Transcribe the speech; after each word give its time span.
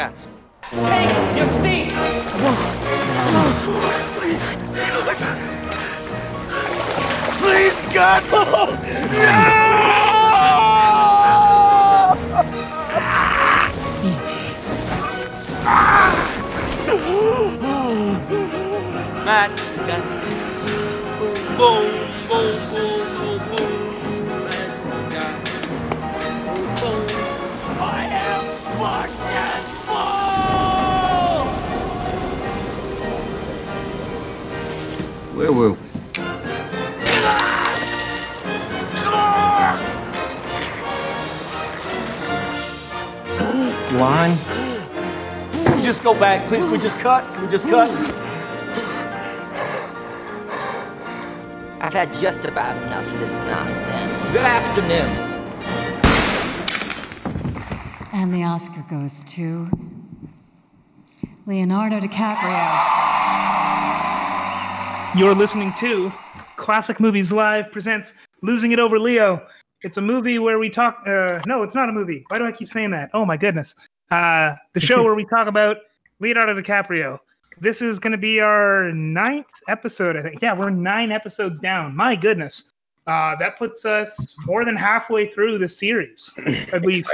Gatsby. 0.00 0.32
Take 0.70 1.12
your 1.36 1.50
seats! 1.60 2.02
Please, 4.16 4.44
God! 4.48 5.02
Please, 7.36 7.80
God! 7.92 8.22
Matt, 19.26 19.52
you 19.76 19.82
got 19.86 20.02
boom, 21.58 21.86
boom, 22.26 22.52
boom, 22.70 22.98
boom, 23.18 23.38
boom. 23.50 23.72
Matt, 24.44 24.70
got 25.12 25.34
boom. 26.80 27.04
I 27.82 27.84
am 28.12 28.42
fucking 28.78 29.79
Where 35.40 35.52
were 35.52 35.70
we? 35.70 35.76
Line. 43.98 44.36
Can 45.64 45.76
we 45.78 45.82
just 45.82 46.02
go 46.02 46.12
back, 46.12 46.46
please? 46.46 46.64
Can 46.64 46.72
we 46.72 46.78
just 46.78 46.98
cut? 46.98 47.24
Can 47.32 47.46
we 47.46 47.50
just 47.50 47.64
cut? 47.64 47.88
I've 51.80 51.94
had 51.94 52.12
just 52.12 52.44
about 52.44 52.76
enough 52.82 53.10
of 53.10 53.20
this 53.20 53.30
nonsense. 53.30 54.30
Good 54.32 54.44
afternoon. 54.44 55.08
And 58.12 58.34
the 58.34 58.44
Oscar 58.44 58.84
goes 58.90 59.24
to 59.24 59.70
Leonardo 61.46 61.98
DiCaprio. 61.98 62.99
You're 65.16 65.34
listening 65.34 65.72
to 65.78 66.12
Classic 66.54 67.00
Movies 67.00 67.32
Live 67.32 67.72
presents 67.72 68.14
Losing 68.42 68.70
It 68.70 68.78
Over 68.78 69.00
Leo. 69.00 69.44
It's 69.82 69.96
a 69.96 70.00
movie 70.00 70.38
where 70.38 70.60
we 70.60 70.70
talk. 70.70 71.02
Uh, 71.04 71.40
no, 71.46 71.64
it's 71.64 71.74
not 71.74 71.88
a 71.88 71.92
movie. 71.92 72.24
Why 72.28 72.38
do 72.38 72.46
I 72.46 72.52
keep 72.52 72.68
saying 72.68 72.92
that? 72.92 73.10
Oh 73.12 73.24
my 73.24 73.36
goodness. 73.36 73.74
Uh, 74.12 74.54
the 74.72 74.78
show 74.78 75.02
where 75.02 75.16
we 75.16 75.24
talk 75.24 75.48
about 75.48 75.78
Leonardo 76.20 76.54
DiCaprio. 76.54 77.18
This 77.60 77.82
is 77.82 77.98
going 77.98 78.12
to 78.12 78.18
be 78.18 78.40
our 78.40 78.92
ninth 78.92 79.50
episode, 79.66 80.16
I 80.16 80.22
think. 80.22 80.40
Yeah, 80.40 80.54
we're 80.54 80.70
nine 80.70 81.10
episodes 81.10 81.58
down. 81.58 81.96
My 81.96 82.14
goodness. 82.14 82.70
Uh, 83.08 83.34
that 83.36 83.58
puts 83.58 83.84
us 83.84 84.36
more 84.46 84.64
than 84.64 84.76
halfway 84.76 85.26
through 85.32 85.58
the 85.58 85.68
series, 85.68 86.32
at 86.72 86.82
least 86.82 87.12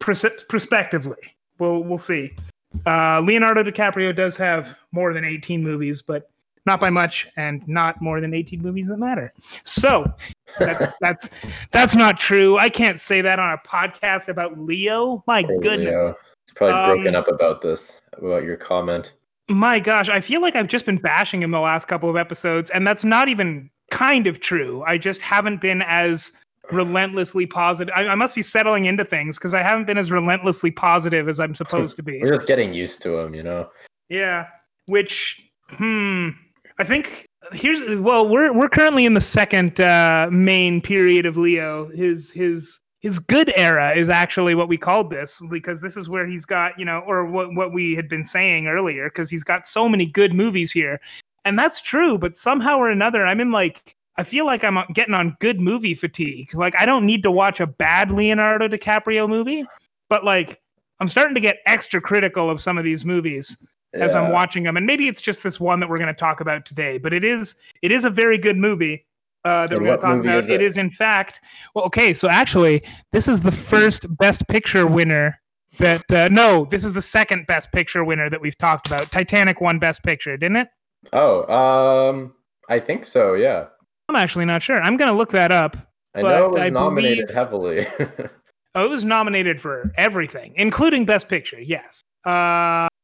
pros- 0.00 0.44
prospectively. 0.50 1.34
We'll 1.58 1.82
we'll 1.82 1.96
see. 1.96 2.36
Uh, 2.84 3.20
Leonardo 3.20 3.62
DiCaprio 3.62 4.14
does 4.14 4.36
have 4.36 4.76
more 4.92 5.14
than 5.14 5.24
18 5.24 5.62
movies, 5.62 6.02
but 6.02 6.28
not 6.66 6.80
by 6.80 6.90
much, 6.90 7.28
and 7.36 7.66
not 7.66 8.00
more 8.00 8.20
than 8.20 8.34
18 8.34 8.62
movies 8.62 8.88
that 8.88 8.98
matter. 8.98 9.32
So 9.64 10.12
that's 10.58 10.86
that's 11.00 11.30
that's 11.70 11.94
not 11.96 12.18
true. 12.18 12.58
I 12.58 12.68
can't 12.68 13.00
say 13.00 13.20
that 13.20 13.38
on 13.38 13.52
a 13.52 13.58
podcast 13.68 14.28
about 14.28 14.58
Leo. 14.58 15.22
My 15.26 15.42
Poor 15.42 15.60
goodness. 15.60 16.02
Leo. 16.02 16.12
It's 16.44 16.54
probably 16.54 16.74
Um, 16.74 16.96
broken 16.96 17.16
up 17.16 17.28
about 17.28 17.62
this, 17.62 18.00
about 18.16 18.42
your 18.42 18.56
comment. 18.56 19.14
My 19.48 19.80
gosh, 19.80 20.08
I 20.08 20.20
feel 20.20 20.40
like 20.40 20.54
I've 20.56 20.68
just 20.68 20.86
been 20.86 20.98
bashing 20.98 21.42
him 21.42 21.50
the 21.50 21.60
last 21.60 21.86
couple 21.86 22.08
of 22.08 22.16
episodes, 22.16 22.70
and 22.70 22.86
that's 22.86 23.04
not 23.04 23.28
even 23.28 23.68
kind 23.90 24.26
of 24.26 24.40
true. 24.40 24.82
I 24.86 24.98
just 24.98 25.20
haven't 25.20 25.60
been 25.60 25.82
as 25.82 26.32
relentlessly 26.70 27.46
positive. 27.46 27.92
I, 27.96 28.08
I 28.08 28.14
must 28.14 28.34
be 28.34 28.42
settling 28.42 28.84
into 28.86 29.04
things 29.04 29.38
because 29.38 29.52
I 29.52 29.62
haven't 29.62 29.86
been 29.86 29.98
as 29.98 30.10
relentlessly 30.12 30.70
positive 30.70 31.28
as 31.28 31.40
I'm 31.40 31.54
supposed 31.54 31.96
to 31.96 32.02
be. 32.02 32.18
We're 32.22 32.34
just 32.34 32.46
getting 32.46 32.72
used 32.72 33.02
to 33.02 33.18
him, 33.18 33.34
you 33.34 33.42
know. 33.42 33.68
Yeah, 34.08 34.48
which 34.88 35.50
hmm, 35.70 36.30
I 36.78 36.84
think 36.84 37.28
here's 37.52 37.80
well, 38.00 38.28
we're 38.28 38.52
we're 38.52 38.68
currently 38.68 39.04
in 39.04 39.14
the 39.14 39.20
second 39.20 39.80
uh, 39.80 40.28
main 40.30 40.80
period 40.80 41.26
of 41.26 41.36
Leo. 41.36 41.88
His 41.90 42.30
his 42.30 42.80
his 43.00 43.18
good 43.18 43.52
era 43.56 43.92
is 43.92 44.08
actually 44.08 44.54
what 44.54 44.68
we 44.68 44.78
called 44.78 45.10
this 45.10 45.40
because 45.50 45.82
this 45.82 45.96
is 45.96 46.08
where 46.08 46.26
he's 46.26 46.44
got 46.44 46.78
you 46.78 46.84
know, 46.84 47.00
or 47.00 47.26
what 47.26 47.54
what 47.54 47.72
we 47.72 47.94
had 47.94 48.08
been 48.08 48.24
saying 48.24 48.66
earlier 48.66 49.08
because 49.08 49.30
he's 49.30 49.44
got 49.44 49.66
so 49.66 49.88
many 49.88 50.06
good 50.06 50.34
movies 50.34 50.72
here, 50.72 51.00
and 51.44 51.58
that's 51.58 51.80
true. 51.80 52.18
But 52.18 52.36
somehow 52.36 52.78
or 52.78 52.90
another, 52.90 53.24
I'm 53.26 53.40
in 53.40 53.52
like. 53.52 53.96
I 54.18 54.24
feel 54.24 54.44
like 54.44 54.62
I'm 54.62 54.76
getting 54.92 55.14
on 55.14 55.38
good 55.40 55.58
movie 55.58 55.94
fatigue. 55.94 56.54
Like 56.54 56.74
I 56.78 56.84
don't 56.84 57.06
need 57.06 57.22
to 57.22 57.30
watch 57.30 57.60
a 57.60 57.66
bad 57.66 58.10
Leonardo 58.10 58.68
DiCaprio 58.68 59.26
movie, 59.26 59.64
but 60.10 60.22
like 60.22 60.60
I'm 61.00 61.08
starting 61.08 61.34
to 61.34 61.40
get 61.40 61.60
extra 61.64 61.98
critical 61.98 62.50
of 62.50 62.60
some 62.60 62.76
of 62.76 62.84
these 62.84 63.06
movies 63.06 63.56
as 63.94 64.14
I'm 64.14 64.32
watching 64.32 64.62
them. 64.62 64.76
And 64.76 64.86
maybe 64.86 65.08
it's 65.08 65.20
just 65.20 65.42
this 65.42 65.60
one 65.60 65.80
that 65.80 65.88
we're 65.88 65.98
going 65.98 66.08
to 66.08 66.14
talk 66.14 66.40
about 66.40 66.64
today, 66.66 66.98
but 66.98 67.12
it 67.12 67.24
is 67.24 67.56
it 67.82 67.92
is 67.92 68.04
a 68.04 68.10
very 68.10 68.38
good 68.38 68.56
movie 68.56 69.04
uh, 69.44 69.66
that 69.66 69.76
And 69.76 69.82
we're 69.82 69.88
going 69.96 70.00
to 70.00 70.06
talk 70.06 70.20
about. 70.24 70.38
is 70.44 70.48
it 70.48 70.60
it? 70.60 70.64
is 70.64 70.78
in 70.78 70.90
fact 70.90 71.40
well, 71.74 71.84
okay. 71.86 72.12
So 72.14 72.28
actually, 72.28 72.82
this 73.12 73.28
is 73.28 73.40
the 73.40 73.52
first 73.52 74.06
Best 74.18 74.46
Picture 74.48 74.86
winner. 74.86 75.38
That 75.78 76.10
uh, 76.12 76.28
no, 76.30 76.66
this 76.70 76.84
is 76.84 76.92
the 76.92 77.02
second 77.02 77.46
Best 77.46 77.72
Picture 77.72 78.04
winner 78.04 78.28
that 78.28 78.40
we've 78.40 78.56
talked 78.58 78.86
about. 78.86 79.10
Titanic 79.10 79.60
won 79.60 79.78
Best 79.78 80.02
Picture, 80.02 80.36
didn't 80.36 80.56
it? 80.56 80.68
Oh, 81.12 81.50
um, 81.52 82.34
I 82.68 82.78
think 82.78 83.04
so. 83.06 83.34
Yeah, 83.34 83.66
I'm 84.08 84.16
actually 84.16 84.44
not 84.44 84.62
sure. 84.62 84.80
I'm 84.82 84.96
going 84.98 85.08
to 85.10 85.16
look 85.16 85.30
that 85.32 85.50
up. 85.50 85.76
I 86.14 86.20
know 86.22 86.44
it 86.46 86.52
was 86.52 86.60
I 86.62 86.68
nominated 86.68 87.26
believe- 87.28 87.34
heavily. 87.34 87.86
Oh, 88.74 88.86
it 88.86 88.88
was 88.88 89.04
nominated 89.04 89.60
for 89.60 89.92
everything, 89.98 90.54
including 90.56 91.04
Best 91.04 91.28
Picture. 91.28 91.60
Yes. 91.60 92.00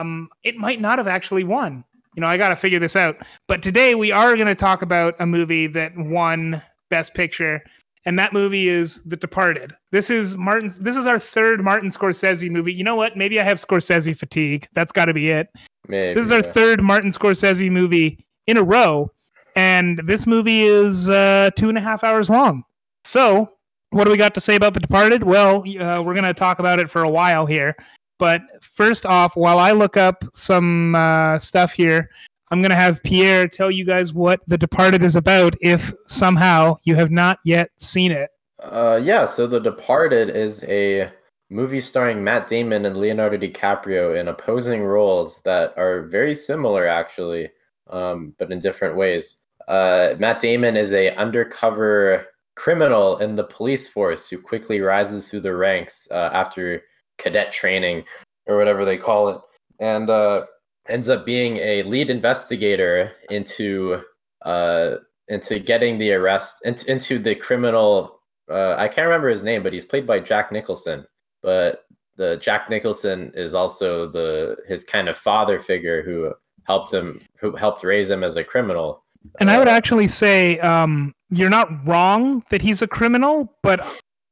Um, 0.00 0.28
it 0.44 0.56
might 0.56 0.80
not 0.80 0.98
have 0.98 1.08
actually 1.08 1.44
won. 1.44 1.84
You 2.14 2.20
know, 2.20 2.26
I 2.26 2.36
got 2.36 2.48
to 2.48 2.56
figure 2.56 2.78
this 2.78 2.96
out. 2.96 3.16
But 3.46 3.62
today 3.62 3.94
we 3.94 4.12
are 4.12 4.34
going 4.36 4.48
to 4.48 4.54
talk 4.54 4.82
about 4.82 5.14
a 5.18 5.26
movie 5.26 5.66
that 5.68 5.96
won 5.96 6.62
Best 6.88 7.14
Picture, 7.14 7.62
and 8.04 8.18
that 8.18 8.32
movie 8.32 8.68
is 8.68 9.02
The 9.02 9.16
Departed. 9.16 9.74
This 9.92 10.10
is 10.10 10.36
Martin's. 10.36 10.78
This 10.78 10.96
is 10.96 11.06
our 11.06 11.18
third 11.18 11.62
Martin 11.62 11.90
Scorsese 11.90 12.50
movie. 12.50 12.72
You 12.72 12.84
know 12.84 12.96
what? 12.96 13.16
Maybe 13.16 13.40
I 13.40 13.44
have 13.44 13.58
Scorsese 13.58 14.16
fatigue. 14.16 14.68
That's 14.72 14.92
got 14.92 15.06
to 15.06 15.14
be 15.14 15.30
it. 15.30 15.48
Maybe. 15.86 16.14
This 16.14 16.26
is 16.26 16.32
our 16.32 16.40
yeah. 16.40 16.52
third 16.52 16.82
Martin 16.82 17.10
Scorsese 17.10 17.70
movie 17.70 18.24
in 18.46 18.56
a 18.56 18.62
row, 18.62 19.10
and 19.56 20.00
this 20.04 20.26
movie 20.26 20.62
is 20.62 21.10
uh, 21.10 21.50
two 21.56 21.68
and 21.68 21.78
a 21.78 21.80
half 21.80 22.04
hours 22.04 22.30
long. 22.30 22.64
So, 23.04 23.52
what 23.90 24.04
do 24.04 24.10
we 24.10 24.16
got 24.16 24.34
to 24.34 24.40
say 24.40 24.54
about 24.54 24.74
The 24.74 24.80
Departed? 24.80 25.22
Well, 25.22 25.58
uh, 25.58 26.02
we're 26.02 26.14
going 26.14 26.22
to 26.22 26.34
talk 26.34 26.58
about 26.58 26.78
it 26.78 26.90
for 26.90 27.02
a 27.02 27.08
while 27.08 27.46
here. 27.46 27.76
But 28.18 28.42
first 28.60 29.06
off, 29.06 29.36
while 29.36 29.58
I 29.58 29.72
look 29.72 29.96
up 29.96 30.24
some 30.32 30.94
uh, 30.94 31.38
stuff 31.38 31.72
here, 31.72 32.10
I'm 32.50 32.60
going 32.60 32.70
to 32.70 32.76
have 32.76 33.02
Pierre 33.02 33.46
tell 33.46 33.70
you 33.70 33.84
guys 33.84 34.12
what 34.12 34.40
The 34.46 34.58
Departed 34.58 35.02
is 35.02 35.16
about 35.16 35.54
if 35.60 35.92
somehow 36.06 36.76
you 36.84 36.94
have 36.96 37.10
not 37.10 37.38
yet 37.44 37.68
seen 37.76 38.10
it. 38.10 38.30
Uh, 38.60 39.00
yeah. 39.02 39.24
So 39.24 39.46
The 39.46 39.60
Departed 39.60 40.30
is 40.30 40.64
a 40.64 41.10
movie 41.50 41.80
starring 41.80 42.22
Matt 42.22 42.48
Damon 42.48 42.86
and 42.86 42.96
Leonardo 42.96 43.38
DiCaprio 43.38 44.18
in 44.18 44.28
opposing 44.28 44.82
roles 44.82 45.40
that 45.42 45.76
are 45.76 46.02
very 46.02 46.34
similar, 46.34 46.86
actually, 46.86 47.50
um, 47.88 48.34
but 48.38 48.50
in 48.50 48.60
different 48.60 48.96
ways. 48.96 49.38
Uh, 49.66 50.14
Matt 50.18 50.40
Damon 50.40 50.76
is 50.76 50.92
a 50.92 51.14
undercover 51.16 52.26
criminal 52.54 53.18
in 53.18 53.36
the 53.36 53.44
police 53.44 53.88
force 53.88 54.28
who 54.28 54.38
quickly 54.38 54.80
rises 54.80 55.28
through 55.28 55.40
the 55.40 55.54
ranks 55.54 56.08
uh, 56.10 56.30
after 56.32 56.82
cadet 57.18 57.52
training 57.52 58.04
or 58.46 58.56
whatever 58.56 58.84
they 58.84 58.96
call 58.96 59.28
it, 59.28 59.40
and 59.80 60.08
uh, 60.10 60.44
ends 60.88 61.08
up 61.08 61.26
being 61.26 61.56
a 61.58 61.82
lead 61.84 62.10
investigator 62.10 63.12
into 63.30 64.02
uh, 64.44 64.96
into 65.28 65.58
getting 65.58 65.98
the 65.98 66.12
arrest 66.12 66.56
into, 66.64 66.90
into 66.90 67.18
the 67.18 67.34
criminal 67.34 68.18
uh, 68.50 68.74
I 68.78 68.88
can't 68.88 69.06
remember 69.06 69.28
his 69.28 69.42
name, 69.42 69.62
but 69.62 69.72
he's 69.72 69.84
played 69.84 70.06
by 70.06 70.20
Jack 70.20 70.52
Nicholson. 70.52 71.06
But 71.42 71.84
the 72.16 72.36
Jack 72.36 72.70
Nicholson 72.70 73.32
is 73.34 73.54
also 73.54 74.08
the 74.08 74.56
his 74.66 74.84
kind 74.84 75.08
of 75.08 75.16
father 75.16 75.60
figure 75.60 76.02
who 76.02 76.32
helped 76.64 76.92
him 76.92 77.20
who 77.38 77.54
helped 77.54 77.84
raise 77.84 78.10
him 78.10 78.24
as 78.24 78.36
a 78.36 78.44
criminal. 78.44 79.04
And 79.40 79.50
I 79.50 79.58
would 79.58 79.68
Uh, 79.68 79.72
actually 79.72 80.08
say 80.08 80.58
um, 80.60 81.12
you're 81.30 81.50
not 81.50 81.68
wrong 81.86 82.42
that 82.50 82.62
he's 82.62 82.82
a 82.82 82.88
criminal, 82.88 83.54
but 83.62 83.80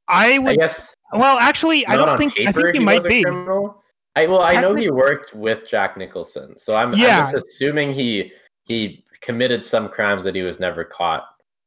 I 0.08 0.38
would. 0.38 0.52
I 0.52 0.56
guess 0.56 0.94
well, 1.12 1.38
actually, 1.38 1.86
I 1.86 1.96
don't 1.96 2.08
on 2.10 2.18
think. 2.18 2.34
I 2.46 2.52
think 2.52 2.72
he, 2.72 2.78
he 2.78 2.84
might 2.84 3.04
be. 3.04 3.22
criminal. 3.22 3.82
I 4.16 4.26
well, 4.26 4.40
I 4.40 4.60
know 4.60 4.74
he 4.74 4.90
worked 4.90 5.34
with 5.34 5.68
Jack 5.68 5.96
Nicholson, 5.96 6.56
so 6.58 6.74
I'm, 6.74 6.94
Yeah. 6.94 7.26
I'm 7.26 7.32
just 7.34 7.46
assuming 7.48 7.92
he 7.92 8.32
he 8.64 9.04
committed 9.20 9.64
some 9.64 9.88
crimes 9.88 10.24
that 10.24 10.34
he 10.34 10.42
was 10.42 10.58
never 10.58 10.84
caught. 10.84 11.22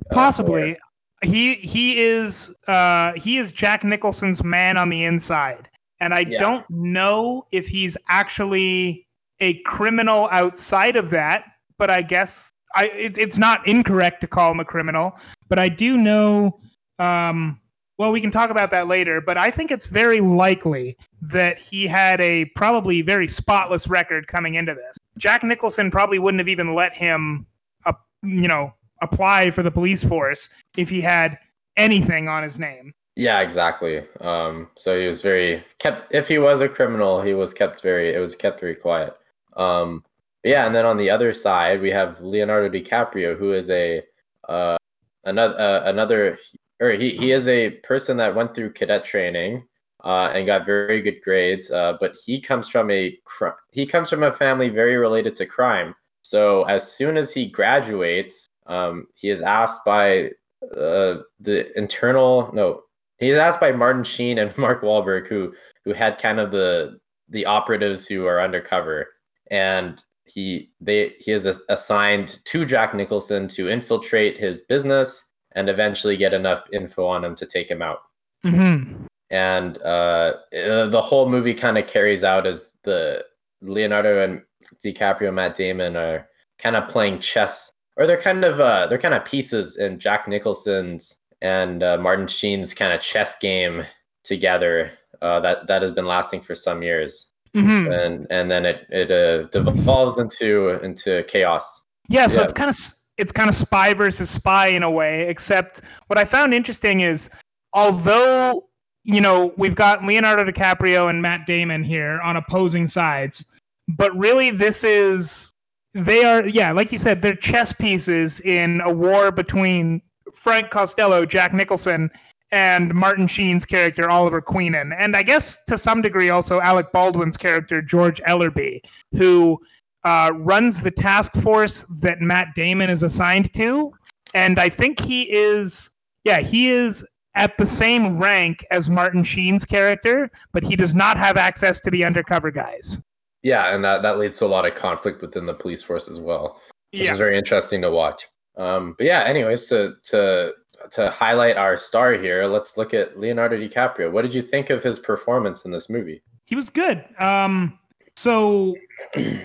uh, 0.10 0.14
Possibly. 0.14 0.78
He 1.22 1.56
he 1.56 2.00
is 2.02 2.56
uh 2.68 3.14
he 3.14 3.38
is 3.38 3.52
Jack 3.52 3.84
Nicholson's 3.84 4.44
man 4.44 4.78
on 4.78 4.90
the 4.90 5.04
inside. 5.04 5.70
And 6.00 6.14
I 6.14 6.20
Yeah. 6.22 6.40
don't 6.40 6.66
know 6.70 7.44
if 7.52 7.68
he's 7.68 7.98
actually 8.08 9.06
a 9.42 9.56
criminal 9.64 10.28
outside 10.32 10.96
of 10.96 11.10
that, 11.12 11.46
but 11.78 11.90
I 11.90 12.02
guess 12.02 12.50
I 12.76 12.86
it, 12.88 13.18
it's 13.18 13.38
not 13.38 13.68
incorrect 13.68 14.22
to 14.22 14.28
call 14.28 14.52
him 14.52 14.60
a 14.60 14.66
criminal, 14.66 15.14
but 15.50 15.60
I 15.60 15.70
do 15.70 15.98
know 15.98 16.60
um 16.98 17.60
Well, 18.00 18.14
we 18.14 18.22
can 18.22 18.32
talk 18.32 18.50
about 18.50 18.72
that 18.72 18.88
later, 18.88 19.20
but 19.20 19.38
I 19.38 19.52
think 19.52 19.72
it's 19.72 19.86
very 19.86 20.22
likely 20.22 20.98
that 21.22 21.60
he 21.60 21.86
had 21.86 22.22
a 22.22 22.46
probably 22.56 23.02
very 23.02 23.28
spotless 23.28 23.90
record 23.90 24.28
coming 24.28 24.56
into 24.56 24.74
this. 24.74 24.98
Jack 25.18 25.44
Nicholson 25.44 25.92
probably 25.92 26.18
wouldn't 26.18 26.40
have 26.40 26.48
even 26.48 26.74
let 26.74 26.96
him, 26.96 27.46
uh, 27.86 27.92
you 28.24 28.48
know, 28.48 28.74
apply 29.02 29.52
for 29.52 29.64
the 29.64 29.70
police 29.70 30.02
force 30.02 30.50
if 30.78 30.88
he 30.88 31.02
had 31.02 31.38
anything 31.76 32.30
on 32.30 32.42
his 32.42 32.58
name. 32.58 32.94
Yeah, 33.18 33.42
exactly. 33.42 34.06
Um, 34.22 34.70
so 34.78 34.98
he 34.98 35.06
was 35.06 35.22
very 35.22 35.62
kept. 35.80 36.14
If 36.16 36.30
he 36.30 36.38
was 36.38 36.62
a 36.62 36.70
criminal, 36.70 37.22
he 37.22 37.34
was 37.34 37.54
kept 37.54 37.82
very. 37.82 38.14
It 38.14 38.20
was 38.20 38.34
kept 38.34 38.62
very 38.62 38.76
quiet. 38.76 39.14
Um, 39.58 40.06
yeah, 40.46 40.66
and 40.66 40.74
then 40.74 40.86
on 40.86 40.96
the 40.96 41.10
other 41.10 41.34
side, 41.34 41.82
we 41.82 41.90
have 41.90 42.22
Leonardo 42.22 42.70
DiCaprio, 42.70 43.38
who 43.38 43.52
is 43.52 43.70
a 43.70 44.04
uh, 44.48 44.78
another 45.26 45.60
uh, 45.60 45.82
another, 45.84 46.40
or 46.80 46.92
he 46.92 47.12
he 47.12 47.32
is 47.32 47.48
a 47.48 47.72
person 47.82 48.18
that 48.18 48.36
went 48.36 48.56
through 48.56 48.74
cadet 48.74 49.06
training 49.06 49.66
uh, 50.04 50.32
and 50.34 50.46
got 50.46 50.66
very 50.66 51.02
good 51.02 51.22
grades. 51.24 51.72
Uh, 51.72 51.98
but 52.00 52.14
he 52.26 52.40
comes 52.40 52.70
from 52.70 52.90
a 52.90 53.18
cr- 53.26 53.60
he 53.72 53.86
comes 53.86 54.10
from 54.10 54.24
a 54.24 54.34
family 54.34 54.70
very 54.70 54.98
related 54.98 55.36
to 55.38 55.46
crime. 55.46 55.94
So 56.24 56.64
as 56.64 56.92
soon 56.92 57.18
as 57.18 57.34
he 57.34 57.48
graduates, 57.48 58.48
um, 58.68 59.08
he 59.16 59.30
is 59.30 59.42
asked 59.42 59.84
by 59.86 60.32
uh, 60.76 61.20
the 61.40 61.78
internal 61.78 62.52
no 62.54 62.84
He's 63.20 63.36
asked 63.36 63.60
by 63.60 63.72
Martin 63.72 64.04
Sheen 64.04 64.40
and 64.40 64.58
Mark 64.58 64.82
Wahlberg, 64.82 65.28
who 65.28 65.54
who 65.86 65.94
had 65.94 66.18
kind 66.18 66.40
of 66.40 66.52
the 66.52 67.00
the 67.30 67.46
operatives 67.46 68.08
who 68.08 68.26
are 68.26 68.42
undercover, 68.42 69.08
and 69.52 70.02
he 70.26 70.72
they 70.82 71.16
he 71.20 71.32
is 71.32 71.46
assigned 71.70 72.40
to 72.46 72.66
Jack 72.66 72.94
Nicholson 72.94 73.48
to 73.50 73.70
infiltrate 73.70 74.38
his 74.38 74.62
business 74.62 75.26
and 75.60 75.70
eventually 75.70 76.16
get 76.16 76.34
enough 76.34 76.64
info 76.72 77.06
on 77.06 77.24
him 77.26 77.36
to 77.36 77.46
take 77.46 77.70
him 77.70 77.82
out. 77.82 78.00
Mm-hmm. 78.46 79.06
And 79.30 79.78
uh, 79.80 80.34
uh 80.54 80.88
the 80.88 81.02
whole 81.02 81.30
movie 81.30 81.54
kind 81.54 81.78
of 81.78 81.86
carries 81.86 82.24
out 82.24 82.48
as 82.48 82.70
the 82.84 83.26
Leonardo 83.62 84.24
and 84.24 84.42
DiCaprio, 84.84 85.34
Matt 85.34 85.56
Damon 85.56 85.98
are 85.98 86.28
kind 86.58 86.76
of 86.76 86.88
playing 86.88 87.20
chess, 87.20 87.74
or 87.98 88.08
they're 88.08 88.22
kind 88.22 88.46
of 88.46 88.60
uh, 88.60 88.88
they're 88.88 88.98
kind 88.98 89.14
of 89.14 89.26
pieces 89.26 89.78
in 89.78 90.00
Jack 90.00 90.28
Nicholson's 90.28 91.20
and 91.42 91.84
uh, 91.84 91.98
Martin 91.98 92.28
Sheen's 92.28 92.74
kind 92.74 92.94
of 92.94 93.02
chess 93.02 93.38
game 93.40 93.84
together 94.24 94.92
uh, 95.22 95.40
that 95.42 95.68
that 95.68 95.82
has 95.82 95.92
been 95.92 96.06
lasting 96.06 96.42
for 96.42 96.56
some 96.56 96.82
years, 96.82 97.32
Mhm. 97.56 98.06
and 98.06 98.28
and 98.30 98.50
then 98.50 98.66
it 98.66 98.88
it 98.90 99.12
uh, 99.12 99.44
devolves 99.50 100.18
into 100.18 100.82
into 100.84 101.24
chaos. 101.28 101.82
Yeah, 102.08 102.28
so 102.28 102.40
Yeah. 102.40 102.44
it's 102.46 102.54
kind 102.54 102.70
of 102.70 102.76
it's 103.20 103.32
kind 103.32 103.50
of 103.50 103.56
spy 103.56 103.94
versus 103.94 104.30
spy 104.30 104.68
in 104.68 104.84
a 104.84 104.90
way. 104.90 105.28
Except 105.28 105.82
what 106.08 106.18
I 106.18 106.26
found 106.26 106.54
interesting 106.54 107.02
is, 107.02 107.30
although 107.74 108.68
you 109.04 109.22
know 109.22 109.54
we've 109.58 109.76
got 109.76 110.04
Leonardo 110.04 110.50
DiCaprio 110.50 111.10
and 111.10 111.22
Matt 111.22 111.46
Damon 111.46 111.84
here 111.84 112.20
on 112.22 112.38
opposing 112.38 112.88
sides, 112.88 113.46
but 113.88 114.16
really 114.18 114.52
this 114.52 114.84
is 114.84 115.54
they 115.94 116.24
are 116.24 116.48
yeah, 116.48 116.72
like 116.72 116.92
you 116.92 116.98
said, 116.98 117.22
they're 117.22 117.36
chess 117.36 117.74
pieces 117.74 118.40
in 118.42 118.82
a 118.82 118.92
war 118.92 119.32
between 119.32 120.02
Frank 120.34 120.70
Costello, 120.70 121.26
Jack 121.26 121.54
Nicholson, 121.54 122.10
and 122.52 122.94
Martin 122.94 123.28
Sheen's 123.28 123.66
character 123.66 124.10
Oliver 124.10 124.42
Queenan, 124.42 124.94
and 124.98 125.16
I 125.16 125.24
guess 125.24 125.64
to 125.66 125.78
some 125.78 126.02
degree 126.02 126.30
also 126.30 126.62
Alec 126.62 126.92
Baldwin's 126.92 127.38
character 127.38 127.82
George 127.82 128.22
Ellerby, 128.24 128.82
who 129.14 129.60
uh, 130.10 130.32
runs 130.34 130.80
the 130.82 130.92
task 130.92 131.32
force 131.44 131.86
that 132.02 132.20
Matt 132.22 132.48
Damon 132.56 132.90
is 132.90 133.04
assigned 133.04 133.54
to, 133.54 133.92
and 134.34 134.60
I 134.60 134.70
think 134.70 135.00
he 135.00 135.24
is 135.32 135.90
yeah 136.24 136.40
he 136.40 136.70
is 136.70 137.08
at 137.36 137.58
the 137.58 137.66
same 137.66 138.18
rank 138.18 138.66
as 138.72 138.90
Martin 138.90 139.24
Sheen's 139.24 139.66
character, 139.66 140.30
but 140.52 140.64
he 140.64 140.76
does 140.76 140.94
not 140.96 141.16
have 141.18 141.38
access 141.38 141.80
to 141.82 141.92
the 141.92 142.04
undercover 142.04 142.50
guys. 142.52 143.02
Yeah, 143.44 143.74
and 143.74 143.84
that 143.86 144.02
that 144.02 144.18
leads 144.18 144.38
to 144.40 144.46
a 144.46 144.54
lot 144.58 144.66
of 144.66 144.74
conflict 144.76 145.22
within 145.22 145.46
the 145.46 145.54
police 145.54 145.84
force 145.84 146.10
as 146.10 146.20
well, 146.20 146.60
which 146.92 147.04
Yeah. 147.04 147.12
is 147.12 147.18
very 147.18 147.38
interesting 147.38 147.82
to 147.84 147.92
watch. 147.92 148.28
Um, 148.58 148.96
but 148.98 149.06
yeah, 149.06 149.24
anyways, 149.24 149.66
to 149.70 149.96
to 150.12 150.54
to 150.92 151.10
highlight 151.12 151.56
our 151.58 151.78
star 151.78 152.14
here, 152.14 152.46
let's 152.46 152.78
look 152.78 152.94
at 152.94 153.20
Leonardo 153.20 153.58
DiCaprio. 153.58 154.12
What 154.12 154.24
did 154.24 154.34
you 154.34 154.42
think 154.42 154.70
of 154.70 154.82
his 154.84 154.98
performance 154.98 155.66
in 155.66 155.72
this 155.72 155.90
movie? 155.90 156.22
He 156.46 156.56
was 156.56 156.70
good. 156.70 157.06
Um, 157.20 157.78
so 158.20 158.76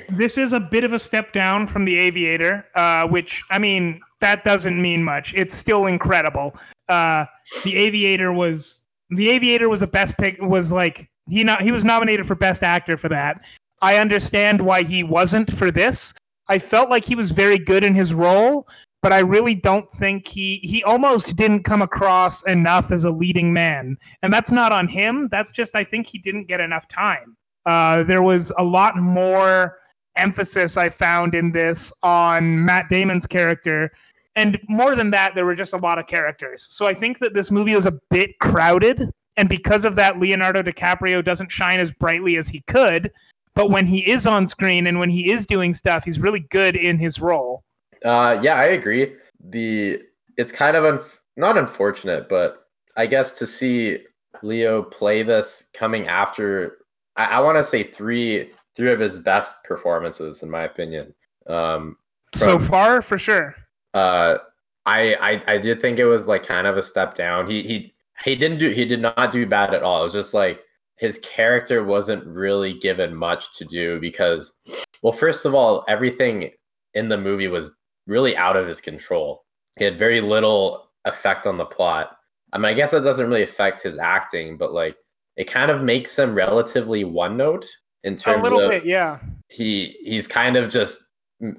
this 0.09 0.37
is 0.37 0.53
a 0.53 0.59
bit 0.59 0.83
of 0.83 0.93
a 0.93 0.99
step 0.99 1.33
down 1.33 1.69
from 1.69 1.85
The 1.85 1.97
Aviator, 1.97 2.67
uh, 2.75 3.07
which 3.07 3.45
I 3.49 3.59
mean 3.61 4.01
that 4.21 4.43
doesn't 4.43 4.83
mean 4.83 5.05
much. 5.05 5.33
It's 5.35 5.55
still 5.55 5.87
incredible. 5.87 6.57
Uh, 6.89 7.27
the 7.63 7.77
Aviator 7.77 8.33
was 8.33 8.83
The 9.11 9.31
Aviator 9.31 9.69
was 9.69 9.83
a 9.83 9.87
best 9.87 10.19
pick. 10.19 10.43
Was 10.43 10.73
like 10.73 11.09
he 11.29 11.45
not 11.45 11.63
he 11.63 11.71
was 11.71 11.85
nominated 11.85 12.27
for 12.27 12.35
best 12.35 12.65
actor 12.65 12.97
for 12.97 13.09
that. 13.11 13.45
I 13.81 13.99
understand 13.99 14.61
why 14.61 14.83
he 14.83 15.05
wasn't 15.05 15.57
for 15.57 15.71
this. 15.71 16.13
I 16.49 16.59
felt 16.59 16.91
like 16.91 17.05
he 17.05 17.15
was 17.15 17.31
very 17.31 17.59
good 17.59 17.85
in 17.85 17.95
his 17.95 18.13
role, 18.13 18.67
but 19.03 19.13
I 19.13 19.21
really 19.21 19.55
don't 19.55 19.89
think 19.93 20.27
he 20.27 20.57
he 20.65 20.83
almost 20.83 21.37
didn't 21.37 21.63
come 21.63 21.81
across 21.81 22.45
enough 22.45 22.91
as 22.91 23.05
a 23.05 23.11
leading 23.11 23.53
man. 23.53 23.99
And 24.23 24.35
that's 24.35 24.51
not 24.51 24.73
on 24.73 24.89
him. 24.89 25.29
That's 25.31 25.53
just 25.53 25.77
I 25.77 25.85
think 25.85 26.09
he 26.09 26.19
didn't 26.19 26.49
get 26.49 26.59
enough 26.59 26.89
time. 26.89 27.37
Uh, 27.67 28.03
there 28.03 28.23
was 28.23 28.53
a 28.59 28.65
lot 28.65 28.97
more 28.97 29.79
emphasis 30.17 30.77
I 30.77 30.89
found 30.89 31.35
in 31.35 31.53
this 31.53 31.93
on 32.03 32.65
Matt 32.65 32.89
Damon's 32.89 33.27
character. 33.27 33.91
And 34.37 34.59
more 34.69 34.95
than 34.95 35.11
that, 35.11 35.35
there 35.35 35.47
were 35.47 35.55
just 35.55 35.73
a 35.73 35.79
lot 35.79 35.99
of 35.99 36.07
characters. 36.07 36.67
So 36.71 36.87
I 36.87 36.95
think 36.95 37.21
that 37.21 37.35
this 37.35 37.51
movie 37.51 37.75
was 37.75 37.87
a 37.87 37.99
bit 38.11 38.39
crowded. 38.41 39.11
And 39.37 39.49
because 39.49 39.85
of 39.85 39.97
that, 39.97 40.19
Leonardo 40.19 40.63
DiCaprio 40.63 41.25
doesn't 41.25 41.51
shine 41.51 41.81
as 41.81 41.91
brightly 41.91 42.37
as 42.37 42.49
he 42.49 42.63
could. 42.67 43.11
But 43.55 43.71
when 43.71 43.87
he 43.87 44.09
is 44.11 44.27
on 44.27 44.49
screen 44.49 44.87
and 44.87 44.99
when 44.99 45.11
he 45.11 45.31
is 45.31 45.47
doing 45.47 45.75
stuff, 45.75 46.05
he's 46.05 46.19
really 46.19 46.41
good 46.41 46.77
in 46.77 46.99
his 46.99 47.21
role. 47.21 47.63
Uh, 48.05 48.39
yeah, 48.43 48.57
I 48.57 48.67
agree. 48.67 49.15
The 49.49 50.03
it's 50.37 50.53
kind 50.53 50.77
of 50.77 50.85
un- 50.85 51.01
not 51.37 51.57
unfortunate, 51.57 52.29
but 52.29 52.67
I 52.97 53.07
guess 53.07 53.33
to 53.35 53.47
see 53.47 53.99
Leo 54.43 54.83
play 54.83 55.23
this 55.23 55.71
coming 55.73 56.07
after, 56.07 56.79
I, 57.17 57.25
I 57.25 57.41
want 57.41 57.57
to 57.59 57.65
say 57.65 57.83
three 57.85 58.51
three 58.77 58.93
of 58.93 59.01
his 59.01 59.19
best 59.19 59.63
performances, 59.65 60.43
in 60.43 60.51
my 60.51 60.63
opinion. 60.63 61.15
Um, 61.47 61.97
So 62.35 62.59
far, 62.59 63.03
for 63.03 63.19
sure. 63.19 63.55
uh, 63.95 64.39
I, 64.87 65.15
I 65.15 65.55
I 65.55 65.59
did 65.59 65.81
think 65.81 65.99
it 65.99 66.05
was 66.05 66.27
like 66.27 66.45
kind 66.45 66.67
of 66.67 66.77
a 66.77 66.83
step 66.83 67.15
down. 67.15 67.49
He 67.49 67.63
he 67.63 67.95
he 68.25 68.37
didn't 68.37 68.59
do 68.59 68.69
he 68.71 68.85
did 68.85 69.01
not 69.01 69.33
do 69.33 69.47
bad 69.47 69.73
at 69.75 69.83
all. 69.83 70.01
It 70.01 70.05
was 70.05 70.13
just 70.13 70.35
like 70.35 70.61
his 70.97 71.19
character 71.21 71.85
wasn't 71.85 72.25
really 72.27 72.79
given 72.79 73.15
much 73.15 73.57
to 73.57 73.65
do 73.65 73.99
because, 74.01 74.53
well, 75.03 75.13
first 75.13 75.45
of 75.45 75.55
all, 75.55 75.85
everything 75.89 76.51
in 76.95 77.09
the 77.09 77.19
movie 77.19 77.49
was 77.49 77.71
really 78.07 78.37
out 78.37 78.57
of 78.57 78.67
his 78.67 78.81
control. 78.81 79.45
He 79.79 79.85
had 79.85 79.99
very 79.99 80.21
little 80.21 80.91
effect 81.05 81.47
on 81.47 81.57
the 81.57 81.65
plot. 81.65 82.17
I 82.53 82.59
mean, 82.59 82.67
I 82.67 82.75
guess 82.75 82.93
that 82.93 83.01
doesn't 83.01 83.29
really 83.29 83.43
affect 83.43 83.83
his 83.83 83.99
acting, 83.99 84.57
but 84.57 84.73
like 84.73 84.97
it 85.37 85.45
kind 85.45 85.71
of 85.71 85.83
makes 85.83 86.19
him 86.19 86.35
relatively 86.35 87.05
one 87.05 87.37
note 87.37 87.67
in 88.05 88.17
terms 88.17 88.41
A 88.41 88.43
little 88.43 88.61
of 88.61 88.71
bit, 88.71 88.85
yeah. 88.85 89.19
he 89.49 89.97
he's 90.05 90.27
kind 90.27 90.57
of 90.57 90.71
just 90.71 91.03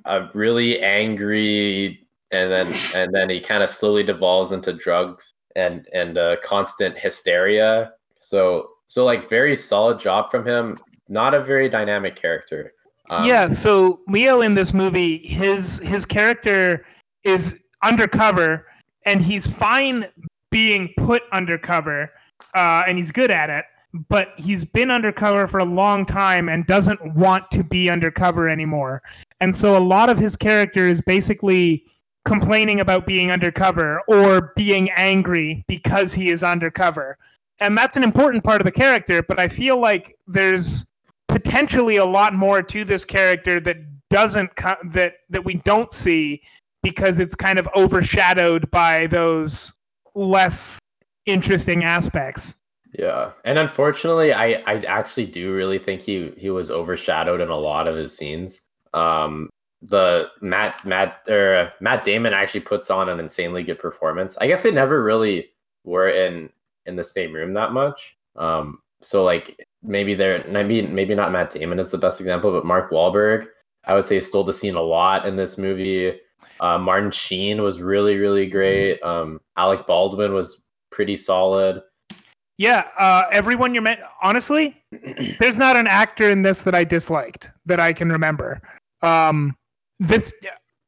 a 0.06 0.30
really 0.34 0.82
angry 0.82 2.08
and 2.32 2.52
then 2.52 2.74
and 2.96 3.14
then 3.14 3.30
he 3.30 3.40
kind 3.40 3.64
of 3.64 3.70
slowly 3.70 4.04
devolves 4.04 4.52
into 4.52 4.74
drugs 4.74 5.32
and 5.56 5.88
and 5.94 6.18
uh, 6.18 6.38
constant 6.44 6.98
hysteria. 6.98 7.92
So 8.20 8.70
so 8.88 9.04
like 9.04 9.30
very 9.30 9.56
solid 9.56 10.00
job 10.00 10.32
from 10.32 10.46
him. 10.46 10.76
Not 11.08 11.34
a 11.34 11.44
very 11.44 11.70
dynamic 11.70 12.16
character. 12.16 12.74
Um, 13.10 13.26
yeah, 13.26 13.50
so 13.50 14.00
Leo 14.08 14.42
in 14.42 14.56
this 14.56 14.74
movie, 14.74 15.18
his 15.18 15.80
his 15.80 16.06
character 16.06 16.86
is 17.24 17.62
undercover, 17.84 18.66
and 19.06 19.22
he's 19.22 19.46
fine 19.46 20.08
being 20.50 20.94
put 20.98 21.24
undercover, 21.32 22.12
uh, 22.54 22.84
and 22.88 22.98
he's 22.98 23.12
good 23.12 23.32
at 23.32 23.50
it. 23.50 23.66
But 24.10 24.34
he's 24.38 24.66
been 24.66 24.92
undercover 24.92 25.48
for 25.48 25.60
a 25.60 25.66
long 25.66 26.06
time 26.06 26.50
and 26.50 26.68
doesn't 26.68 27.16
want 27.16 27.50
to 27.52 27.64
be 27.64 27.90
undercover 27.90 28.50
anymore. 28.50 29.02
And 29.40 29.56
so 29.56 29.78
a 29.78 29.80
lot 29.80 30.10
of 30.10 30.18
his 30.18 30.36
character 30.36 30.86
is 30.86 31.00
basically 31.00 31.86
complaining 32.26 32.80
about 32.82 33.06
being 33.06 33.32
undercover 33.32 34.02
or 34.08 34.52
being 34.56 34.90
angry 34.92 35.64
because 35.68 36.14
he 36.14 36.30
is 36.30 36.44
undercover. 36.44 37.18
And 37.62 37.78
that's 37.78 37.96
an 37.96 38.04
important 38.04 38.44
part 38.44 38.60
of 38.60 38.66
the 38.66 38.72
character, 38.72 39.24
but 39.24 39.40
I 39.40 39.48
feel 39.48 39.80
like 39.80 40.18
there's 40.28 40.86
potentially 41.28 41.96
a 41.96 42.06
lot 42.06 42.34
more 42.34 42.62
to 42.62 42.84
this 42.84 43.06
character 43.06 43.60
that 43.62 43.78
doesn't 44.10 44.52
that 44.92 45.14
that 45.30 45.44
we 45.44 45.56
don't 45.56 45.92
see 45.92 46.42
because 46.84 47.18
it's 47.20 47.34
kind 47.34 47.58
of 47.58 47.68
overshadowed 47.76 48.70
by 48.72 49.08
those 49.08 49.74
less 50.14 50.80
interesting 51.26 51.84
aspects. 51.84 52.56
yeah 52.98 53.32
and 53.44 53.58
unfortunately 53.58 54.32
i 54.32 54.54
i 54.68 54.76
actually 54.88 55.26
do 55.26 55.54
really 55.54 55.80
think 55.80 56.02
he 56.02 56.32
he 56.38 56.50
was 56.50 56.72
overshadowed 56.72 57.42
in 57.42 57.50
a 57.50 57.56
lot 57.56 57.88
of 57.88 57.96
his 57.96 58.16
scenes 58.16 58.62
um 58.94 59.50
the 59.82 60.28
matt 60.42 60.84
matt 60.86 61.20
or 61.28 61.56
uh, 61.56 61.70
matt 61.82 62.04
damon 62.04 62.34
actually 62.34 62.62
puts 62.62 62.90
on 62.90 63.10
an 63.10 63.20
insanely 63.20 63.64
good 63.64 63.80
performance 63.80 64.38
i 64.40 64.48
guess 64.48 64.64
they 64.64 64.72
never 64.72 65.04
really 65.04 65.50
were 65.84 66.10
in 66.10 66.50
in 66.86 66.96
the 66.96 67.04
same 67.04 67.34
room 67.34 67.54
that 67.54 67.72
much. 67.74 68.18
Um, 68.36 68.80
so 69.02 69.24
like 69.24 69.64
maybe 69.84 70.16
they're 70.16 70.46
maybe 70.48 70.82
maybe 70.84 71.16
not 71.16 71.32
Matt 71.32 71.52
Damon 71.52 71.80
is 71.80 71.92
the 71.92 71.98
best 71.98 72.20
example, 72.20 72.52
but 72.52 72.66
Mark 72.66 72.92
Wahlberg, 72.92 73.48
I 73.86 73.94
would 73.94 74.06
say 74.06 74.20
stole 74.20 74.44
the 74.44 74.54
scene 74.54 74.76
a 74.76 74.82
lot 74.82 75.26
in 75.26 75.36
this 75.36 75.58
movie. 75.58 76.20
Uh, 76.60 76.78
Martin 76.78 77.12
Sheen 77.12 77.62
was 77.62 77.82
really 77.82 78.18
really 78.18 78.48
great. 78.48 79.00
Um, 79.02 79.40
Alec 79.58 79.86
Baldwin 79.88 80.34
was 80.34 80.65
pretty 80.96 81.18
solid. 81.18 81.84
Yeah, 82.58 82.88
uh, 82.98 83.24
everyone 83.32 83.74
you're 83.74 83.84
meant. 83.84 84.00
Honestly, 84.24 84.82
there's 85.40 85.58
not 85.58 85.76
an 85.76 85.88
actor 85.88 86.30
in 86.30 86.42
this 86.42 86.62
that 86.62 86.74
I 86.74 86.86
disliked 86.86 87.52
that 87.66 87.80
I 87.80 87.92
can 87.92 88.12
remember. 88.12 88.62
Um, 89.02 89.56
this 90.00 90.34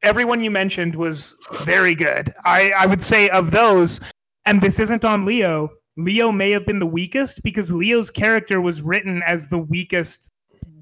everyone 0.02 0.42
you 0.42 0.50
mentioned 0.50 0.96
was 0.96 1.36
very 1.62 1.94
good. 1.94 2.34
I 2.46 2.72
I 2.72 2.86
would 2.86 3.04
say 3.04 3.28
of 3.30 3.52
those, 3.52 4.00
and 4.46 4.62
this 4.62 4.80
isn't 4.80 5.04
on 5.04 5.26
Leo. 5.26 5.70
Leo 5.98 6.32
may 6.32 6.52
have 6.52 6.66
been 6.66 6.80
the 6.80 6.86
weakest 6.86 7.44
because 7.44 7.72
Leo's 7.72 8.10
character 8.10 8.62
was 8.62 8.82
written 8.82 9.22
as 9.24 9.48
the 9.48 9.58
weakest 9.58 10.32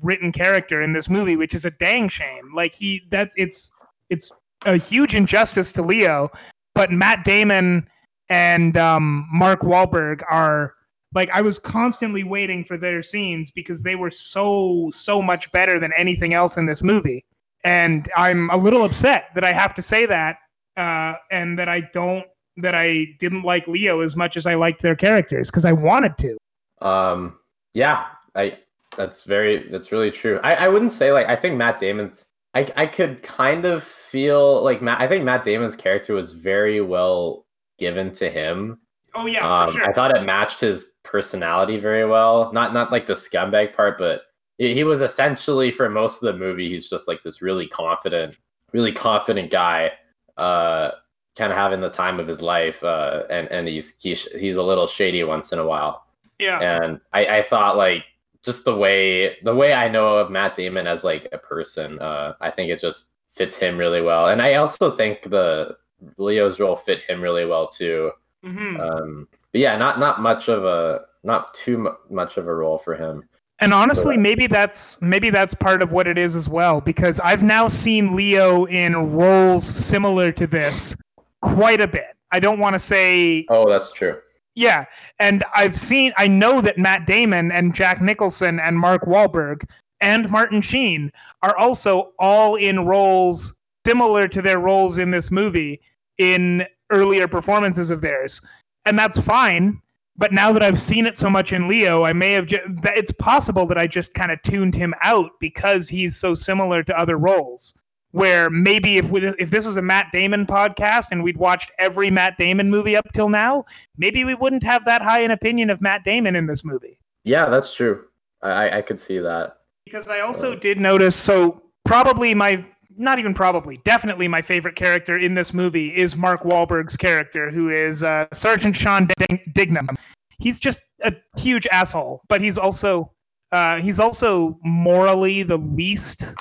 written 0.02 0.32
character 0.32 0.82
in 0.82 0.94
this 0.94 1.10
movie, 1.10 1.36
which 1.36 1.56
is 1.56 1.66
a 1.66 1.72
dang 1.72 2.10
shame. 2.10 2.54
Like 2.54 2.76
he 2.76 3.02
that 3.10 3.32
it's 3.38 3.72
it's 4.10 4.32
a 4.66 4.78
huge 4.78 5.16
injustice 5.16 5.72
to 5.72 5.82
Leo, 5.82 6.30
but 6.76 6.92
Matt 6.92 7.26
Damon 7.26 7.88
and 8.30 8.78
um, 8.78 9.28
Mark 9.32 9.62
Wahlberg 9.62 10.22
are 10.30 10.74
like 11.14 11.30
I 11.32 11.42
was 11.42 11.60
constantly 11.60 12.24
waiting 12.24 12.64
for 12.64 12.78
their 12.78 13.02
scenes 13.02 13.52
because 13.52 13.84
they 13.84 13.96
were 13.96 14.12
so 14.12 14.92
so 14.94 15.22
much 15.22 15.52
better 15.52 15.80
than 15.80 15.92
anything 15.98 16.34
else 16.34 16.58
in 16.58 16.66
this 16.66 16.84
movie, 16.84 17.26
and 17.64 18.10
I'm 18.16 18.50
a 18.50 18.58
little 18.58 18.84
upset 18.84 19.30
that 19.36 19.44
I 19.44 19.54
have 19.54 19.74
to 19.76 19.82
say 19.82 20.06
that, 20.06 20.38
uh, 20.78 21.16
and 21.32 21.58
that 21.58 21.70
I 21.70 21.82
don't 21.94 22.26
that 22.58 22.76
I 22.76 23.08
didn't 23.20 23.44
like 23.44 23.68
Leo 23.68 24.02
as 24.02 24.16
much 24.16 24.38
as 24.38 24.46
I 24.46 24.56
liked 24.56 24.82
their 24.82 24.96
characters 24.96 25.50
because 25.50 25.66
I 25.66 25.74
wanted 25.74 26.18
to. 26.20 26.38
Um, 26.82 27.38
yeah, 27.74 28.06
I 28.36 28.58
that's 28.98 29.24
very 29.24 29.70
that's 29.70 29.92
really 29.92 30.12
true. 30.12 30.40
I, 30.44 30.56
I 30.56 30.68
wouldn't 30.68 30.92
say 30.92 31.12
like 31.12 31.28
I 31.28 31.36
think 31.36 31.56
Matt 31.56 31.80
Damon's 31.80 32.26
I 32.54 32.72
I 32.76 32.88
could 32.88 33.24
kind 33.24 33.66
of 33.66 33.84
feel 33.84 34.64
like 34.64 34.82
Matt 34.82 35.02
I 35.02 35.08
think 35.08 35.24
Matt 35.24 35.44
Damon's 35.44 35.76
character 35.76 36.14
was 36.14 36.34
very 36.34 36.82
well 36.82 37.45
given 37.78 38.12
to 38.14 38.30
him. 38.30 38.80
Oh 39.14 39.26
yeah, 39.26 39.48
Um, 39.48 39.72
sure. 39.72 39.90
I 39.90 39.94
thought 39.94 40.16
it 40.16 40.24
matched 40.24 40.60
his 40.60 40.88
personality 41.04 41.80
very 41.80 42.06
well. 42.06 42.52
Not 42.54 42.74
not 42.74 42.92
like 42.92 43.08
the 43.08 43.14
scumbag 43.14 43.74
part, 43.74 43.98
but 43.98 44.24
he, 44.58 44.74
he 44.74 44.84
was 44.84 45.02
essentially 45.02 45.72
for 45.72 45.90
most 45.90 46.22
of 46.22 46.34
the 46.34 46.40
movie 46.40 46.70
he's 46.70 46.90
just 46.90 47.08
like 47.08 47.24
this 47.24 47.42
really 47.42 47.68
confident, 47.68 48.36
really 48.74 48.92
confident 48.92 49.52
guy. 49.52 49.92
Uh, 50.38 50.92
kind 51.38 51.52
of 51.52 51.58
having 51.58 51.82
the 51.82 51.90
time 51.90 52.20
of 52.20 52.28
his 52.28 52.42
life. 52.42 52.84
Uh, 52.84 53.24
and 53.30 53.48
and 53.50 53.68
he's 53.68 53.96
he's 54.02 54.26
he's 54.34 54.58
a 54.58 54.64
little 54.64 54.88
shady 54.88 55.24
once 55.24 55.52
in 55.52 55.60
a 55.60 55.66
while 55.66 56.06
yeah. 56.40 56.60
and 56.60 57.00
I, 57.14 57.40
I 57.40 57.44
thought 57.44 57.78
like 57.78 58.06
just 58.44 58.66
the 58.66 58.76
way 58.76 59.38
the 59.44 59.56
way 59.56 59.74
I 59.74 59.88
know 59.88 60.18
of 60.18 60.30
Matt 60.30 60.56
Damon 60.56 60.88
as 60.88 61.04
like 61.04 61.28
a 61.32 61.38
person, 61.38 62.00
uh, 62.00 62.34
I 62.42 62.52
think 62.52 62.70
it 62.70 62.80
just 62.80 63.10
fits 63.32 63.58
him 63.58 63.78
really 63.78 64.02
well, 64.02 64.28
and 64.28 64.42
I 64.42 64.56
also 64.56 64.96
think 64.96 65.24
the 65.24 65.78
Leo's 66.18 66.60
role 66.60 66.76
fit 66.76 67.02
him 67.02 67.22
really 67.22 67.46
well 67.46 67.68
too. 67.68 68.12
Mhm. 68.46 68.80
Um, 68.80 69.28
but 69.52 69.62
yeah, 69.62 69.78
not 69.78 70.00
not 70.00 70.22
much 70.22 70.50
of 70.50 70.66
a 70.66 71.02
not 71.24 71.54
too 71.54 71.78
mu- 71.78 71.96
much 72.10 72.38
of 72.38 72.48
a 72.48 72.54
role 72.54 72.78
for 72.78 72.96
him. 72.96 73.24
And 73.60 73.74
honestly, 73.74 74.18
maybe 74.18 74.48
that's 74.48 75.02
maybe 75.02 75.30
that's 75.30 75.54
part 75.54 75.82
of 75.82 75.92
what 75.92 76.08
it 76.08 76.18
is 76.18 76.36
as 76.36 76.50
well, 76.50 76.82
because 76.82 77.20
I've 77.22 77.42
now 77.42 77.68
seen 77.70 78.16
Leo 78.16 78.66
in 78.66 79.14
roles 79.14 79.66
similar 79.66 80.32
to 80.34 80.46
this 80.46 80.96
quite 81.42 81.80
a 81.82 81.88
bit. 81.88 82.16
I 82.32 82.40
don't 82.40 82.60
want 82.60 82.74
to 82.74 82.80
say 82.80 83.46
Oh, 83.50 83.70
that's 83.70 83.92
true. 83.94 84.18
yeah, 84.56 84.86
and 85.20 85.44
I've 85.56 85.80
seen 85.80 86.12
I 86.18 86.28
know 86.28 86.60
that 86.62 86.78
Matt 86.78 87.08
Damon 87.08 87.52
and 87.52 87.74
Jack 87.74 88.02
Nicholson 88.02 88.60
and 88.60 88.78
Mark 88.78 89.04
Wahlberg 89.06 89.64
and 90.02 90.30
Martin 90.30 90.60
Sheen 90.62 91.12
are 91.42 91.56
also 91.58 92.12
all 92.20 92.56
in 92.56 92.86
roles 92.86 93.56
similar 93.88 94.28
to 94.28 94.42
their 94.42 94.60
roles 94.60 94.98
in 94.98 95.12
this 95.12 95.32
movie 95.32 95.80
in 96.18 96.66
earlier 96.90 97.28
performances 97.28 97.90
of 97.90 98.02
theirs. 98.02 98.42
And 98.86 98.98
that's 98.98 99.20
fine. 99.20 99.82
But 100.18 100.32
now 100.32 100.54
that 100.54 100.64
I've 100.64 100.80
seen 100.80 101.06
it 101.06 101.18
so 101.18 101.30
much 101.30 101.52
in 101.52 101.68
Leo, 101.68 102.06
I 102.06 102.14
may 102.14 102.32
have. 102.34 102.46
Ju- 102.46 102.60
it's 102.84 103.12
possible 103.12 103.66
that 103.66 103.78
I 103.78 103.86
just 103.86 104.14
kind 104.14 104.32
of 104.32 104.42
tuned 104.44 104.74
him 104.74 104.94
out 105.02 105.32
because 105.42 105.90
he's 105.90 106.16
so 106.16 106.34
similar 106.34 106.84
to 106.84 106.98
other 106.98 107.18
roles. 107.18 107.74
Where 108.12 108.50
maybe 108.50 108.96
if 108.98 109.10
we, 109.10 109.28
if 109.38 109.50
this 109.50 109.66
was 109.66 109.76
a 109.76 109.82
Matt 109.82 110.08
Damon 110.14 110.46
podcast 110.46 111.08
and 111.12 111.22
we'd 111.22 111.36
watched 111.36 111.74
every 111.80 112.10
Matt 112.10 112.38
Damon 112.38 112.70
movie 112.70 112.96
up 112.96 113.12
till 113.14 113.28
now, 113.28 113.66
maybe 113.98 114.24
we 114.24 114.36
wouldn't 114.36 114.64
have 114.64 114.86
that 114.86 115.02
high 115.02 115.20
an 115.20 115.32
opinion 115.32 115.70
of 115.70 115.82
Matt 115.82 116.06
Damon 116.06 116.34
in 116.38 116.46
this 116.46 116.64
movie. 116.64 116.98
Yeah, 117.26 117.50
that's 117.50 117.76
true. 117.76 118.06
I 118.42 118.50
I- 118.70 118.78
I 118.78 118.82
could 118.84 119.00
see 119.00 119.18
that. 119.20 119.58
Because 119.84 120.08
I 120.08 120.22
also 120.22 120.56
did 120.56 120.80
notice, 120.80 121.14
so 121.18 121.62
probably 121.84 122.34
my, 122.34 122.64
not 122.98 123.20
even 123.20 123.34
probably, 123.34 123.78
definitely 123.84 124.28
my 124.28 124.42
favorite 124.42 124.76
character 124.76 125.18
in 125.18 125.36
this 125.36 125.54
movie 125.54 125.96
is 125.96 126.16
Mark 126.16 126.44
Wahlberg's 126.44 126.98
character, 126.98 127.52
who 127.52 127.70
is 127.70 128.04
uh, 128.04 128.26
Sergeant 128.34 128.76
Sean 128.76 129.08
Dignam. 129.54 129.96
He's 130.40 130.60
just 130.60 130.82
a 131.04 131.14
huge 131.38 131.68
asshole, 131.68 132.22
but 132.28 132.42
he's 132.42 132.58
also, 132.58 133.12
uh, 133.52 133.78
he's 133.80 134.00
also 134.00 134.60
morally 134.64 135.44
the 135.44 135.58
least, 135.58 136.34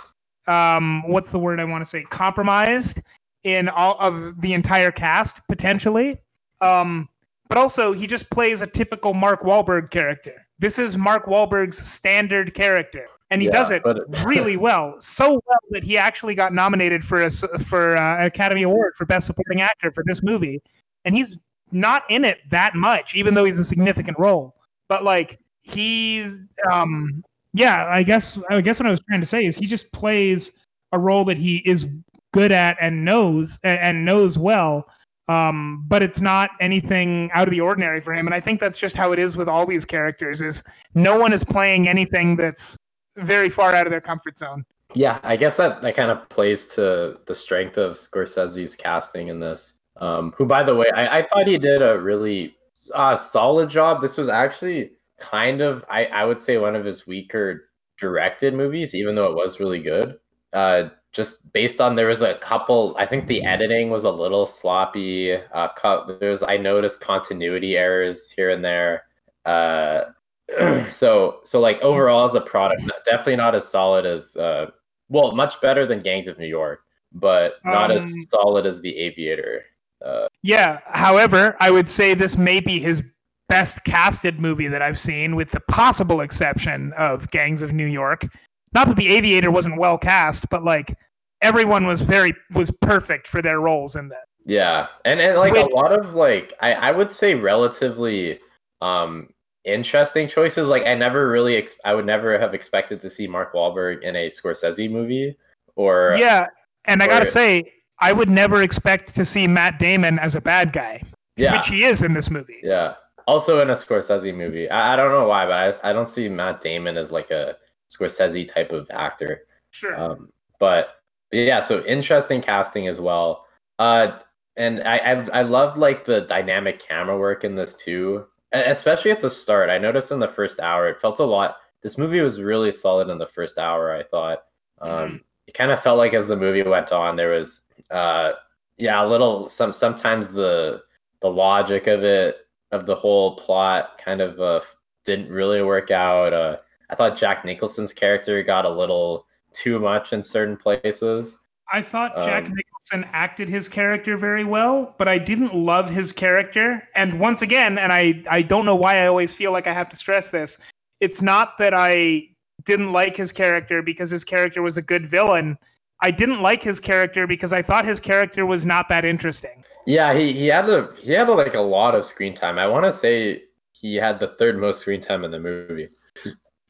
um, 0.46 1.02
what's 1.06 1.30
the 1.30 1.38
word 1.38 1.60
I 1.60 1.64
want 1.64 1.82
to 1.82 1.88
say, 1.88 2.02
compromised 2.04 3.00
in 3.44 3.68
all 3.68 3.96
of 4.00 4.40
the 4.40 4.54
entire 4.54 4.90
cast 4.90 5.40
potentially. 5.48 6.18
Um, 6.60 7.08
but 7.48 7.58
also 7.58 7.92
he 7.92 8.06
just 8.06 8.30
plays 8.30 8.62
a 8.62 8.66
typical 8.66 9.14
Mark 9.14 9.42
Wahlberg 9.42 9.90
character. 9.90 10.46
This 10.58 10.78
is 10.78 10.96
Mark 10.96 11.26
Wahlberg's 11.26 11.78
standard 11.86 12.54
character, 12.54 13.06
and 13.34 13.42
he 13.42 13.46
Yeah, 13.48 13.52
does 13.52 13.70
it 13.72 13.82
but- 13.82 13.98
really 14.24 14.56
well, 14.56 14.94
so 15.00 15.32
well 15.46 15.58
that 15.70 15.82
he 15.82 15.98
actually 15.98 16.34
got 16.36 16.54
nominated 16.54 17.04
for 17.04 17.22
a 17.22 17.30
for 17.30 17.96
uh, 17.96 18.18
an 18.20 18.26
Academy 18.26 18.62
Award 18.62 18.94
for 18.96 19.04
Best 19.04 19.26
Supporting 19.26 19.60
Actor 19.60 19.90
for 19.92 20.04
this 20.06 20.22
movie, 20.22 20.62
and 21.04 21.14
he's 21.14 21.36
not 21.72 22.04
in 22.08 22.24
it 22.24 22.38
that 22.50 22.76
much, 22.76 23.16
even 23.16 23.34
though 23.34 23.44
he's 23.44 23.58
a 23.58 23.64
significant 23.64 24.16
role. 24.18 24.54
But 24.88 25.02
like 25.02 25.40
he's, 25.62 26.44
um, 26.70 27.24
yeah, 27.52 27.86
I 27.88 28.04
guess 28.04 28.38
I 28.48 28.60
guess 28.60 28.78
what 28.78 28.86
I 28.86 28.90
was 28.92 29.00
trying 29.08 29.20
to 29.20 29.26
say 29.26 29.44
is 29.44 29.56
he 29.56 29.66
just 29.66 29.92
plays 29.92 30.52
a 30.92 30.98
role 30.98 31.24
that 31.24 31.36
he 31.36 31.58
is 31.68 31.88
good 32.32 32.52
at 32.52 32.76
and 32.80 33.04
knows 33.04 33.58
and, 33.64 33.80
and 33.80 34.04
knows 34.04 34.38
well. 34.38 34.86
Um, 35.26 35.84
but 35.88 36.02
it's 36.02 36.20
not 36.20 36.50
anything 36.60 37.30
out 37.32 37.48
of 37.48 37.52
the 37.52 37.60
ordinary 37.62 38.00
for 38.02 38.12
him. 38.12 38.26
And 38.26 38.34
i 38.34 38.40
think 38.40 38.60
that's 38.60 38.76
just 38.76 38.94
how 38.94 39.10
it 39.12 39.18
is 39.18 39.38
with 39.38 39.48
all 39.48 39.64
these 39.64 39.86
characters 39.86 40.42
is 40.42 40.62
no 40.94 41.18
one 41.18 41.32
is 41.32 41.42
playing 41.42 41.88
anything 41.88 42.36
that's 42.36 42.76
very 43.16 43.48
far 43.48 43.74
out 43.74 43.86
of 43.86 43.90
their 43.90 44.00
comfort 44.00 44.38
zone 44.38 44.64
Yeah, 44.94 45.18
I 45.22 45.36
guess 45.36 45.56
that, 45.56 45.82
that 45.82 45.96
kind 45.96 46.10
of 46.10 46.28
plays 46.28 46.66
to 46.68 47.18
the 47.26 47.34
strength 47.34 47.76
of 47.76 47.96
Scorsese's 47.96 48.76
casting 48.76 49.28
in 49.28 49.40
this. 49.40 49.74
Um, 49.96 50.32
who, 50.36 50.46
by 50.46 50.62
the 50.62 50.74
way, 50.74 50.86
I, 50.94 51.18
I 51.18 51.26
thought 51.26 51.46
he 51.46 51.58
did 51.58 51.82
a 51.82 51.98
really 51.98 52.56
uh, 52.94 53.16
solid 53.16 53.70
job. 53.70 54.02
This 54.02 54.16
was 54.16 54.28
actually 54.28 54.92
kind 55.18 55.60
of, 55.60 55.84
I, 55.88 56.06
I 56.06 56.24
would 56.24 56.40
say, 56.40 56.58
one 56.58 56.76
of 56.76 56.84
his 56.84 57.06
weaker 57.06 57.68
directed 57.98 58.54
movies, 58.54 58.94
even 58.94 59.14
though 59.14 59.30
it 59.30 59.36
was 59.36 59.60
really 59.60 59.80
good. 59.80 60.18
Uh, 60.52 60.88
just 61.12 61.52
based 61.52 61.80
on 61.80 61.94
there 61.94 62.08
was 62.08 62.22
a 62.22 62.34
couple, 62.38 62.96
I 62.98 63.06
think 63.06 63.26
the 63.26 63.44
editing 63.44 63.88
was 63.88 64.04
a 64.04 64.10
little 64.10 64.46
sloppy. 64.46 65.34
Uh, 65.34 66.16
there's 66.20 66.42
I 66.42 66.56
noticed 66.56 67.00
continuity 67.00 67.76
errors 67.76 68.30
here 68.32 68.50
and 68.50 68.64
there. 68.64 69.04
Uh, 69.44 70.06
so 70.90 71.40
so 71.44 71.60
like 71.60 71.80
overall 71.80 72.28
as 72.28 72.34
a 72.34 72.40
product 72.40 72.82
definitely 73.04 73.36
not 73.36 73.54
as 73.54 73.66
solid 73.66 74.04
as 74.04 74.36
uh 74.36 74.66
well 75.08 75.32
much 75.32 75.60
better 75.60 75.86
than 75.86 76.00
gangs 76.00 76.28
of 76.28 76.38
new 76.38 76.46
york 76.46 76.80
but 77.12 77.54
not 77.64 77.90
as 77.90 78.02
Um, 78.02 78.10
solid 78.28 78.66
as 78.66 78.80
the 78.80 78.94
aviator 78.96 79.64
uh 80.04 80.28
yeah 80.42 80.80
however 80.84 81.56
i 81.60 81.70
would 81.70 81.88
say 81.88 82.12
this 82.12 82.36
may 82.36 82.60
be 82.60 82.78
his 82.78 83.02
best 83.48 83.84
casted 83.84 84.38
movie 84.38 84.68
that 84.68 84.82
i've 84.82 84.98
seen 84.98 85.34
with 85.34 85.50
the 85.50 85.60
possible 85.60 86.20
exception 86.20 86.92
of 86.92 87.30
gangs 87.30 87.62
of 87.62 87.72
new 87.72 87.86
york 87.86 88.26
not 88.74 88.86
that 88.86 88.96
the 88.96 89.08
aviator 89.08 89.50
wasn't 89.50 89.78
well 89.78 89.96
cast 89.96 90.48
but 90.50 90.62
like 90.62 90.94
everyone 91.40 91.86
was 91.86 92.02
very 92.02 92.34
was 92.52 92.70
perfect 92.82 93.26
for 93.26 93.40
their 93.40 93.60
roles 93.60 93.96
in 93.96 94.08
that 94.08 94.24
yeah 94.44 94.88
and 95.06 95.20
and 95.20 95.38
like 95.38 95.54
Wait. 95.54 95.64
a 95.64 95.74
lot 95.74 95.92
of 95.92 96.14
like 96.14 96.52
i 96.60 96.74
i 96.74 96.90
would 96.90 97.10
say 97.10 97.34
relatively 97.34 98.38
um 98.82 99.28
interesting 99.64 100.28
choices 100.28 100.68
like 100.68 100.84
i 100.84 100.94
never 100.94 101.28
really 101.28 101.56
ex- 101.56 101.80
i 101.84 101.94
would 101.94 102.04
never 102.06 102.38
have 102.38 102.52
expected 102.54 103.00
to 103.00 103.08
see 103.08 103.26
mark 103.26 103.54
Wahlberg 103.54 104.02
in 104.02 104.14
a 104.14 104.28
scorsese 104.28 104.90
movie 104.90 105.36
or 105.76 106.14
yeah 106.18 106.46
and 106.84 107.02
i 107.02 107.06
gotta 107.06 107.26
say 107.26 107.72
i 108.00 108.12
would 108.12 108.28
never 108.28 108.62
expect 108.62 109.14
to 109.14 109.24
see 109.24 109.46
matt 109.46 109.78
damon 109.78 110.18
as 110.18 110.34
a 110.34 110.40
bad 110.40 110.72
guy 110.72 111.02
yeah 111.36 111.56
which 111.56 111.66
he 111.68 111.84
is 111.84 112.02
in 112.02 112.12
this 112.14 112.30
movie 112.30 112.60
Yeah. 112.62 112.94
Also 113.26 113.62
in 113.62 113.70
a 113.70 113.72
Scorsese 113.72 114.34
movie. 114.34 114.68
I, 114.68 114.92
I 114.92 114.96
don't 114.96 115.10
know 115.10 115.26
why, 115.26 115.46
but 115.46 115.82
I, 115.82 115.90
I 115.90 115.92
don't 115.94 116.10
see 116.10 116.28
Matt 116.28 116.60
Damon 116.60 116.98
as 116.98 117.10
like 117.10 117.30
a 117.30 117.56
Scorsese 117.90 118.52
type 118.52 118.70
of 118.70 118.86
actor. 118.90 119.46
sure 119.70 119.98
Um, 119.98 120.28
but, 120.58 120.96
but 121.30 121.38
yeah, 121.38 121.60
so 121.60 121.82
interesting 121.86 122.42
casting 122.42 122.86
as 122.86 123.00
well. 123.00 123.46
Uh, 123.78 124.18
and 124.58 124.82
I, 124.82 124.98
I 124.98 125.12
I 125.38 125.42
loved 125.42 125.78
like 125.78 126.04
the 126.04 126.20
dynamic 126.22 126.78
camera 126.78 127.18
work 127.18 127.44
in 127.44 127.54
this 127.54 127.74
too. 127.74 128.26
Especially 128.54 129.10
at 129.10 129.20
the 129.20 129.30
start. 129.30 129.68
I 129.70 129.78
noticed 129.78 130.12
in 130.12 130.20
the 130.20 130.28
first 130.28 130.60
hour, 130.60 130.88
it 130.88 131.00
felt 131.00 131.18
a 131.20 131.24
lot. 131.24 131.56
This 131.82 131.98
movie 131.98 132.20
was 132.20 132.40
really 132.40 132.70
solid 132.72 133.10
in 133.10 133.18
the 133.18 133.26
first 133.26 133.58
hour. 133.58 133.92
I 133.92 134.02
thought. 134.04 134.44
Um, 134.80 134.90
Mhm. 134.90 135.20
It 135.46 135.54
kind 135.54 135.70
of 135.70 135.82
felt 135.82 135.98
like 135.98 136.14
as 136.14 136.26
the 136.26 136.36
movie 136.36 136.62
went 136.62 136.90
on, 136.92 137.16
there 137.16 137.30
was, 137.30 137.62
uh, 137.90 138.32
yeah, 138.78 139.04
a 139.04 139.06
little. 139.06 139.46
Some 139.48 139.72
sometimes 139.72 140.28
the 140.28 140.82
the 141.20 141.28
logic 141.30 141.86
of 141.86 142.02
it 142.04 142.46
of 142.72 142.86
the 142.86 142.94
whole 142.94 143.36
plot 143.36 143.98
kind 143.98 144.20
of 144.22 144.40
uh, 144.40 144.60
didn't 145.04 145.30
really 145.30 145.62
work 145.62 145.90
out. 145.90 146.32
Uh, 146.32 146.56
I 146.90 146.94
thought 146.96 147.16
Jack 147.18 147.44
Nicholson's 147.44 147.92
character 147.92 148.42
got 148.42 148.64
a 148.64 148.68
little 148.70 149.26
too 149.52 149.78
much 149.78 150.12
in 150.12 150.22
certain 150.22 150.56
places. 150.56 151.38
I 151.72 151.82
thought 151.82 152.16
Jack 152.18 152.44
Um, 152.46 152.54
Nicholson 152.54 153.10
acted 153.12 153.48
his 153.48 153.68
character 153.68 154.16
very 154.16 154.44
well, 154.44 154.94
but 154.98 155.08
I 155.08 155.18
didn't 155.18 155.54
love 155.54 155.90
his 155.90 156.12
character. 156.12 156.86
And 156.94 157.18
once 157.18 157.42
again, 157.42 157.78
and 157.78 157.92
I, 157.92 158.22
I 158.30 158.42
don't 158.42 158.64
know 158.66 158.76
why 158.76 158.98
I 159.02 159.06
always 159.06 159.32
feel 159.32 159.52
like 159.52 159.66
I 159.66 159.72
have 159.72 159.88
to 159.88 159.96
stress 159.96 160.28
this, 160.28 160.58
it's 161.00 161.22
not 161.22 161.58
that 161.58 161.72
I 161.74 162.28
didn't 162.64 162.92
like 162.92 163.16
his 163.16 163.32
character 163.32 163.82
because 163.82 164.10
his 164.10 164.24
character 164.24 164.62
was 164.62 164.76
a 164.76 164.82
good 164.82 165.06
villain. 165.06 165.58
I 166.00 166.10
didn't 166.10 166.42
like 166.42 166.62
his 166.62 166.80
character 166.80 167.26
because 167.26 167.52
I 167.52 167.62
thought 167.62 167.84
his 167.84 168.00
character 168.00 168.44
was 168.44 168.64
not 168.64 168.88
that 168.90 169.04
interesting. 169.04 169.64
Yeah, 169.86 170.14
he, 170.14 170.32
he 170.32 170.46
had 170.46 170.68
a 170.68 170.90
he 170.98 171.12
had 171.12 171.28
a, 171.28 171.32
like 171.32 171.54
a 171.54 171.60
lot 171.60 171.94
of 171.94 172.06
screen 172.06 172.34
time. 172.34 172.58
I 172.58 172.66
want 172.66 172.86
to 172.86 172.92
say 172.92 173.42
he 173.72 173.96
had 173.96 174.18
the 174.18 174.28
third 174.28 174.58
most 174.58 174.80
screen 174.80 175.00
time 175.00 175.24
in 175.24 175.30
the 175.30 175.40
movie. 175.40 175.88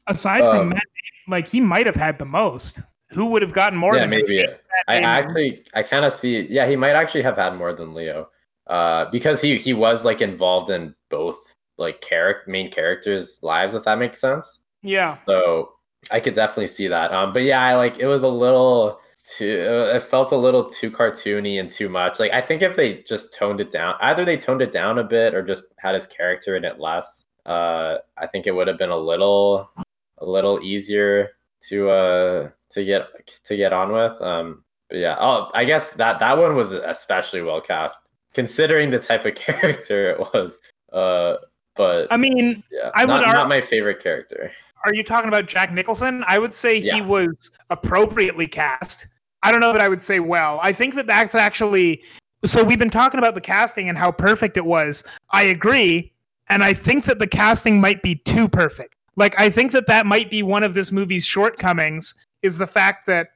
Aside 0.07 0.39
from 0.39 0.57
Um, 0.57 0.69
Matt, 0.69 0.83
Damon, 0.83 1.39
like 1.39 1.47
he 1.47 1.61
might 1.61 1.85
have 1.85 1.95
had 1.95 2.19
the 2.19 2.25
most. 2.25 2.81
Who 3.15 3.27
would 3.27 3.41
have 3.41 3.53
gotten 3.53 3.79
more 3.79 3.95
yeah, 3.95 4.01
than 4.01 4.13
him? 4.13 4.25
maybe. 4.27 4.45
Matt 4.45 4.61
I 4.87 4.97
actually 5.01 5.65
I 5.73 5.83
kind 5.83 6.05
of 6.05 6.13
see. 6.13 6.41
Yeah, 6.49 6.67
he 6.67 6.75
might 6.75 6.91
actually 6.91 7.23
have 7.23 7.37
had 7.37 7.55
more 7.55 7.73
than 7.73 7.93
Leo, 7.93 8.29
uh, 8.67 9.05
because 9.11 9.41
he 9.41 9.57
he 9.57 9.73
was 9.73 10.05
like 10.05 10.21
involved 10.21 10.69
in 10.69 10.93
both 11.09 11.37
like 11.77 12.01
character 12.01 12.49
main 12.51 12.69
characters' 12.69 13.39
lives. 13.41 13.73
If 13.73 13.83
that 13.85 13.97
makes 13.97 14.19
sense. 14.19 14.59
Yeah. 14.83 15.17
So 15.25 15.71
I 16.11 16.19
could 16.19 16.35
definitely 16.35 16.67
see 16.67 16.87
that. 16.87 17.11
Um, 17.11 17.33
but 17.33 17.43
yeah, 17.43 17.61
I 17.61 17.75
like 17.75 17.99
it 17.99 18.07
was 18.07 18.23
a 18.23 18.27
little 18.27 18.99
too. 19.37 19.65
uh, 19.67 19.95
It 19.95 20.03
felt 20.03 20.31
a 20.31 20.37
little 20.37 20.69
too 20.69 20.91
cartoony 20.91 21.59
and 21.59 21.69
too 21.69 21.89
much. 21.89 22.19
Like 22.19 22.31
I 22.33 22.41
think 22.41 22.61
if 22.61 22.75
they 22.75 23.01
just 23.03 23.33
toned 23.33 23.61
it 23.61 23.71
down, 23.71 23.95
either 24.01 24.23
they 24.25 24.37
toned 24.37 24.61
it 24.61 24.71
down 24.71 24.99
a 24.99 25.03
bit 25.03 25.33
or 25.33 25.41
just 25.41 25.63
had 25.77 25.95
his 25.95 26.05
character 26.05 26.55
in 26.55 26.63
it 26.65 26.79
less. 26.79 27.25
Uh, 27.45 27.97
I 28.17 28.27
think 28.27 28.45
it 28.47 28.51
would 28.55 28.67
have 28.67 28.77
been 28.77 28.89
a 28.89 28.97
little, 28.97 29.69
a 30.17 30.25
little 30.25 30.59
easier 30.61 31.29
to 31.69 31.89
uh 31.89 32.49
to 32.75 32.85
get 32.85 33.07
to 33.45 33.57
get 33.57 33.73
on 33.73 33.91
with. 33.91 34.21
Um, 34.21 34.63
but 34.89 34.99
yeah, 34.99 35.17
oh, 35.19 35.49
I 35.53 35.65
guess 35.65 35.93
that 35.93 36.19
that 36.19 36.37
one 36.37 36.55
was 36.55 36.73
especially 36.73 37.41
well 37.41 37.61
cast 37.61 38.09
considering 38.33 38.91
the 38.91 38.99
type 38.99 39.25
of 39.25 39.33
character 39.35 40.11
it 40.11 40.19
was. 40.19 40.59
Uh, 40.93 41.37
but 41.75 42.07
I 42.11 42.17
mean, 42.17 42.63
yeah, 42.71 42.91
I 42.93 43.05
would 43.05 43.13
not, 43.13 43.25
ar- 43.25 43.33
not 43.33 43.49
my 43.49 43.61
favorite 43.61 44.01
character. 44.03 44.51
are 44.85 44.93
you 44.93 45.03
talking 45.03 45.27
about 45.27 45.47
Jack 45.47 45.73
Nicholson? 45.73 46.23
I 46.27 46.37
would 46.37 46.53
say 46.53 46.79
he 46.79 47.01
was 47.01 47.49
appropriately 47.69 48.47
cast. 48.47 49.07
I 49.43 49.51
don't 49.51 49.61
know 49.61 49.71
that 49.71 49.81
I 49.81 49.87
would 49.87 50.03
say 50.03 50.19
well. 50.19 50.59
I 50.61 50.73
think 50.73 50.95
that 50.95 51.07
that's 51.07 51.35
actually 51.35 52.03
so 52.43 52.63
we've 52.63 52.79
been 52.79 52.89
talking 52.89 53.17
about 53.17 53.33
the 53.33 53.41
casting 53.41 53.89
and 53.89 53.97
how 53.97 54.11
perfect 54.11 54.57
it 54.57 54.65
was. 54.65 55.03
I 55.31 55.43
agree, 55.43 56.11
and 56.49 56.63
I 56.63 56.73
think 56.73 57.05
that 57.05 57.19
the 57.19 57.27
casting 57.27 57.79
might 57.79 58.01
be 58.01 58.15
too 58.15 58.47
perfect. 58.47 58.95
Like 59.15 59.39
I 59.39 59.49
think 59.49 59.71
that 59.71 59.87
that 59.87 60.05
might 60.05 60.29
be 60.29 60.43
one 60.43 60.63
of 60.63 60.73
this 60.73 60.91
movie's 60.91 61.25
shortcomings 61.25 62.13
is 62.45 62.57
the 62.57 62.67
fact 62.67 63.07
that 63.07 63.29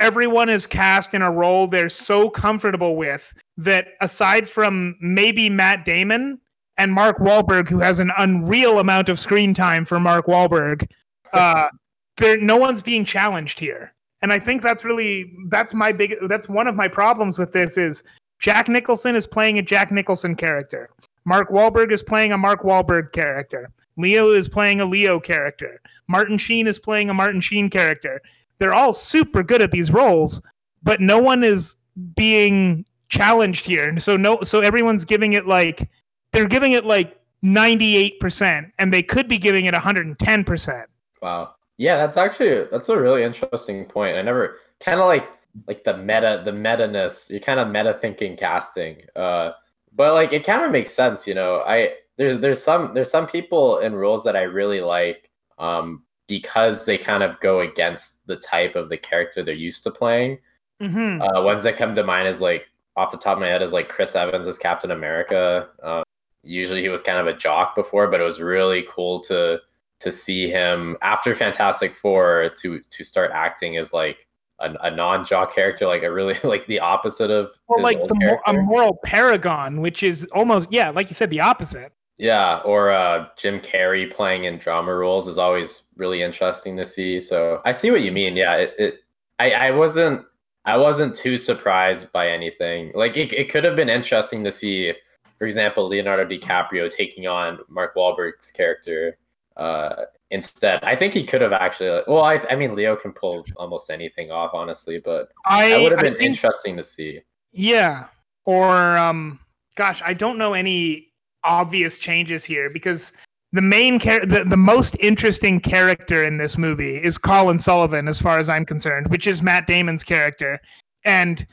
everyone 0.00 0.48
is 0.48 0.66
cast 0.66 1.14
in 1.14 1.22
a 1.22 1.30
role 1.30 1.66
they're 1.66 1.88
so 1.88 2.28
comfortable 2.28 2.96
with 2.96 3.32
that 3.56 3.88
aside 4.00 4.48
from 4.48 4.96
maybe 5.00 5.48
Matt 5.48 5.84
Damon 5.84 6.40
and 6.76 6.92
Mark 6.92 7.18
Wahlberg, 7.18 7.68
who 7.68 7.78
has 7.78 8.00
an 8.00 8.10
unreal 8.18 8.80
amount 8.80 9.08
of 9.08 9.20
screen 9.20 9.54
time 9.54 9.84
for 9.84 10.00
Mark 10.00 10.26
Wahlberg, 10.26 10.88
uh, 11.32 11.68
there 12.16 12.40
no 12.40 12.56
one's 12.56 12.82
being 12.82 13.04
challenged 13.04 13.58
here. 13.58 13.92
And 14.22 14.32
I 14.32 14.38
think 14.38 14.62
that's 14.62 14.84
really 14.84 15.32
that's 15.48 15.74
my 15.74 15.92
big 15.92 16.16
that's 16.28 16.48
one 16.48 16.66
of 16.66 16.74
my 16.74 16.88
problems 16.88 17.38
with 17.38 17.52
this 17.52 17.76
is 17.76 18.02
Jack 18.40 18.68
Nicholson 18.68 19.14
is 19.14 19.26
playing 19.26 19.58
a 19.58 19.62
Jack 19.62 19.92
Nicholson 19.92 20.34
character. 20.34 20.90
Mark 21.24 21.50
Wahlberg 21.50 21.92
is 21.92 22.02
playing 22.02 22.32
a 22.32 22.38
Mark 22.38 22.62
Wahlberg 22.62 23.12
character. 23.12 23.70
Leo 23.96 24.32
is 24.32 24.48
playing 24.48 24.80
a 24.80 24.84
Leo 24.84 25.20
character. 25.20 25.80
Martin 26.08 26.38
Sheen 26.38 26.66
is 26.66 26.78
playing 26.78 27.10
a 27.10 27.14
Martin 27.14 27.40
Sheen 27.40 27.70
character. 27.70 28.20
They're 28.58 28.74
all 28.74 28.94
super 28.94 29.42
good 29.42 29.62
at 29.62 29.70
these 29.70 29.90
roles, 29.90 30.42
but 30.82 31.00
no 31.00 31.18
one 31.18 31.42
is 31.42 31.76
being 32.14 32.84
challenged 33.08 33.64
here. 33.64 33.88
And 33.88 34.02
so 34.02 34.16
no 34.16 34.42
so 34.42 34.60
everyone's 34.60 35.04
giving 35.04 35.32
it 35.32 35.46
like 35.46 35.88
they're 36.32 36.48
giving 36.48 36.72
it 36.72 36.84
like 36.84 37.20
98% 37.44 38.70
and 38.78 38.92
they 38.92 39.02
could 39.02 39.28
be 39.28 39.38
giving 39.38 39.66
it 39.66 39.74
110%. 39.74 40.84
Wow. 41.22 41.54
Yeah, 41.76 41.96
that's 41.96 42.16
actually 42.16 42.64
that's 42.70 42.88
a 42.88 42.98
really 42.98 43.22
interesting 43.22 43.84
point. 43.84 44.16
I 44.16 44.22
never 44.22 44.58
kind 44.80 45.00
of 45.00 45.06
like 45.06 45.28
like 45.66 45.84
the 45.84 45.96
meta 45.96 46.42
the 46.44 46.52
meta 46.52 46.86
ness. 46.86 47.30
You're 47.30 47.40
kind 47.40 47.60
of 47.60 47.68
meta 47.68 47.94
thinking 47.94 48.36
casting. 48.36 49.02
Uh, 49.16 49.52
but 49.94 50.14
like 50.14 50.32
it 50.32 50.44
kind 50.44 50.62
of 50.62 50.70
makes 50.70 50.94
sense, 50.94 51.26
you 51.26 51.34
know. 51.34 51.62
I 51.66 51.94
there's 52.16 52.38
there's 52.40 52.62
some 52.62 52.94
there's 52.94 53.10
some 53.10 53.26
people 53.26 53.78
in 53.78 53.94
roles 53.94 54.24
that 54.24 54.36
I 54.36 54.42
really 54.42 54.80
like 54.80 55.30
um 55.58 56.02
because 56.26 56.84
they 56.84 56.96
kind 56.96 57.22
of 57.22 57.38
go 57.40 57.60
against 57.60 58.26
the 58.26 58.36
type 58.36 58.76
of 58.76 58.88
the 58.88 58.96
character 58.96 59.42
they're 59.42 59.54
used 59.54 59.82
to 59.82 59.90
playing. 59.90 60.38
Mhm. 60.80 61.20
Uh, 61.20 61.42
ones 61.42 61.62
that 61.64 61.76
come 61.76 61.94
to 61.94 62.02
mind 62.02 62.28
is 62.28 62.40
like 62.40 62.66
off 62.96 63.10
the 63.10 63.18
top 63.18 63.36
of 63.36 63.40
my 63.40 63.48
head 63.48 63.62
is 63.62 63.72
like 63.72 63.88
Chris 63.88 64.16
Evans 64.16 64.46
as 64.46 64.58
Captain 64.58 64.90
America. 64.90 65.68
Um, 65.82 66.04
usually 66.42 66.82
he 66.82 66.88
was 66.88 67.02
kind 67.02 67.18
of 67.18 67.26
a 67.26 67.36
jock 67.36 67.74
before, 67.74 68.08
but 68.08 68.20
it 68.20 68.24
was 68.24 68.40
really 68.40 68.86
cool 68.88 69.20
to 69.20 69.60
to 70.00 70.12
see 70.12 70.50
him 70.50 70.96
after 71.02 71.34
Fantastic 71.34 71.94
Four 71.94 72.50
to 72.60 72.80
to 72.80 73.04
start 73.04 73.30
acting 73.32 73.76
as 73.76 73.92
like 73.92 74.26
a, 74.60 74.72
a 74.82 74.90
non 74.90 75.24
jock 75.24 75.54
character, 75.54 75.86
like 75.86 76.02
a 76.02 76.12
really 76.12 76.36
like 76.44 76.66
the 76.66 76.80
opposite 76.80 77.30
of 77.30 77.50
Or 77.66 77.80
like 77.80 77.98
the 77.98 78.40
a 78.46 78.52
moral 78.54 78.98
paragon, 79.04 79.80
which 79.80 80.02
is 80.02 80.24
almost 80.32 80.72
yeah, 80.72 80.90
like 80.90 81.08
you 81.08 81.14
said, 81.14 81.30
the 81.30 81.40
opposite. 81.40 81.92
Yeah, 82.16 82.58
or 82.64 82.90
uh, 82.90 83.26
Jim 83.36 83.58
Carrey 83.58 84.12
playing 84.12 84.44
in 84.44 84.58
drama 84.58 84.94
roles 84.94 85.26
is 85.26 85.38
always 85.38 85.84
really 85.96 86.22
interesting 86.22 86.76
to 86.76 86.86
see. 86.86 87.20
So 87.20 87.60
I 87.64 87.72
see 87.72 87.90
what 87.90 88.02
you 88.02 88.12
mean. 88.12 88.36
Yeah, 88.36 88.56
it, 88.56 88.74
it 88.78 88.94
I, 89.40 89.50
I 89.50 89.70
wasn't 89.72 90.24
I 90.64 90.76
wasn't 90.76 91.16
too 91.16 91.38
surprised 91.38 92.10
by 92.12 92.28
anything. 92.28 92.92
Like 92.94 93.16
it, 93.16 93.32
it 93.32 93.50
could 93.50 93.64
have 93.64 93.76
been 93.76 93.88
interesting 93.88 94.44
to 94.44 94.52
see, 94.52 94.94
for 95.38 95.46
example, 95.46 95.88
Leonardo 95.88 96.24
DiCaprio 96.24 96.90
taking 96.90 97.26
on 97.26 97.58
Mark 97.68 97.96
Wahlberg's 97.96 98.50
character 98.52 99.18
uh, 99.56 100.04
instead. 100.30 100.82
I 100.84 100.94
think 100.96 101.14
he 101.14 101.24
could 101.24 101.40
have 101.40 101.52
actually. 101.52 102.02
Well, 102.06 102.22
I, 102.22 102.36
I 102.48 102.54
mean, 102.54 102.76
Leo 102.76 102.94
can 102.94 103.12
pull 103.12 103.44
almost 103.56 103.90
anything 103.90 104.30
off, 104.30 104.52
honestly, 104.54 105.00
but 105.00 105.30
I, 105.46 105.82
would 105.82 105.92
have 105.92 106.00
been 106.00 106.14
think- 106.14 106.26
interesting 106.26 106.76
to 106.76 106.84
see. 106.84 107.20
Yeah. 107.52 108.06
Or 108.46 108.96
um 108.96 109.40
gosh, 109.74 110.00
I 110.04 110.14
don't 110.14 110.38
know 110.38 110.54
any 110.54 111.08
obvious 111.44 111.98
changes 111.98 112.44
here 112.44 112.70
because 112.70 113.12
the 113.54 113.62
main 113.62 114.00
char- 114.00 114.26
the, 114.26 114.44
the 114.44 114.56
most 114.56 114.96
interesting 114.98 115.60
character 115.60 116.24
in 116.24 116.38
this 116.38 116.58
movie 116.58 116.96
is 116.96 117.16
Colin 117.16 117.58
Sullivan 117.58 118.08
as 118.08 118.20
far 118.20 118.38
as 118.38 118.48
I'm 118.48 118.66
concerned, 118.66 119.08
which 119.08 119.28
is 119.28 119.42
Matt 119.42 119.68
Damon's 119.68 120.02
character. 120.02 120.60
And 121.04 121.46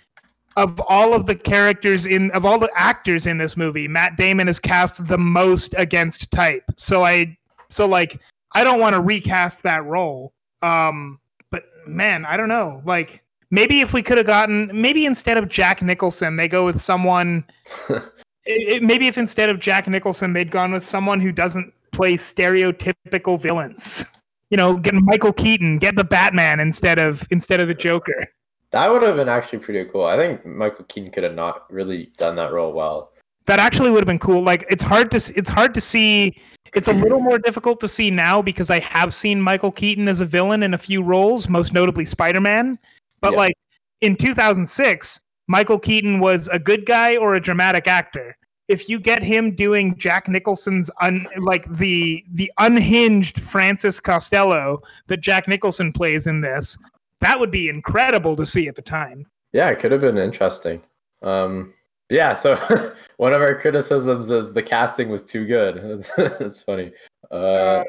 of 0.57 0.81
all 0.89 1.13
of 1.13 1.27
the 1.27 1.35
characters 1.35 2.07
in 2.07 2.31
of 2.31 2.43
all 2.43 2.57
the 2.57 2.71
actors 2.75 3.27
in 3.27 3.37
this 3.37 3.55
movie, 3.55 3.87
Matt 3.87 4.17
Damon 4.17 4.47
is 4.47 4.59
cast 4.59 5.07
the 5.07 5.17
most 5.17 5.75
against 5.77 6.31
type. 6.31 6.63
So 6.75 7.05
I 7.05 7.37
so 7.69 7.87
like 7.87 8.19
I 8.53 8.63
don't 8.63 8.79
want 8.79 8.95
to 8.95 9.01
recast 9.01 9.61
that 9.63 9.85
role. 9.85 10.33
Um 10.63 11.19
but 11.51 11.65
man, 11.85 12.25
I 12.25 12.35
don't 12.35 12.49
know. 12.49 12.81
Like 12.83 13.23
maybe 13.51 13.81
if 13.81 13.93
we 13.93 14.01
could 14.01 14.17
have 14.17 14.27
gotten 14.27 14.71
maybe 14.73 15.05
instead 15.05 15.37
of 15.37 15.49
Jack 15.49 15.83
Nicholson, 15.83 16.35
they 16.35 16.47
go 16.47 16.65
with 16.65 16.81
someone. 16.81 17.45
it, 18.45 18.75
it- 18.75 18.83
maybe 18.83 19.07
if 19.07 19.17
instead 19.17 19.49
of 19.49 19.59
Jack 19.59 19.87
Nicholson, 19.87 20.33
they'd 20.33 20.51
gone 20.51 20.71
with 20.71 20.85
someone 20.85 21.19
who 21.19 21.31
doesn't 21.31 21.73
play 21.91 22.15
stereotypical 22.17 23.39
villains. 23.39 24.05
You 24.49 24.57
know, 24.57 24.75
get 24.77 24.93
Michael 24.93 25.31
Keaton, 25.33 25.77
get 25.77 25.95
the 25.95 26.03
Batman 26.03 26.59
instead 26.59 26.99
of 26.99 27.25
instead 27.31 27.59
of 27.61 27.67
the 27.69 27.73
Joker. 27.73 28.25
That 28.71 28.91
would 28.91 29.01
have 29.01 29.15
been 29.15 29.29
actually 29.29 29.59
pretty 29.59 29.89
cool. 29.89 30.05
I 30.05 30.17
think 30.17 30.45
Michael 30.45 30.85
Keaton 30.85 31.11
could 31.11 31.23
have 31.23 31.35
not 31.35 31.71
really 31.71 32.11
done 32.17 32.35
that 32.35 32.51
role 32.51 32.73
well. 32.73 33.11
That 33.45 33.59
actually 33.59 33.91
would 33.91 33.99
have 33.99 34.07
been 34.07 34.19
cool. 34.19 34.43
Like 34.43 34.65
it's 34.69 34.83
hard 34.83 35.09
to 35.11 35.33
it's 35.35 35.49
hard 35.49 35.73
to 35.73 35.81
see. 35.81 36.37
It's 36.73 36.87
a 36.87 36.93
little 36.93 37.19
more 37.19 37.37
difficult 37.39 37.79
to 37.81 37.87
see 37.87 38.09
now 38.11 38.41
because 38.41 38.69
I 38.69 38.79
have 38.79 39.13
seen 39.13 39.41
Michael 39.41 39.71
Keaton 39.71 40.07
as 40.07 40.21
a 40.21 40.25
villain 40.25 40.63
in 40.63 40.73
a 40.73 40.77
few 40.77 41.01
roles, 41.03 41.49
most 41.49 41.73
notably 41.73 42.05
Spider 42.05 42.39
Man. 42.41 42.77
But 43.21 43.31
Yeah. 43.33 43.37
like 43.39 43.55
in 44.01 44.15
2006, 44.15 45.19
Michael 45.51 45.79
Keaton 45.79 46.21
was 46.21 46.47
a 46.47 46.57
good 46.57 46.85
guy 46.85 47.17
or 47.17 47.35
a 47.35 47.41
dramatic 47.41 47.85
actor. 47.85 48.37
If 48.69 48.87
you 48.87 49.01
get 49.01 49.21
him 49.21 49.53
doing 49.53 49.97
Jack 49.97 50.29
Nicholson's 50.29 50.89
un, 51.01 51.27
like 51.39 51.69
the 51.75 52.23
the 52.31 52.49
unhinged 52.57 53.41
Francis 53.41 53.99
Costello 53.99 54.81
that 55.07 55.19
Jack 55.19 55.49
Nicholson 55.49 55.91
plays 55.91 56.25
in 56.25 56.39
this, 56.39 56.77
that 57.19 57.37
would 57.37 57.51
be 57.51 57.67
incredible 57.67 58.37
to 58.37 58.45
see 58.45 58.69
at 58.69 58.75
the 58.77 58.81
time. 58.81 59.27
Yeah, 59.51 59.69
it 59.69 59.79
could 59.79 59.91
have 59.91 59.99
been 59.99 60.17
interesting. 60.17 60.81
Um, 61.21 61.73
Yeah, 62.09 62.33
so 62.33 62.55
one 63.17 63.33
of 63.33 63.41
our 63.41 63.59
criticisms 63.59 64.31
is 64.31 64.53
the 64.53 64.63
casting 64.63 65.09
was 65.09 65.25
too 65.25 65.45
good. 65.45 66.05
That's 66.17 66.63
funny. 66.63 66.93
Uh, 67.29 67.83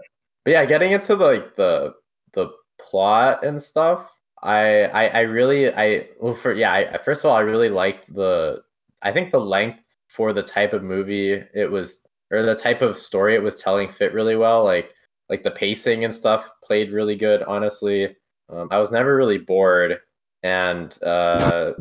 but 0.45 0.51
yeah, 0.51 0.65
getting 0.65 0.91
into 0.91 1.15
the, 1.15 1.25
like 1.25 1.55
the 1.55 1.95
the 2.35 2.49
plot 2.81 3.45
and 3.45 3.63
stuff, 3.63 4.12
I 4.43 4.85
I, 4.85 5.07
I 5.09 5.21
really 5.21 5.73
I 5.73 6.09
well 6.21 6.35
for 6.35 6.53
yeah, 6.53 6.73
I, 6.73 6.99
first 6.99 7.25
of 7.25 7.31
all 7.31 7.37
I 7.37 7.41
really 7.41 7.69
liked 7.69 8.13
the 8.15 8.63
I 9.03 9.13
think 9.13 9.31
the 9.31 9.41
length 9.41 9.81
for 10.09 10.33
the 10.33 10.43
type 10.43 10.73
of 10.73 10.83
movie 10.83 11.43
it 11.55 11.71
was 11.71 12.07
or 12.31 12.43
the 12.43 12.55
type 12.55 12.83
of 12.83 12.99
story 12.99 13.35
it 13.35 13.43
was 13.43 13.61
telling 13.61 13.89
fit 13.89 14.13
really 14.13 14.37
well. 14.37 14.65
Like 14.65 14.93
like 15.29 15.43
the 15.43 15.51
pacing 15.51 16.05
and 16.05 16.15
stuff 16.15 16.51
played 16.65 16.93
really 16.93 17.17
good. 17.17 17.43
Honestly, 17.45 18.15
um, 18.51 18.69
I 18.71 18.79
was 18.79 18.91
never 18.91 19.17
really 19.17 19.39
bored, 19.39 19.99
and 20.43 20.97
uh, 21.03 21.73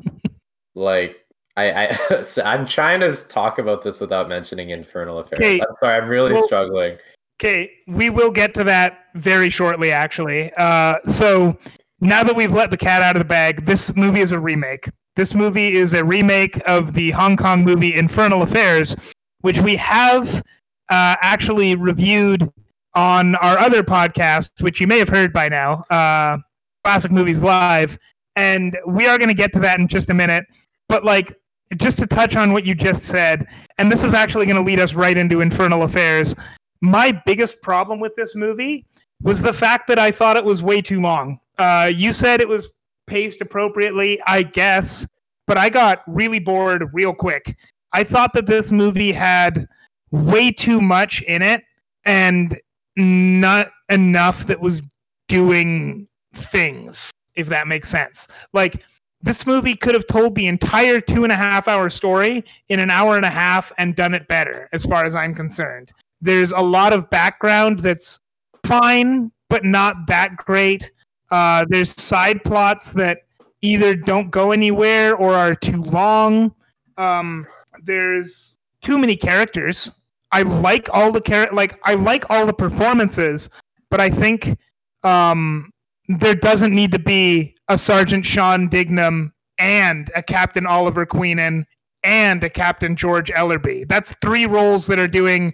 like 0.74 1.18
I, 1.56 1.88
I 2.10 2.22
so 2.22 2.42
I'm 2.42 2.66
trying 2.66 3.00
to 3.00 3.14
talk 3.28 3.58
about 3.58 3.82
this 3.84 4.00
without 4.00 4.28
mentioning 4.28 4.70
Infernal 4.70 5.18
Affairs. 5.18 5.40
Okay. 5.40 5.60
I'm 5.60 5.74
sorry, 5.82 5.96
I'm 5.96 6.08
really 6.08 6.32
Well- 6.32 6.46
struggling. 6.46 6.96
Okay, 7.40 7.70
we 7.86 8.10
will 8.10 8.30
get 8.30 8.52
to 8.52 8.64
that 8.64 9.06
very 9.14 9.48
shortly, 9.48 9.90
actually. 9.90 10.52
Uh, 10.58 10.98
so 11.08 11.56
now 12.00 12.22
that 12.22 12.34
we've 12.34 12.52
let 12.52 12.70
the 12.70 12.76
cat 12.76 13.02
out 13.02 13.16
of 13.16 13.20
the 13.20 13.26
bag, 13.26 13.64
this 13.64 13.94
movie 13.96 14.20
is 14.20 14.32
a 14.32 14.38
remake. 14.38 14.88
This 15.16 15.34
movie 15.34 15.74
is 15.74 15.92
a 15.92 16.04
remake 16.04 16.60
of 16.66 16.94
the 16.94 17.10
Hong 17.12 17.36
Kong 17.36 17.64
movie 17.64 17.94
Infernal 17.94 18.42
Affairs, 18.42 18.96
which 19.40 19.60
we 19.60 19.76
have 19.76 20.42
uh, 20.88 21.16
actually 21.20 21.74
reviewed 21.74 22.50
on 22.94 23.34
our 23.36 23.58
other 23.58 23.82
podcast, 23.82 24.50
which 24.60 24.80
you 24.80 24.86
may 24.86 24.98
have 24.98 25.08
heard 25.08 25.32
by 25.32 25.48
now, 25.48 25.84
uh, 25.90 26.38
Classic 26.84 27.10
Movies 27.10 27.42
Live. 27.42 27.98
And 28.36 28.78
we 28.86 29.06
are 29.06 29.18
going 29.18 29.28
to 29.28 29.34
get 29.34 29.52
to 29.52 29.60
that 29.60 29.78
in 29.78 29.88
just 29.88 30.10
a 30.10 30.14
minute. 30.14 30.44
But, 30.88 31.04
like, 31.04 31.36
just 31.76 31.98
to 31.98 32.06
touch 32.06 32.36
on 32.36 32.52
what 32.52 32.64
you 32.64 32.74
just 32.74 33.04
said, 33.04 33.46
and 33.78 33.92
this 33.92 34.02
is 34.02 34.14
actually 34.14 34.46
going 34.46 34.56
to 34.56 34.62
lead 34.62 34.80
us 34.80 34.94
right 34.94 35.16
into 35.16 35.40
Infernal 35.40 35.82
Affairs 35.82 36.34
my 36.80 37.12
biggest 37.26 37.60
problem 37.62 38.00
with 38.00 38.16
this 38.16 38.34
movie 38.34 38.86
was 39.22 39.42
the 39.42 39.52
fact 39.52 39.86
that 39.88 39.98
I 39.98 40.10
thought 40.10 40.36
it 40.36 40.44
was 40.44 40.62
way 40.62 40.80
too 40.80 41.00
long. 41.00 41.38
Uh, 41.60 41.92
you 41.94 42.10
said 42.10 42.40
it 42.40 42.48
was 42.48 42.72
paced 43.06 43.42
appropriately, 43.42 44.18
I 44.26 44.42
guess, 44.42 45.06
but 45.46 45.58
I 45.58 45.68
got 45.68 46.02
really 46.06 46.38
bored 46.38 46.88
real 46.94 47.12
quick. 47.12 47.54
I 47.92 48.02
thought 48.02 48.32
that 48.32 48.46
this 48.46 48.72
movie 48.72 49.12
had 49.12 49.68
way 50.10 50.50
too 50.50 50.80
much 50.80 51.20
in 51.22 51.42
it 51.42 51.62
and 52.06 52.58
not 52.96 53.72
enough 53.90 54.46
that 54.46 54.58
was 54.58 54.82
doing 55.28 56.08
things, 56.32 57.10
if 57.34 57.48
that 57.48 57.68
makes 57.68 57.90
sense. 57.90 58.26
Like, 58.54 58.82
this 59.20 59.46
movie 59.46 59.76
could 59.76 59.94
have 59.94 60.06
told 60.06 60.34
the 60.36 60.46
entire 60.46 60.98
two 60.98 61.24
and 61.24 61.32
a 61.32 61.36
half 61.36 61.68
hour 61.68 61.90
story 61.90 62.42
in 62.70 62.80
an 62.80 62.90
hour 62.90 63.16
and 63.16 63.26
a 63.26 63.30
half 63.30 63.70
and 63.76 63.94
done 63.94 64.14
it 64.14 64.26
better, 64.28 64.66
as 64.72 64.86
far 64.86 65.04
as 65.04 65.14
I'm 65.14 65.34
concerned. 65.34 65.92
There's 66.22 66.52
a 66.52 66.60
lot 66.60 66.94
of 66.94 67.10
background 67.10 67.80
that's 67.80 68.18
fine, 68.64 69.30
but 69.50 69.62
not 69.62 70.06
that 70.06 70.36
great. 70.36 70.90
Uh, 71.30 71.64
there's 71.68 72.00
side 72.00 72.42
plots 72.44 72.90
that 72.90 73.18
either 73.62 73.94
don't 73.94 74.30
go 74.30 74.52
anywhere 74.52 75.14
or 75.16 75.34
are 75.34 75.54
too 75.54 75.82
long. 75.82 76.54
Um, 76.96 77.46
there's 77.82 78.58
too 78.82 78.98
many 78.98 79.16
characters. 79.16 79.92
I 80.32 80.42
like 80.42 80.88
all 80.92 81.12
the 81.12 81.20
char- 81.20 81.50
like 81.52 81.78
I 81.84 81.94
like 81.94 82.30
all 82.30 82.46
the 82.46 82.52
performances, 82.52 83.50
but 83.90 84.00
I 84.00 84.10
think 84.10 84.56
um, 85.02 85.70
there 86.08 86.34
doesn't 86.34 86.74
need 86.74 86.92
to 86.92 86.98
be 86.98 87.56
a 87.68 87.76
Sergeant 87.76 88.24
Sean 88.24 88.68
Dignam 88.68 89.32
and 89.58 90.10
a 90.14 90.22
Captain 90.22 90.66
Oliver 90.66 91.04
Queenan 91.04 91.64
and 92.02 92.42
a 92.44 92.50
Captain 92.50 92.96
George 92.96 93.30
Ellerby. 93.30 93.88
That's 93.88 94.14
three 94.22 94.46
roles 94.46 94.86
that 94.86 94.98
are 94.98 95.08
doing 95.08 95.52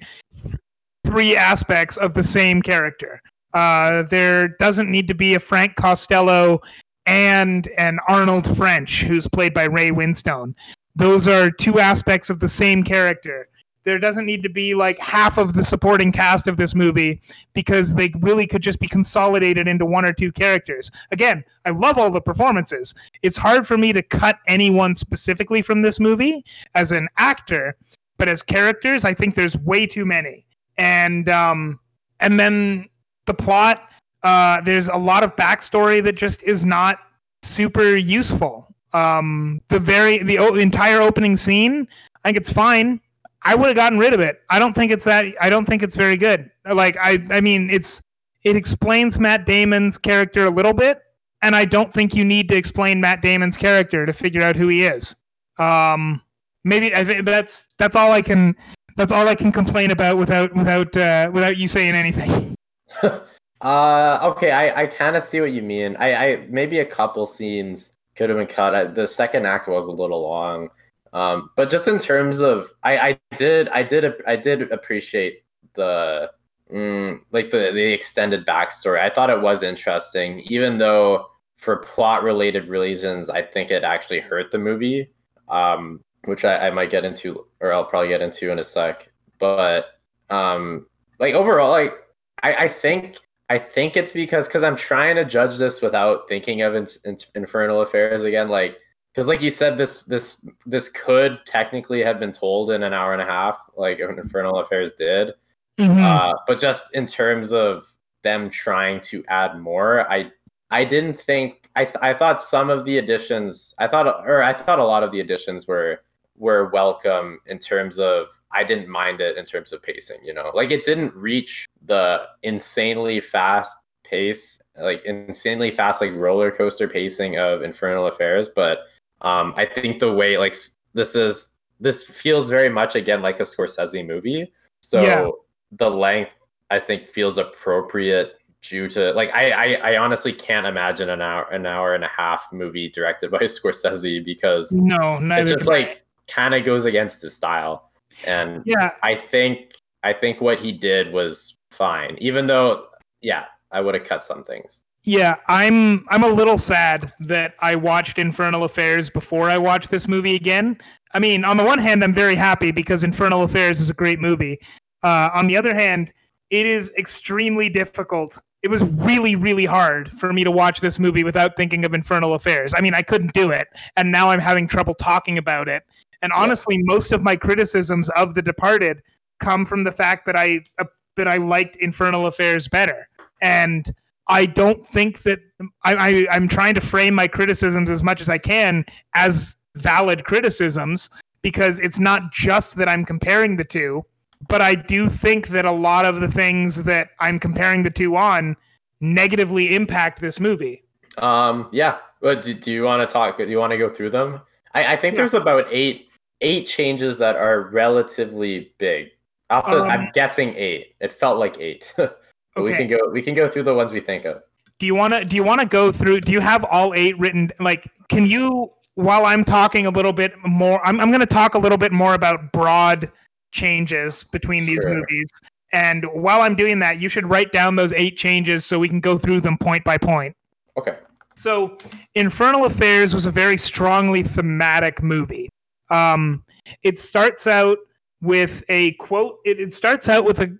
three 1.04 1.36
aspects 1.36 1.96
of 1.96 2.14
the 2.14 2.22
same 2.22 2.62
character. 2.62 3.20
Uh, 3.56 4.02
there 4.02 4.48
doesn't 4.48 4.90
need 4.90 5.08
to 5.08 5.14
be 5.14 5.32
a 5.32 5.40
Frank 5.40 5.76
Costello 5.76 6.60
and 7.06 7.68
an 7.78 7.98
Arnold 8.06 8.54
French, 8.54 9.00
who's 9.00 9.26
played 9.26 9.54
by 9.54 9.64
Ray 9.64 9.90
Winstone. 9.90 10.54
Those 10.94 11.26
are 11.26 11.50
two 11.50 11.80
aspects 11.80 12.28
of 12.28 12.40
the 12.40 12.48
same 12.48 12.84
character. 12.84 13.48
There 13.84 13.98
doesn't 13.98 14.26
need 14.26 14.42
to 14.42 14.50
be 14.50 14.74
like 14.74 14.98
half 14.98 15.38
of 15.38 15.54
the 15.54 15.64
supporting 15.64 16.12
cast 16.12 16.48
of 16.48 16.58
this 16.58 16.74
movie 16.74 17.22
because 17.54 17.94
they 17.94 18.12
really 18.20 18.46
could 18.46 18.60
just 18.60 18.78
be 18.78 18.88
consolidated 18.88 19.66
into 19.66 19.86
one 19.86 20.04
or 20.04 20.12
two 20.12 20.32
characters. 20.32 20.90
Again, 21.10 21.42
I 21.64 21.70
love 21.70 21.96
all 21.96 22.10
the 22.10 22.20
performances. 22.20 22.94
It's 23.22 23.38
hard 23.38 23.66
for 23.66 23.78
me 23.78 23.94
to 23.94 24.02
cut 24.02 24.38
anyone 24.46 24.94
specifically 24.94 25.62
from 25.62 25.80
this 25.80 25.98
movie 25.98 26.44
as 26.74 26.92
an 26.92 27.08
actor, 27.16 27.74
but 28.18 28.28
as 28.28 28.42
characters, 28.42 29.06
I 29.06 29.14
think 29.14 29.34
there's 29.34 29.56
way 29.56 29.86
too 29.86 30.04
many. 30.04 30.44
And 30.76 31.30
um, 31.30 31.80
and 32.20 32.38
then 32.38 32.90
the 33.26 33.34
plot, 33.34 33.88
uh, 34.22 34.60
there's 34.62 34.88
a 34.88 34.96
lot 34.96 35.22
of 35.22 35.36
backstory 35.36 36.02
that 36.02 36.16
just 36.16 36.42
is 36.42 36.64
not 36.64 36.98
super 37.42 37.96
useful. 37.96 38.74
Um, 38.92 39.60
the 39.68 39.78
very 39.78 40.22
the 40.22 40.38
o- 40.38 40.54
entire 40.54 41.00
opening 41.00 41.36
scene, 41.36 41.86
I 42.24 42.28
think 42.28 42.36
it's 42.36 42.52
fine. 42.52 43.00
I 43.42 43.54
would 43.54 43.66
have 43.68 43.76
gotten 43.76 43.98
rid 43.98 44.14
of 44.14 44.20
it. 44.20 44.42
I 44.50 44.58
don't 44.58 44.74
think 44.74 44.90
it's 44.90 45.04
that. 45.04 45.26
I 45.40 45.50
don't 45.50 45.66
think 45.66 45.82
it's 45.82 45.94
very 45.94 46.16
good. 46.16 46.50
Like 46.64 46.96
I, 46.96 47.22
I 47.30 47.40
mean, 47.40 47.70
it's 47.70 48.00
it 48.44 48.56
explains 48.56 49.18
Matt 49.18 49.46
Damon's 49.46 49.98
character 49.98 50.46
a 50.46 50.50
little 50.50 50.72
bit, 50.72 51.02
and 51.42 51.54
I 51.54 51.64
don't 51.64 51.92
think 51.92 52.14
you 52.14 52.24
need 52.24 52.48
to 52.48 52.56
explain 52.56 53.00
Matt 53.00 53.22
Damon's 53.22 53.56
character 53.56 54.06
to 54.06 54.12
figure 54.12 54.42
out 54.42 54.56
who 54.56 54.68
he 54.68 54.84
is. 54.84 55.14
Um, 55.58 56.20
maybe 56.64 56.94
I 56.94 57.04
think 57.04 57.24
that's 57.24 57.68
that's 57.78 57.96
all 57.96 58.12
I 58.12 58.22
can 58.22 58.56
that's 58.96 59.12
all 59.12 59.28
I 59.28 59.34
can 59.34 59.52
complain 59.52 59.90
about 59.90 60.16
without 60.16 60.54
without 60.54 60.96
uh, 60.96 61.30
without 61.32 61.56
you 61.56 61.68
saying 61.68 61.94
anything. 61.94 62.54
Uh, 63.60 64.18
okay, 64.22 64.50
I, 64.50 64.82
I 64.82 64.86
kind 64.86 65.16
of 65.16 65.22
see 65.22 65.40
what 65.40 65.52
you 65.52 65.62
mean. 65.62 65.96
I, 65.96 66.14
I 66.14 66.46
maybe 66.50 66.80
a 66.80 66.84
couple 66.84 67.24
scenes 67.24 67.96
could 68.14 68.28
have 68.28 68.38
been 68.38 68.46
cut. 68.46 68.74
I, 68.74 68.84
the 68.84 69.08
second 69.08 69.46
act 69.46 69.66
was 69.66 69.86
a 69.86 69.92
little 69.92 70.20
long, 70.22 70.68
um, 71.14 71.50
but 71.56 71.70
just 71.70 71.88
in 71.88 71.98
terms 71.98 72.40
of, 72.40 72.70
I, 72.82 72.98
I 72.98 73.20
did 73.36 73.68
I 73.70 73.82
did 73.82 74.12
I 74.26 74.36
did 74.36 74.70
appreciate 74.72 75.42
the 75.74 76.30
mm, 76.70 77.20
like 77.32 77.50
the 77.50 77.70
the 77.72 77.92
extended 77.94 78.44
backstory. 78.46 79.00
I 79.00 79.08
thought 79.08 79.30
it 79.30 79.40
was 79.40 79.62
interesting, 79.62 80.40
even 80.40 80.76
though 80.76 81.26
for 81.56 81.76
plot 81.78 82.22
related 82.22 82.68
reasons, 82.68 83.30
I 83.30 83.40
think 83.42 83.70
it 83.70 83.84
actually 83.84 84.20
hurt 84.20 84.50
the 84.52 84.58
movie, 84.58 85.08
um, 85.48 86.00
which 86.26 86.44
I, 86.44 86.68
I 86.68 86.70
might 86.70 86.90
get 86.90 87.06
into, 87.06 87.46
or 87.60 87.72
I'll 87.72 87.86
probably 87.86 88.08
get 88.08 88.20
into 88.20 88.50
in 88.52 88.58
a 88.58 88.64
sec. 88.64 89.10
But 89.38 89.86
um, 90.28 90.86
like 91.18 91.34
overall, 91.34 91.70
like 91.70 91.94
I, 92.42 92.54
I 92.54 92.68
think 92.68 93.18
I 93.48 93.58
think 93.58 93.96
it's 93.96 94.12
because 94.12 94.48
because 94.48 94.62
I'm 94.62 94.76
trying 94.76 95.16
to 95.16 95.24
judge 95.24 95.56
this 95.56 95.80
without 95.80 96.28
thinking 96.28 96.62
of 96.62 96.74
in, 96.74 96.86
in, 97.04 97.16
Infernal 97.34 97.82
Affairs 97.82 98.22
again, 98.22 98.48
like 98.48 98.78
because 99.14 99.28
like 99.28 99.40
you 99.40 99.50
said, 99.50 99.78
this 99.78 100.02
this 100.02 100.44
this 100.66 100.88
could 100.88 101.38
technically 101.46 102.02
have 102.02 102.18
been 102.18 102.32
told 102.32 102.70
in 102.70 102.82
an 102.82 102.92
hour 102.92 103.12
and 103.12 103.22
a 103.22 103.26
half, 103.26 103.58
like 103.76 104.00
Infernal 104.00 104.60
Affairs 104.60 104.92
did. 104.94 105.32
Mhm. 105.78 105.98
Uh, 106.00 106.34
but 106.46 106.60
just 106.60 106.94
in 106.94 107.06
terms 107.06 107.52
of 107.52 107.86
them 108.22 108.50
trying 108.50 109.00
to 109.02 109.24
add 109.28 109.58
more, 109.58 110.10
I 110.10 110.32
I 110.70 110.84
didn't 110.84 111.20
think 111.20 111.70
I 111.76 111.84
th- 111.84 111.96
I 112.02 112.14
thought 112.14 112.40
some 112.40 112.70
of 112.70 112.84
the 112.84 112.98
additions 112.98 113.74
I 113.78 113.86
thought 113.86 114.06
or 114.26 114.42
I 114.42 114.52
thought 114.52 114.78
a 114.78 114.84
lot 114.84 115.02
of 115.02 115.12
the 115.12 115.20
additions 115.20 115.66
were 115.66 116.00
were 116.36 116.68
welcome 116.70 117.38
in 117.46 117.58
terms 117.58 117.98
of 117.98 118.28
I 118.52 118.64
didn't 118.64 118.88
mind 118.88 119.20
it 119.20 119.36
in 119.36 119.44
terms 119.44 119.72
of 119.72 119.82
pacing, 119.82 120.18
you 120.24 120.32
know. 120.32 120.50
Like 120.54 120.70
it 120.70 120.84
didn't 120.84 121.14
reach 121.14 121.66
the 121.84 122.26
insanely 122.42 123.20
fast 123.20 123.78
pace, 124.04 124.60
like 124.78 125.04
insanely 125.04 125.70
fast 125.70 126.00
like 126.00 126.12
roller 126.14 126.50
coaster 126.50 126.88
pacing 126.88 127.38
of 127.38 127.62
Infernal 127.62 128.06
Affairs, 128.06 128.48
but 128.48 128.80
um 129.22 129.54
I 129.56 129.64
think 129.66 129.98
the 129.98 130.12
way 130.12 130.36
like 130.38 130.54
this 130.94 131.16
is 131.16 131.50
this 131.80 132.04
feels 132.04 132.48
very 132.48 132.68
much 132.68 132.94
again 132.94 133.20
like 133.22 133.40
a 133.40 133.44
Scorsese 133.44 134.06
movie. 134.06 134.52
So 134.80 135.02
Yeah. 135.02 135.28
the 135.72 135.90
length 135.90 136.32
I 136.70 136.78
think 136.80 137.08
feels 137.08 137.38
appropriate 137.38 138.38
due 138.62 138.88
to 138.88 139.12
like 139.12 139.32
I, 139.34 139.50
I 139.50 139.92
I 139.92 139.96
honestly 139.98 140.32
can't 140.32 140.66
imagine 140.66 141.10
an 141.10 141.20
hour 141.20 141.44
an 141.50 141.66
hour 141.66 141.94
and 141.94 142.04
a 142.04 142.08
half 142.08 142.52
movie 142.52 142.88
directed 142.88 143.30
by 143.36 143.38
Scorsese 143.40 144.24
because 144.24 144.70
No, 144.72 145.18
it's 145.22 145.50
just 145.50 145.68
I. 145.68 145.72
like 145.72 146.02
kind 146.28 146.54
of 146.54 146.64
goes 146.64 146.84
against 146.84 147.22
his 147.22 147.34
style 147.34 147.85
and 148.24 148.62
yeah, 148.64 148.92
i 149.02 149.14
think 149.14 149.72
i 150.02 150.12
think 150.12 150.40
what 150.40 150.58
he 150.58 150.72
did 150.72 151.12
was 151.12 151.58
fine 151.70 152.16
even 152.18 152.46
though 152.46 152.86
yeah 153.20 153.46
i 153.72 153.80
would 153.80 153.94
have 153.94 154.04
cut 154.04 154.24
some 154.24 154.42
things 154.42 154.82
yeah. 155.06 155.36
I'm 155.46 156.04
I'm 156.08 156.24
a 156.24 156.28
little 156.28 156.58
sad 156.58 157.12
that 157.20 157.54
I 157.60 157.76
watched 157.76 158.18
Infernal 158.18 158.64
Affairs 158.64 159.08
before 159.08 159.48
I 159.48 159.56
watched 159.56 159.90
this 159.90 160.08
movie 160.08 160.34
again. 160.34 160.78
I 161.14 161.20
mean, 161.20 161.44
on 161.44 161.56
the 161.56 161.64
one 161.64 161.78
hand, 161.78 162.02
I'm 162.02 162.12
very 162.12 162.34
happy 162.34 162.72
because 162.72 163.04
Infernal 163.04 163.44
Affairs 163.44 163.78
is 163.78 163.88
a 163.88 163.94
great 163.94 164.18
movie. 164.18 164.58
Uh, 165.04 165.30
on 165.32 165.46
the 165.46 165.56
other 165.56 165.74
hand, 165.74 166.12
it 166.50 166.66
is 166.66 166.92
extremely 166.98 167.68
difficult. 167.68 168.38
It 168.62 168.68
was 168.68 168.82
really, 168.82 169.36
really 169.36 169.64
hard 169.64 170.10
for 170.18 170.32
me 170.32 170.42
to 170.42 170.50
watch 170.50 170.80
this 170.80 170.98
movie 170.98 171.22
without 171.22 171.56
thinking 171.56 171.84
of 171.84 171.94
Infernal 171.94 172.34
Affairs. 172.34 172.74
I 172.76 172.80
mean, 172.80 172.94
I 172.94 173.02
couldn't 173.02 173.32
do 173.32 173.52
it, 173.52 173.68
and 173.96 174.10
now 174.10 174.30
I'm 174.30 174.40
having 174.40 174.66
trouble 174.66 174.94
talking 174.94 175.38
about 175.38 175.68
it 175.68 175.84
And 176.22 176.32
honestly, 176.32 176.78
most 176.84 177.12
of 177.12 177.22
my 177.22 177.36
criticisms 177.36 178.08
of 178.10 178.34
The 178.34 178.42
Departed 178.42 179.02
come 179.40 179.66
from 179.66 179.84
the 179.84 179.92
fact 179.92 180.26
that 180.26 180.36
I 180.36 180.60
uh, 180.78 180.84
that 181.16 181.28
I 181.28 181.36
liked 181.36 181.76
Infernal 181.76 182.26
Affairs 182.26 182.68
better. 182.68 183.08
And 183.42 183.92
I 184.28 184.46
don't 184.46 184.84
think 184.86 185.22
that 185.22 185.40
I, 185.84 185.94
I 185.94 186.26
I'm 186.30 186.48
trying 186.48 186.74
to 186.74 186.80
frame 186.80 187.14
my 187.14 187.28
criticisms 187.28 187.90
as 187.90 188.02
much 188.02 188.20
as 188.20 188.28
I 188.28 188.38
can 188.38 188.84
as 189.14 189.56
valid 189.76 190.24
criticisms 190.24 191.10
because 191.42 191.78
it's 191.80 191.98
not 191.98 192.32
just 192.32 192.76
that 192.76 192.88
I'm 192.88 193.04
comparing 193.04 193.56
the 193.56 193.64
two, 193.64 194.04
but 194.48 194.60
I 194.60 194.74
do 194.74 195.08
think 195.08 195.48
that 195.48 195.64
a 195.64 195.70
lot 195.70 196.04
of 196.04 196.20
the 196.20 196.28
things 196.28 196.82
that 196.84 197.10
I'm 197.20 197.38
comparing 197.38 197.82
the 197.82 197.90
two 197.90 198.16
on 198.16 198.56
negatively 199.00 199.74
impact 199.74 200.20
this 200.20 200.40
movie. 200.40 200.82
Um, 201.18 201.68
yeah. 201.72 201.98
But 202.20 202.42
do, 202.42 202.54
do 202.54 202.72
you 202.72 202.82
want 202.82 203.08
to 203.08 203.12
talk? 203.12 203.36
Do 203.36 203.46
you 203.46 203.58
want 203.58 203.70
to 203.72 203.78
go 203.78 203.90
through 203.90 204.10
them? 204.10 204.40
I, 204.74 204.94
I 204.94 204.96
think 204.96 205.14
Yeah. 205.14 205.18
there's 205.18 205.34
about 205.34 205.66
eight 205.70 206.05
eight 206.40 206.66
changes 206.66 207.18
that 207.18 207.36
are 207.36 207.62
relatively 207.70 208.72
big. 208.78 209.08
Off 209.50 209.66
the, 209.66 209.82
I'm 209.82 210.00
Um, 210.02 210.08
guessing 210.14 210.54
eight. 210.56 210.94
It 211.00 211.12
felt 211.12 211.38
like 211.38 211.58
eight. 211.60 211.92
but 211.96 212.18
we 212.56 212.72
can 212.74 212.88
go. 212.88 212.98
We 213.12 213.22
can 213.22 213.34
go 213.34 213.48
through 213.48 213.62
the 213.64 213.74
ones 213.74 213.92
we 213.92 214.00
think 214.00 214.24
of. 214.24 214.42
do 214.78 214.86
you 214.86 214.94
want 214.94 215.14
to 215.14 215.24
do 215.24 215.36
you 215.36 215.44
want 215.44 215.60
to 215.60 215.66
go 215.66 215.90
through 215.92 216.20
do 216.20 216.32
you 216.32 216.40
have 216.40 216.62
all 216.64 216.92
eight 216.94 217.18
written 217.18 217.50
like 217.60 217.86
can 218.10 218.26
you 218.26 218.70
while 218.96 219.24
i'm 219.24 219.42
talking 219.42 219.86
a 219.86 219.90
little 219.90 220.12
bit 220.12 220.32
more 220.44 220.86
i'm, 220.86 221.00
I'm 221.00 221.08
going 221.10 221.20
to 221.20 221.26
talk 221.26 221.54
a 221.54 221.58
little 221.58 221.78
bit 221.78 221.92
more 221.92 222.12
about 222.12 222.52
broad 222.52 223.10
changes 223.52 224.22
between 224.24 224.66
these 224.66 224.80
Sure. 224.82 224.94
movies 224.94 225.30
and 225.72 226.04
while 226.12 226.42
i'm 226.42 226.54
doing 226.54 226.78
that 226.80 226.98
you 227.00 227.08
should 227.08 227.24
write 227.26 227.52
down 227.52 227.76
those 227.76 227.92
eight 227.94 228.18
changes 228.18 228.66
so 228.66 228.78
we 228.78 228.86
can 228.88 229.00
go 229.00 229.16
through 229.16 229.40
them 229.40 229.56
point 229.56 229.82
by 229.84 229.96
point 229.96 230.34
Okay. 230.76 230.98
so, 231.34 231.78
Infernal 232.14 232.66
Affairs 232.66 233.14
was 233.14 233.24
a 233.24 233.30
very 233.30 233.56
strongly 233.56 234.22
thematic 234.22 235.02
movie. 235.02 235.48
Um, 235.90 236.44
it 236.82 236.98
starts 236.98 237.46
out 237.46 237.78
with 238.22 238.62
a 238.68 238.92
quote. 238.92 239.38
It, 239.44 239.60
it 239.60 239.74
starts 239.74 240.08
out 240.08 240.24
with 240.24 240.40
a. 240.40 240.56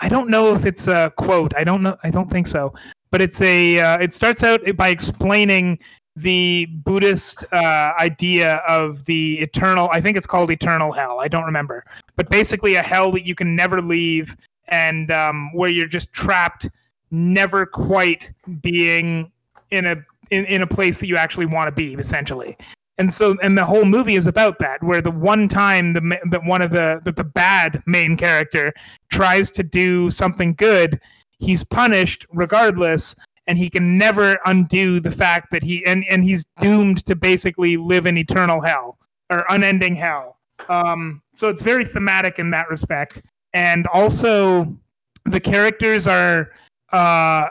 I 0.00 0.08
don't 0.08 0.28
know 0.28 0.54
if 0.54 0.64
it's 0.64 0.86
a 0.88 1.12
quote. 1.16 1.52
I 1.56 1.64
don't 1.64 1.82
know. 1.82 1.96
I 2.04 2.10
don't 2.10 2.30
think 2.30 2.46
so. 2.46 2.72
But 3.10 3.20
it's 3.20 3.40
a. 3.40 3.80
Uh, 3.80 3.98
it 3.98 4.14
starts 4.14 4.42
out 4.42 4.60
by 4.76 4.88
explaining 4.88 5.78
the 6.16 6.66
Buddhist 6.84 7.44
uh, 7.52 7.92
idea 7.98 8.56
of 8.68 9.04
the 9.04 9.38
eternal. 9.40 9.88
I 9.90 10.00
think 10.00 10.16
it's 10.16 10.26
called 10.26 10.50
eternal 10.50 10.92
hell. 10.92 11.20
I 11.20 11.28
don't 11.28 11.44
remember. 11.44 11.84
But 12.16 12.30
basically, 12.30 12.74
a 12.74 12.82
hell 12.82 13.12
that 13.12 13.26
you 13.26 13.34
can 13.34 13.56
never 13.56 13.80
leave, 13.80 14.36
and 14.68 15.10
um, 15.10 15.52
where 15.54 15.70
you're 15.70 15.88
just 15.88 16.12
trapped, 16.12 16.68
never 17.10 17.66
quite 17.66 18.32
being 18.60 19.30
in 19.70 19.86
a 19.86 19.96
in, 20.30 20.44
in 20.44 20.62
a 20.62 20.66
place 20.66 20.98
that 20.98 21.06
you 21.06 21.16
actually 21.16 21.46
want 21.46 21.68
to 21.68 21.72
be 21.72 21.94
essentially 21.94 22.56
and 23.00 23.12
so 23.12 23.36
and 23.42 23.56
the 23.56 23.64
whole 23.64 23.86
movie 23.86 24.14
is 24.14 24.26
about 24.26 24.58
that 24.58 24.82
where 24.82 25.00
the 25.00 25.10
one 25.10 25.48
time 25.48 25.94
the 25.94 26.18
that 26.30 26.44
one 26.44 26.62
of 26.62 26.70
the 26.70 27.00
the, 27.04 27.12
the 27.12 27.24
bad 27.24 27.82
main 27.86 28.16
character 28.16 28.72
tries 29.10 29.50
to 29.50 29.62
do 29.62 30.10
something 30.10 30.52
good 30.54 31.00
he's 31.38 31.64
punished 31.64 32.26
regardless 32.30 33.16
and 33.46 33.58
he 33.58 33.68
can 33.68 33.98
never 33.98 34.38
undo 34.46 35.00
the 35.00 35.10
fact 35.10 35.50
that 35.50 35.62
he 35.62 35.84
and 35.84 36.04
and 36.08 36.22
he's 36.22 36.44
doomed 36.60 37.04
to 37.06 37.16
basically 37.16 37.76
live 37.76 38.06
in 38.06 38.16
eternal 38.16 38.60
hell 38.60 38.98
or 39.30 39.44
unending 39.48 39.96
hell. 39.96 40.36
Um 40.68 41.22
so 41.34 41.48
it's 41.48 41.62
very 41.62 41.84
thematic 41.84 42.38
in 42.38 42.50
that 42.50 42.68
respect. 42.68 43.22
And 43.52 43.86
also 43.88 44.76
the 45.24 45.40
characters 45.40 46.06
are 46.06 46.50
uh 46.92 47.48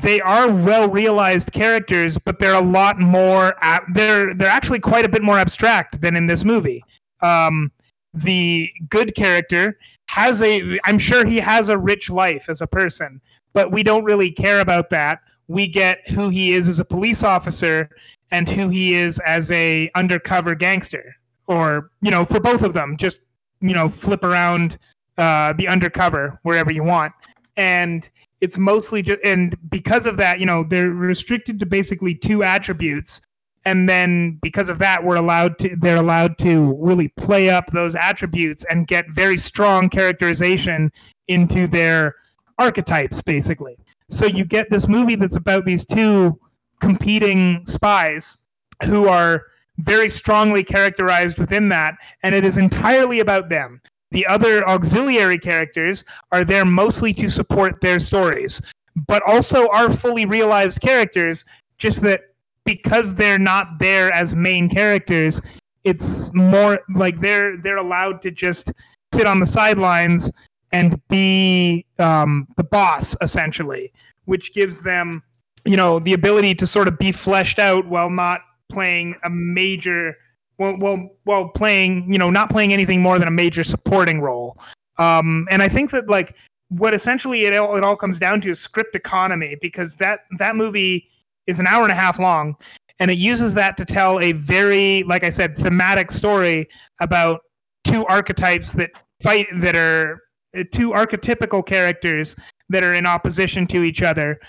they 0.00 0.20
are 0.20 0.50
well 0.50 0.88
realized 0.88 1.52
characters, 1.52 2.18
but 2.18 2.38
they're 2.38 2.54
a 2.54 2.60
lot 2.60 2.98
more. 2.98 3.54
They're 3.92 4.34
they're 4.34 4.48
actually 4.48 4.80
quite 4.80 5.04
a 5.04 5.08
bit 5.08 5.22
more 5.22 5.38
abstract 5.38 6.00
than 6.00 6.16
in 6.16 6.26
this 6.26 6.44
movie. 6.44 6.84
Um, 7.20 7.70
the 8.12 8.68
good 8.88 9.14
character 9.14 9.78
has 10.08 10.42
a. 10.42 10.78
I'm 10.84 10.98
sure 10.98 11.24
he 11.24 11.38
has 11.38 11.68
a 11.68 11.78
rich 11.78 12.10
life 12.10 12.48
as 12.48 12.60
a 12.60 12.66
person, 12.66 13.20
but 13.52 13.72
we 13.72 13.82
don't 13.82 14.04
really 14.04 14.30
care 14.30 14.60
about 14.60 14.90
that. 14.90 15.20
We 15.48 15.66
get 15.66 16.08
who 16.10 16.28
he 16.28 16.52
is 16.52 16.68
as 16.68 16.80
a 16.80 16.84
police 16.84 17.22
officer 17.22 17.90
and 18.30 18.48
who 18.48 18.68
he 18.68 18.94
is 18.94 19.18
as 19.20 19.50
a 19.52 19.90
undercover 19.94 20.54
gangster, 20.54 21.14
or 21.46 21.90
you 22.02 22.10
know, 22.10 22.24
for 22.24 22.40
both 22.40 22.62
of 22.62 22.72
them, 22.72 22.96
just 22.96 23.20
you 23.60 23.74
know, 23.74 23.88
flip 23.88 24.24
around 24.24 24.78
uh, 25.18 25.52
the 25.54 25.68
undercover 25.68 26.38
wherever 26.42 26.70
you 26.70 26.82
want, 26.82 27.12
and 27.56 28.10
it's 28.40 28.58
mostly 28.58 29.02
just 29.02 29.20
and 29.24 29.56
because 29.70 30.06
of 30.06 30.16
that 30.18 30.40
you 30.40 30.46
know 30.46 30.64
they're 30.64 30.90
restricted 30.90 31.58
to 31.60 31.66
basically 31.66 32.14
two 32.14 32.42
attributes. 32.42 33.20
And 33.66 33.88
then 33.88 34.38
because 34.42 34.68
of 34.68 34.78
that 34.80 35.02
we're 35.02 35.16
allowed 35.16 35.58
to 35.60 35.74
they're 35.76 35.96
allowed 35.96 36.36
to 36.38 36.76
really 36.78 37.08
play 37.08 37.48
up 37.48 37.66
those 37.72 37.94
attributes 37.94 38.64
and 38.68 38.86
get 38.86 39.10
very 39.10 39.38
strong 39.38 39.88
characterization 39.88 40.92
into 41.28 41.66
their 41.66 42.16
archetypes 42.58 43.22
basically. 43.22 43.78
So 44.10 44.26
you 44.26 44.44
get 44.44 44.68
this 44.70 44.86
movie 44.86 45.14
that's 45.14 45.36
about 45.36 45.64
these 45.64 45.86
two 45.86 46.38
competing 46.80 47.64
spies 47.64 48.36
who 48.84 49.08
are 49.08 49.46
very 49.78 50.10
strongly 50.10 50.62
characterized 50.62 51.38
within 51.38 51.68
that 51.70 51.94
and 52.22 52.34
it 52.34 52.44
is 52.44 52.58
entirely 52.58 53.20
about 53.20 53.48
them 53.48 53.80
the 54.14 54.24
other 54.26 54.66
auxiliary 54.68 55.38
characters 55.38 56.04
are 56.30 56.44
there 56.44 56.64
mostly 56.64 57.12
to 57.12 57.28
support 57.28 57.80
their 57.80 57.98
stories, 57.98 58.62
but 59.08 59.20
also 59.26 59.66
are 59.70 59.90
fully 59.90 60.24
realized 60.24 60.80
characters, 60.80 61.44
just 61.78 62.00
that 62.02 62.20
because 62.64 63.12
they're 63.12 63.40
not 63.40 63.80
there 63.80 64.14
as 64.14 64.32
main 64.36 64.68
characters, 64.68 65.42
it's 65.82 66.32
more 66.32 66.78
like 66.94 67.18
they're 67.18 67.56
they're 67.56 67.78
allowed 67.78 68.22
to 68.22 68.30
just 68.30 68.70
sit 69.12 69.26
on 69.26 69.40
the 69.40 69.46
sidelines 69.46 70.30
and 70.70 71.00
be 71.08 71.84
um, 71.98 72.46
the 72.56 72.62
boss 72.62 73.16
essentially, 73.20 73.92
which 74.26 74.54
gives 74.54 74.80
them, 74.80 75.24
you 75.64 75.76
know, 75.76 75.98
the 75.98 76.12
ability 76.12 76.54
to 76.54 76.68
sort 76.68 76.86
of 76.86 76.96
be 76.98 77.10
fleshed 77.10 77.58
out 77.58 77.84
while 77.88 78.10
not 78.10 78.42
playing 78.70 79.16
a 79.24 79.30
major 79.30 80.16
well, 80.58 80.76
well, 80.78 81.10
well, 81.24 81.48
playing, 81.48 82.10
you 82.12 82.18
know, 82.18 82.30
not 82.30 82.50
playing 82.50 82.72
anything 82.72 83.02
more 83.02 83.18
than 83.18 83.28
a 83.28 83.32
major 83.32 83.64
supporting 83.64 84.20
role. 84.20 84.58
Um, 84.98 85.46
and 85.50 85.62
I 85.62 85.68
think 85.68 85.90
that 85.90 86.08
like 86.08 86.36
what 86.68 86.94
essentially 86.94 87.44
it 87.44 87.56
all, 87.56 87.76
it 87.76 87.84
all 87.84 87.96
comes 87.96 88.18
down 88.18 88.40
to 88.42 88.50
is 88.50 88.60
script 88.60 88.94
economy 88.94 89.56
because 89.60 89.96
that 89.96 90.20
that 90.38 90.56
movie 90.56 91.08
is 91.46 91.60
an 91.60 91.66
hour 91.66 91.82
and 91.82 91.92
a 91.92 91.96
half 91.96 92.18
long, 92.18 92.56
and 92.98 93.10
it 93.10 93.18
uses 93.18 93.54
that 93.54 93.76
to 93.76 93.84
tell 93.84 94.20
a 94.20 94.32
very, 94.32 95.02
like 95.04 95.24
I 95.24 95.30
said, 95.30 95.56
thematic 95.56 96.10
story 96.10 96.68
about 97.00 97.40
two 97.84 98.06
archetypes 98.06 98.72
that 98.72 98.90
fight 99.22 99.46
that 99.56 99.76
are 99.76 100.22
uh, 100.56 100.64
two 100.70 100.90
archetypical 100.90 101.64
characters 101.64 102.36
that 102.68 102.82
are 102.82 102.94
in 102.94 103.06
opposition 103.06 103.66
to 103.68 103.82
each 103.82 104.02
other. 104.02 104.40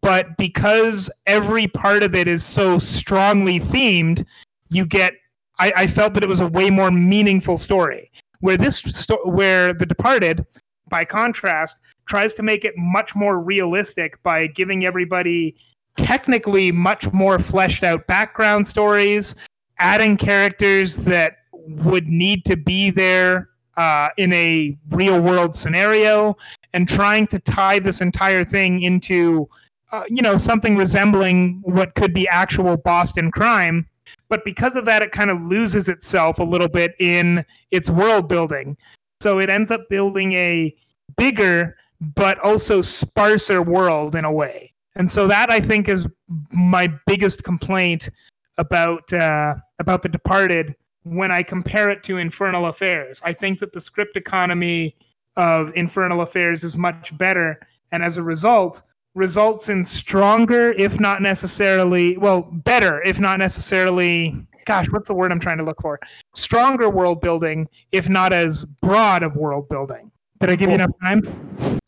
But 0.00 0.36
because 0.36 1.10
every 1.26 1.66
part 1.68 2.02
of 2.02 2.14
it 2.14 2.28
is 2.28 2.44
so 2.44 2.78
strongly 2.78 3.60
themed, 3.60 4.24
you 4.70 4.86
get 4.86 5.14
I, 5.62 5.72
I 5.76 5.86
felt 5.86 6.14
that 6.14 6.24
it 6.24 6.28
was 6.28 6.40
a 6.40 6.48
way 6.48 6.70
more 6.70 6.90
meaningful 6.90 7.56
story. 7.56 8.10
Where 8.40 8.56
this 8.56 8.78
sto- 8.78 9.24
where 9.24 9.72
The 9.72 9.86
Departed, 9.86 10.44
by 10.88 11.04
contrast, 11.04 11.76
tries 12.06 12.34
to 12.34 12.42
make 12.42 12.64
it 12.64 12.74
much 12.76 13.14
more 13.14 13.38
realistic 13.38 14.20
by 14.24 14.48
giving 14.48 14.84
everybody 14.84 15.54
technically 15.96 16.72
much 16.72 17.12
more 17.12 17.38
fleshed 17.38 17.84
out 17.84 18.08
background 18.08 18.66
stories, 18.66 19.36
adding 19.78 20.16
characters 20.16 20.96
that 20.96 21.36
would 21.52 22.08
need 22.08 22.44
to 22.46 22.56
be 22.56 22.90
there 22.90 23.50
uh, 23.76 24.08
in 24.16 24.32
a 24.32 24.76
real 24.90 25.20
world 25.20 25.54
scenario, 25.54 26.36
and 26.72 26.88
trying 26.88 27.24
to 27.28 27.38
tie 27.38 27.78
this 27.78 28.00
entire 28.00 28.44
thing 28.44 28.82
into, 28.82 29.48
uh, 29.92 30.02
you 30.08 30.22
know, 30.22 30.36
something 30.36 30.76
resembling 30.76 31.60
what 31.62 31.94
could 31.94 32.12
be 32.12 32.26
actual 32.26 32.76
Boston 32.76 33.30
crime 33.30 33.86
but 34.32 34.46
because 34.46 34.76
of 34.76 34.86
that, 34.86 35.02
it 35.02 35.12
kind 35.12 35.28
of 35.28 35.42
loses 35.42 35.90
itself 35.90 36.38
a 36.38 36.42
little 36.42 36.66
bit 36.66 36.94
in 36.98 37.44
its 37.70 37.90
world 37.90 38.30
building. 38.30 38.78
So 39.20 39.38
it 39.38 39.50
ends 39.50 39.70
up 39.70 39.90
building 39.90 40.32
a 40.32 40.74
bigger 41.18 41.76
but 42.00 42.38
also 42.38 42.80
sparser 42.80 43.60
world 43.60 44.16
in 44.16 44.24
a 44.24 44.32
way. 44.32 44.72
And 44.96 45.10
so 45.10 45.26
that 45.26 45.50
I 45.50 45.60
think 45.60 45.86
is 45.86 46.10
my 46.50 46.88
biggest 47.06 47.44
complaint 47.44 48.08
about 48.56 49.12
uh, 49.12 49.56
about 49.78 50.00
The 50.00 50.08
Departed 50.08 50.76
when 51.02 51.30
I 51.30 51.42
compare 51.42 51.90
it 51.90 52.02
to 52.04 52.16
Infernal 52.16 52.68
Affairs. 52.68 53.20
I 53.22 53.34
think 53.34 53.58
that 53.58 53.74
the 53.74 53.82
script 53.82 54.16
economy 54.16 54.96
of 55.36 55.76
Infernal 55.76 56.22
Affairs 56.22 56.64
is 56.64 56.74
much 56.74 57.18
better, 57.18 57.60
and 57.90 58.02
as 58.02 58.16
a 58.16 58.22
result, 58.22 58.80
results 59.14 59.68
in 59.68 59.84
stronger, 59.84 60.72
if 60.72 60.98
not 61.00 61.22
necessarily, 61.22 62.16
well, 62.16 62.42
better, 62.42 63.02
if 63.02 63.20
not 63.20 63.38
necessarily. 63.38 64.46
Gosh, 64.64 64.90
what's 64.90 65.08
the 65.08 65.14
word 65.14 65.32
I'm 65.32 65.40
trying 65.40 65.58
to 65.58 65.64
look 65.64 65.80
for? 65.82 65.98
Stronger 66.34 66.88
world 66.88 67.20
building, 67.20 67.68
if 67.90 68.08
not 68.08 68.32
as 68.32 68.64
broad 68.80 69.22
of 69.22 69.36
world 69.36 69.68
building. 69.68 70.10
Did 70.38 70.50
I 70.50 70.56
give 70.56 70.68
you 70.68 70.76
enough 70.76 70.90
time? 71.02 71.22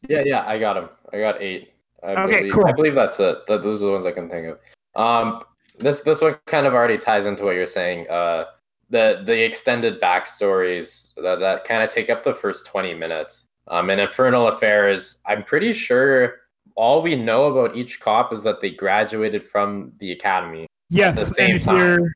Yeah, 0.09 0.23
yeah, 0.25 0.45
I 0.47 0.59
got 0.59 0.77
him. 0.77 0.89
I 1.13 1.19
got 1.19 1.41
eight. 1.41 1.73
I 2.03 2.15
Okay, 2.25 2.39
believe, 2.39 2.53
cool. 2.53 2.67
I 2.67 2.73
believe 2.73 2.95
that's 2.95 3.19
it. 3.21 3.47
That, 3.47 3.63
those 3.63 3.81
are 3.83 3.87
the 3.87 3.93
ones 3.93 4.07
I 4.07 4.13
can 4.13 4.29
think 4.29 4.47
of. 4.49 4.59
Um, 4.95 5.43
this 5.79 6.01
this 6.01 6.21
one 6.21 6.37
kind 6.47 6.67
of 6.67 6.75
already 6.75 6.99
ties 6.99 7.27
into 7.27 7.45
what 7.45 7.55
you're 7.55 7.67
saying. 7.67 8.09
Uh, 8.09 8.47
the 8.91 9.23
the 9.25 9.45
extended 9.45 10.01
backstories 10.01 11.15
that, 11.17 11.41
that 11.41 11.65
kind 11.65 11.83
of 11.83 11.91
take 11.91 12.11
up 12.11 12.23
the 12.23 12.35
first 12.35 12.67
20 12.67 12.95
minutes. 12.95 13.45
Um, 13.69 13.89
in 13.91 13.99
Infernal 13.99 14.49
Affairs, 14.49 15.19
I'm 15.27 15.43
pretty 15.43 15.73
sure 15.73 16.43
all 16.77 17.03
we 17.03 17.15
know 17.15 17.45
about 17.47 17.77
each 17.77 18.01
cop 18.01 18.33
is 18.33 18.43
that 18.43 18.61
they 18.61 18.71
graduated 18.71 19.45
from 19.45 19.93
the 19.99 20.13
academy. 20.13 20.67
Yes, 20.91 21.29
the 21.29 21.35
same 21.35 21.57
and 21.57 21.63
time. 21.63 22.13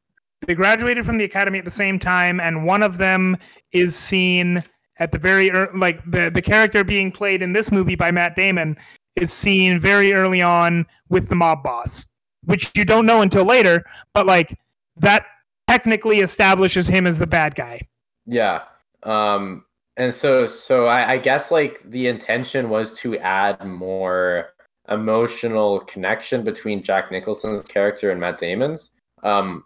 they 0.46 0.54
graduated 0.54 1.06
from 1.06 1.18
the 1.18 1.24
academy 1.24 1.58
at 1.58 1.64
the 1.64 1.70
same 1.70 1.98
time, 1.98 2.40
and 2.40 2.64
one 2.64 2.82
of 2.82 2.98
them 2.98 3.36
is 3.72 3.96
seen 3.96 4.62
at 4.98 5.12
the 5.12 5.18
very 5.18 5.46
ear 5.46 5.70
like 5.74 6.02
the 6.10 6.30
the 6.30 6.42
character 6.42 6.84
being 6.84 7.10
played 7.10 7.42
in 7.42 7.52
this 7.52 7.70
movie 7.70 7.94
by 7.94 8.10
Matt 8.10 8.36
Damon 8.36 8.76
is 9.16 9.32
seen 9.32 9.80
very 9.80 10.12
early 10.12 10.42
on 10.42 10.86
with 11.08 11.28
the 11.28 11.34
mob 11.34 11.62
boss, 11.62 12.06
which 12.44 12.70
you 12.74 12.84
don't 12.84 13.06
know 13.06 13.22
until 13.22 13.44
later, 13.44 13.84
but 14.12 14.26
like 14.26 14.58
that 14.96 15.26
technically 15.68 16.20
establishes 16.20 16.86
him 16.86 17.06
as 17.06 17.18
the 17.18 17.26
bad 17.26 17.54
guy. 17.54 17.80
Yeah. 18.26 18.62
Um, 19.02 19.64
and 19.98 20.14
so 20.14 20.46
so 20.46 20.86
I, 20.86 21.12
I 21.12 21.18
guess 21.18 21.50
like 21.50 21.82
the 21.84 22.06
intention 22.06 22.70
was 22.70 22.94
to 23.00 23.18
add 23.18 23.64
more 23.66 24.50
emotional 24.88 25.80
connection 25.80 26.42
between 26.42 26.82
Jack 26.82 27.10
Nicholson's 27.10 27.64
character 27.64 28.10
and 28.10 28.20
Matt 28.20 28.38
Damon's. 28.38 28.90
Um, 29.22 29.64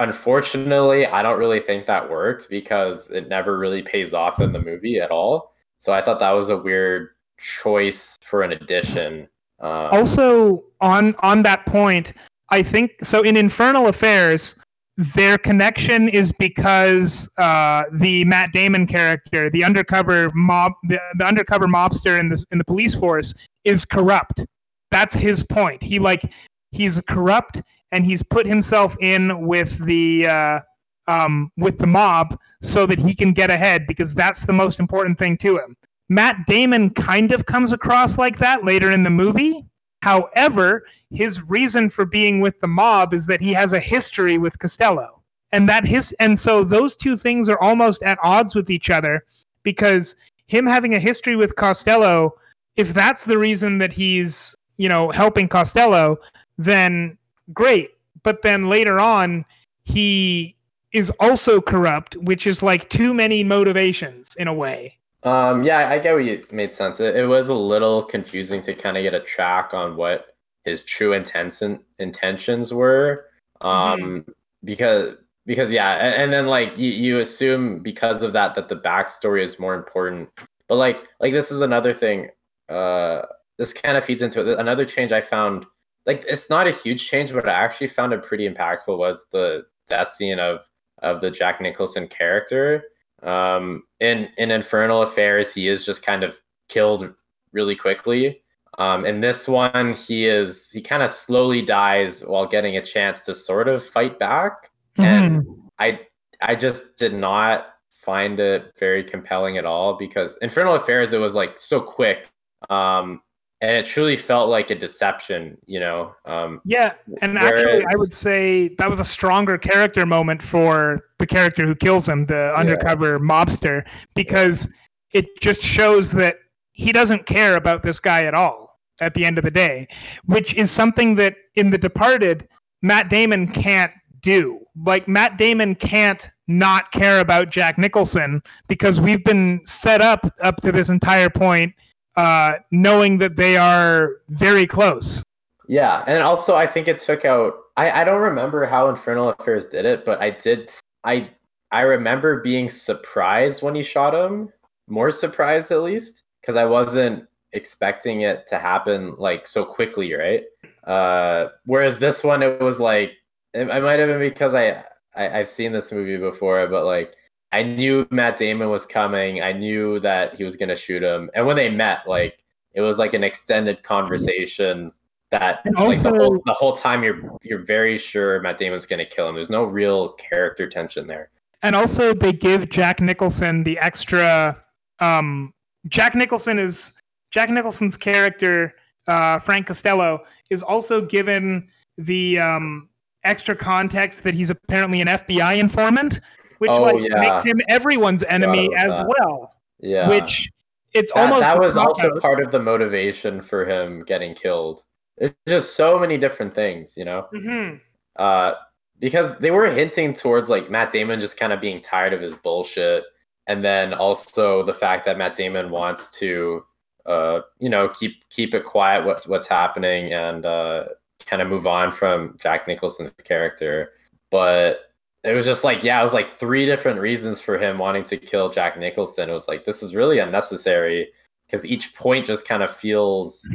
unfortunately, 0.00 1.06
I 1.06 1.22
don't 1.22 1.38
really 1.38 1.60
think 1.60 1.86
that 1.86 2.10
worked 2.10 2.48
because 2.50 3.10
it 3.10 3.28
never 3.28 3.58
really 3.58 3.82
pays 3.82 4.12
off 4.12 4.40
in 4.40 4.52
the 4.52 4.60
movie 4.60 4.98
at 4.98 5.12
all. 5.12 5.52
So 5.78 5.92
I 5.92 6.02
thought 6.02 6.18
that 6.18 6.32
was 6.32 6.48
a 6.48 6.56
weird 6.56 7.10
choice 7.38 8.18
for 8.22 8.42
an 8.42 8.52
addition. 8.52 9.28
Um, 9.60 9.88
also 9.92 10.64
on 10.80 11.14
on 11.20 11.44
that 11.44 11.64
point 11.64 12.12
i 12.50 12.60
think 12.60 12.92
so 13.02 13.22
in 13.22 13.36
infernal 13.36 13.86
affairs 13.86 14.56
their 14.96 15.36
connection 15.38 16.08
is 16.08 16.30
because 16.38 17.28
uh, 17.38 17.82
the 17.94 18.24
matt 18.26 18.52
damon 18.52 18.86
character 18.86 19.50
the 19.50 19.64
undercover 19.64 20.30
mob 20.34 20.72
the, 20.84 21.00
the 21.18 21.24
undercover 21.24 21.66
mobster 21.66 22.18
in 22.20 22.28
the 22.28 22.44
in 22.52 22.58
the 22.58 22.64
police 22.64 22.94
force 22.94 23.34
is 23.64 23.84
corrupt. 23.84 24.46
That's 24.90 25.14
his 25.14 25.42
point. 25.42 25.82
He 25.82 25.98
like 25.98 26.32
he's 26.70 27.00
corrupt 27.08 27.62
and 27.92 28.04
he's 28.04 28.22
put 28.22 28.46
himself 28.46 28.96
in 29.00 29.46
with 29.46 29.84
the 29.84 30.26
uh, 30.26 30.60
um, 31.08 31.50
with 31.56 31.78
the 31.78 31.86
mob 31.86 32.38
so 32.62 32.86
that 32.86 32.98
he 32.98 33.14
can 33.14 33.32
get 33.32 33.50
ahead 33.50 33.86
because 33.86 34.14
that's 34.14 34.44
the 34.44 34.52
most 34.52 34.78
important 34.78 35.18
thing 35.18 35.36
to 35.38 35.58
him. 35.58 35.76
Matt 36.08 36.46
Damon 36.46 36.90
kind 36.90 37.32
of 37.32 37.46
comes 37.46 37.72
across 37.72 38.18
like 38.18 38.38
that 38.38 38.64
later 38.64 38.90
in 38.90 39.02
the 39.02 39.10
movie. 39.10 39.64
However, 40.02 40.86
his 41.14 41.42
reason 41.48 41.88
for 41.90 42.04
being 42.04 42.40
with 42.40 42.60
the 42.60 42.66
mob 42.66 43.14
is 43.14 43.26
that 43.26 43.40
he 43.40 43.52
has 43.52 43.72
a 43.72 43.80
history 43.80 44.38
with 44.38 44.58
Costello. 44.58 45.20
And 45.52 45.68
that 45.68 45.86
his 45.86 46.12
and 46.18 46.38
so 46.38 46.64
those 46.64 46.96
two 46.96 47.16
things 47.16 47.48
are 47.48 47.60
almost 47.60 48.02
at 48.02 48.18
odds 48.22 48.56
with 48.56 48.70
each 48.70 48.90
other 48.90 49.24
because 49.62 50.16
him 50.46 50.66
having 50.66 50.94
a 50.94 50.98
history 50.98 51.36
with 51.36 51.54
Costello, 51.54 52.34
if 52.76 52.92
that's 52.92 53.24
the 53.24 53.38
reason 53.38 53.78
that 53.78 53.92
he's, 53.92 54.56
you 54.76 54.88
know, 54.88 55.10
helping 55.10 55.48
Costello, 55.48 56.18
then 56.58 57.16
great. 57.52 57.90
But 58.24 58.42
then 58.42 58.68
later 58.68 58.98
on, 58.98 59.44
he 59.84 60.56
is 60.92 61.10
also 61.20 61.60
corrupt, 61.60 62.16
which 62.16 62.46
is 62.46 62.62
like 62.62 62.88
too 62.90 63.14
many 63.14 63.44
motivations 63.44 64.34
in 64.36 64.48
a 64.48 64.54
way. 64.54 64.98
Um, 65.22 65.62
yeah, 65.62 65.88
I 65.88 66.00
get 66.00 66.14
what 66.14 66.24
you 66.24 66.44
made 66.50 66.74
sense. 66.74 67.00
It, 67.00 67.16
it 67.16 67.26
was 67.26 67.48
a 67.48 67.54
little 67.54 68.02
confusing 68.02 68.60
to 68.62 68.74
kind 68.74 68.96
of 68.96 69.02
get 69.02 69.14
a 69.14 69.20
track 69.20 69.72
on 69.72 69.96
what 69.96 70.33
his 70.64 70.84
true 70.84 71.12
intents 71.12 71.62
intentions 71.98 72.72
were. 72.72 73.26
Um, 73.60 74.26
because 74.64 75.16
because 75.46 75.70
yeah, 75.70 75.94
and, 75.94 76.22
and 76.22 76.32
then 76.32 76.46
like 76.46 76.76
you, 76.78 76.90
you 76.90 77.20
assume 77.20 77.80
because 77.80 78.22
of 78.22 78.32
that 78.32 78.54
that 78.54 78.68
the 78.68 78.76
backstory 78.76 79.42
is 79.42 79.58
more 79.58 79.74
important. 79.74 80.28
But 80.68 80.76
like 80.76 80.98
like 81.20 81.32
this 81.32 81.50
is 81.50 81.60
another 81.60 81.94
thing. 81.94 82.30
Uh, 82.68 83.22
this 83.58 83.72
kind 83.72 83.96
of 83.96 84.04
feeds 84.04 84.22
into 84.22 84.40
it. 84.40 84.58
Another 84.58 84.84
change 84.84 85.12
I 85.12 85.20
found. 85.20 85.66
Like 86.06 86.24
it's 86.28 86.50
not 86.50 86.66
a 86.66 86.72
huge 86.72 87.08
change, 87.08 87.32
but 87.32 87.48
I 87.48 87.52
actually 87.52 87.86
found 87.86 88.12
it 88.12 88.22
pretty 88.22 88.48
impactful. 88.48 88.98
Was 88.98 89.26
the 89.32 89.64
death 89.88 90.08
scene 90.08 90.38
of 90.38 90.68
of 91.02 91.20
the 91.20 91.30
Jack 91.30 91.60
Nicholson 91.60 92.08
character 92.08 92.84
um, 93.24 93.82
in 94.00 94.28
in 94.36 94.50
Infernal 94.50 95.02
Affairs, 95.02 95.52
he 95.52 95.68
is 95.68 95.84
just 95.84 96.04
kind 96.04 96.22
of 96.22 96.36
killed 96.68 97.12
really 97.52 97.74
quickly. 97.74 98.42
Um, 98.78 99.04
in 99.06 99.20
this 99.20 99.46
one, 99.46 99.94
he 99.94 100.26
is 100.26 100.70
he 100.70 100.80
kind 100.80 101.02
of 101.02 101.10
slowly 101.10 101.62
dies 101.62 102.22
while 102.22 102.46
getting 102.46 102.76
a 102.76 102.82
chance 102.82 103.20
to 103.22 103.34
sort 103.34 103.68
of 103.68 103.84
fight 103.84 104.18
back, 104.18 104.70
and 104.96 105.46
I 105.78 106.00
I 106.40 106.54
just 106.54 106.96
did 106.96 107.14
not 107.14 107.66
find 107.90 108.38
it 108.38 108.72
very 108.78 109.02
compelling 109.02 109.58
at 109.58 109.64
all 109.64 109.96
because 109.96 110.36
Infernal 110.42 110.74
Affairs 110.74 111.12
it 111.12 111.18
was 111.18 111.34
like 111.34 111.58
so 111.58 111.80
quick, 111.80 112.28
um, 112.68 113.22
and 113.60 113.76
it 113.76 113.86
truly 113.86 114.16
felt 114.16 114.50
like 114.50 114.70
a 114.70 114.74
deception, 114.74 115.56
you 115.66 115.80
know. 115.80 116.14
Um, 116.26 116.60
Yeah, 116.64 116.94
and 117.22 117.38
actually, 117.38 117.84
I 117.84 117.96
would 117.96 118.12
say 118.12 118.68
that 118.78 118.90
was 118.90 119.00
a 119.00 119.04
stronger 119.04 119.56
character 119.56 120.04
moment 120.04 120.42
for 120.42 121.06
the 121.18 121.26
character 121.26 121.64
who 121.66 121.74
kills 121.74 122.08
him, 122.08 122.26
the 122.26 122.54
undercover 122.56 123.18
mobster, 123.20 123.86
because 124.14 124.68
it 125.12 125.26
just 125.40 125.62
shows 125.62 126.10
that 126.12 126.36
he 126.74 126.92
doesn't 126.92 127.24
care 127.26 127.56
about 127.56 127.82
this 127.82 127.98
guy 127.98 128.24
at 128.24 128.34
all 128.34 128.78
at 129.00 129.14
the 129.14 129.24
end 129.24 129.38
of 129.38 129.44
the 129.44 129.50
day, 129.50 129.88
which 130.26 130.54
is 130.54 130.70
something 130.70 131.14
that 131.14 131.36
in 131.54 131.70
The 131.70 131.78
Departed, 131.78 132.48
Matt 132.82 133.08
Damon 133.08 133.48
can't 133.48 133.92
do. 134.20 134.60
Like, 134.84 135.08
Matt 135.08 135.38
Damon 135.38 135.76
can't 135.76 136.28
not 136.48 136.90
care 136.92 137.20
about 137.20 137.50
Jack 137.50 137.78
Nicholson 137.78 138.42
because 138.66 139.00
we've 139.00 139.24
been 139.24 139.64
set 139.64 140.00
up 140.00 140.26
up 140.42 140.56
to 140.62 140.72
this 140.72 140.90
entire 140.90 141.30
point 141.30 141.72
uh, 142.16 142.54
knowing 142.70 143.18
that 143.18 143.36
they 143.36 143.56
are 143.56 144.16
very 144.28 144.66
close. 144.66 145.22
Yeah, 145.68 146.04
and 146.06 146.22
also 146.22 146.54
I 146.54 146.66
think 146.66 146.88
it 146.88 146.98
took 147.00 147.24
out. 147.24 147.54
I 147.76 148.02
I 148.02 148.04
don't 148.04 148.20
remember 148.20 148.66
how 148.66 148.88
Infernal 148.90 149.30
Affairs 149.30 149.66
did 149.66 149.86
it, 149.86 150.04
but 150.04 150.20
I 150.20 150.30
did. 150.30 150.70
I 151.04 151.30
I 151.70 151.82
remember 151.82 152.42
being 152.42 152.68
surprised 152.68 153.62
when 153.62 153.74
he 153.74 153.82
shot 153.82 154.14
him. 154.14 154.52
More 154.86 155.10
surprised 155.10 155.70
at 155.70 155.80
least 155.80 156.23
because 156.44 156.56
I 156.56 156.64
wasn't 156.66 157.26
expecting 157.52 158.20
it 158.22 158.46
to 158.48 158.58
happen 158.58 159.14
like 159.16 159.46
so 159.46 159.64
quickly, 159.64 160.12
right? 160.14 160.42
Uh, 160.84 161.48
whereas 161.64 161.98
this 161.98 162.22
one, 162.22 162.42
it 162.42 162.60
was 162.60 162.78
like 162.78 163.12
it, 163.54 163.68
it 163.68 163.82
might 163.82 163.98
have 163.98 164.08
been 164.08 164.18
because 164.18 164.52
I, 164.52 164.84
I 165.16 165.40
I've 165.40 165.48
seen 165.48 165.72
this 165.72 165.90
movie 165.90 166.18
before, 166.18 166.66
but 166.66 166.84
like 166.84 167.14
I 167.52 167.62
knew 167.62 168.06
Matt 168.10 168.36
Damon 168.36 168.68
was 168.68 168.84
coming. 168.84 169.40
I 169.42 169.52
knew 169.52 170.00
that 170.00 170.34
he 170.34 170.44
was 170.44 170.56
gonna 170.56 170.76
shoot 170.76 171.02
him, 171.02 171.30
and 171.34 171.46
when 171.46 171.56
they 171.56 171.70
met, 171.70 172.06
like 172.06 172.38
it 172.74 172.80
was 172.82 172.98
like 172.98 173.14
an 173.14 173.24
extended 173.24 173.82
conversation 173.84 174.90
that 175.30 175.60
And 175.64 175.74
like 175.76 176.00
the 176.02 176.08
also- 176.10 176.14
whole 176.22 176.42
the 176.44 176.52
whole 176.52 176.74
time 176.76 177.02
you're 177.02 177.20
you're 177.42 177.64
very 177.64 177.96
sure 177.96 178.40
Matt 178.42 178.58
Damon's 178.58 178.84
gonna 178.84 179.06
kill 179.06 179.28
him. 179.28 179.36
There's 179.36 179.48
no 179.50 179.64
real 179.64 180.10
character 180.14 180.68
tension 180.68 181.06
there. 181.06 181.30
and 181.62 181.74
also 181.74 182.12
they 182.12 182.32
give 182.32 182.68
Jack 182.68 183.00
Nicholson 183.00 183.62
the 183.64 183.78
extra. 183.78 184.60
Um, 185.00 185.53
Jack 185.88 186.14
Nicholson 186.14 186.58
is 186.58 186.94
Jack 187.30 187.50
Nicholson's 187.50 187.96
character, 187.96 188.74
uh, 189.08 189.38
Frank 189.40 189.66
Costello, 189.66 190.20
is 190.50 190.62
also 190.62 191.00
given 191.04 191.68
the 191.98 192.38
um, 192.38 192.88
extra 193.24 193.54
context 193.56 194.22
that 194.24 194.34
he's 194.34 194.50
apparently 194.50 195.00
an 195.00 195.08
FBI 195.08 195.58
informant, 195.58 196.20
which 196.58 196.70
Oh, 196.70 196.82
like 196.82 196.96
yeah. 197.00 197.20
makes 197.20 197.42
him 197.42 197.60
everyone's 197.68 198.22
enemy 198.24 198.70
as 198.76 198.90
that. 198.90 199.06
well. 199.18 199.54
Yeah, 199.80 200.08
Which 200.08 200.48
it's 200.94 201.12
that, 201.12 201.20
almost 201.20 201.40
that 201.40 201.58
was 201.58 201.76
also 201.76 202.08
cop-out. 202.08 202.22
part 202.22 202.42
of 202.42 202.50
the 202.52 202.58
motivation 202.60 203.40
for 203.42 203.64
him 203.66 204.02
getting 204.04 204.34
killed. 204.34 204.82
It's 205.18 205.34
just 205.46 205.74
so 205.76 205.98
many 205.98 206.16
different 206.18 206.54
things, 206.54 206.94
you 206.96 207.04
know. 207.04 207.28
Mhm. 207.34 207.80
uh, 208.16 208.54
because 209.00 209.36
they 209.38 209.50
were 209.50 209.66
hinting 209.66 210.14
towards 210.14 210.48
like 210.48 210.70
Matt 210.70 210.92
Damon 210.92 211.18
just 211.20 211.36
kind 211.36 211.52
of 211.52 211.60
being 211.60 211.80
tired 211.80 212.12
of 212.12 212.20
his 212.20 212.32
bullshit, 212.34 213.02
and 213.46 213.64
then 213.64 213.92
also 213.92 214.64
the 214.64 214.74
fact 214.74 215.04
that 215.06 215.18
Matt 215.18 215.36
Damon 215.36 215.70
wants 215.70 216.08
to, 216.18 216.64
uh, 217.06 217.40
you 217.58 217.68
know, 217.68 217.88
keep 217.88 218.28
keep 218.30 218.54
it 218.54 218.64
quiet 218.64 219.04
what's 219.04 219.26
what's 219.26 219.46
happening 219.46 220.12
and 220.12 220.46
uh, 220.46 220.84
kind 221.26 221.42
of 221.42 221.48
move 221.48 221.66
on 221.66 221.90
from 221.90 222.36
Jack 222.40 222.66
Nicholson's 222.66 223.12
character. 223.22 223.92
But 224.30 224.90
it 225.22 225.34
was 225.34 225.46
just 225.46 225.64
like, 225.64 225.82
yeah, 225.82 226.00
it 226.00 226.04
was 226.04 226.12
like 226.12 226.38
three 226.38 226.66
different 226.66 227.00
reasons 227.00 227.40
for 227.40 227.58
him 227.58 227.78
wanting 227.78 228.04
to 228.04 228.16
kill 228.16 228.50
Jack 228.50 228.78
Nicholson. 228.78 229.30
It 229.30 229.34
was 229.34 229.48
like 229.48 229.64
this 229.64 229.82
is 229.82 229.94
really 229.94 230.18
unnecessary 230.18 231.08
because 231.46 231.66
each 231.66 231.94
point 231.94 232.26
just 232.26 232.46
kind 232.46 232.62
of 232.62 232.74
feels 232.74 233.46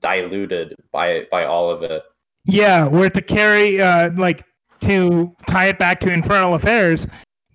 diluted 0.00 0.76
by 0.92 1.26
by 1.30 1.44
all 1.44 1.70
of 1.70 1.82
it. 1.82 2.02
Yeah, 2.46 2.86
where 2.86 3.10
to 3.10 3.22
carry 3.22 3.80
uh 3.80 4.10
like 4.16 4.44
to 4.80 5.34
tie 5.46 5.66
it 5.66 5.78
back 5.78 6.00
to 6.00 6.12
Infernal 6.12 6.54
Affairs, 6.54 7.06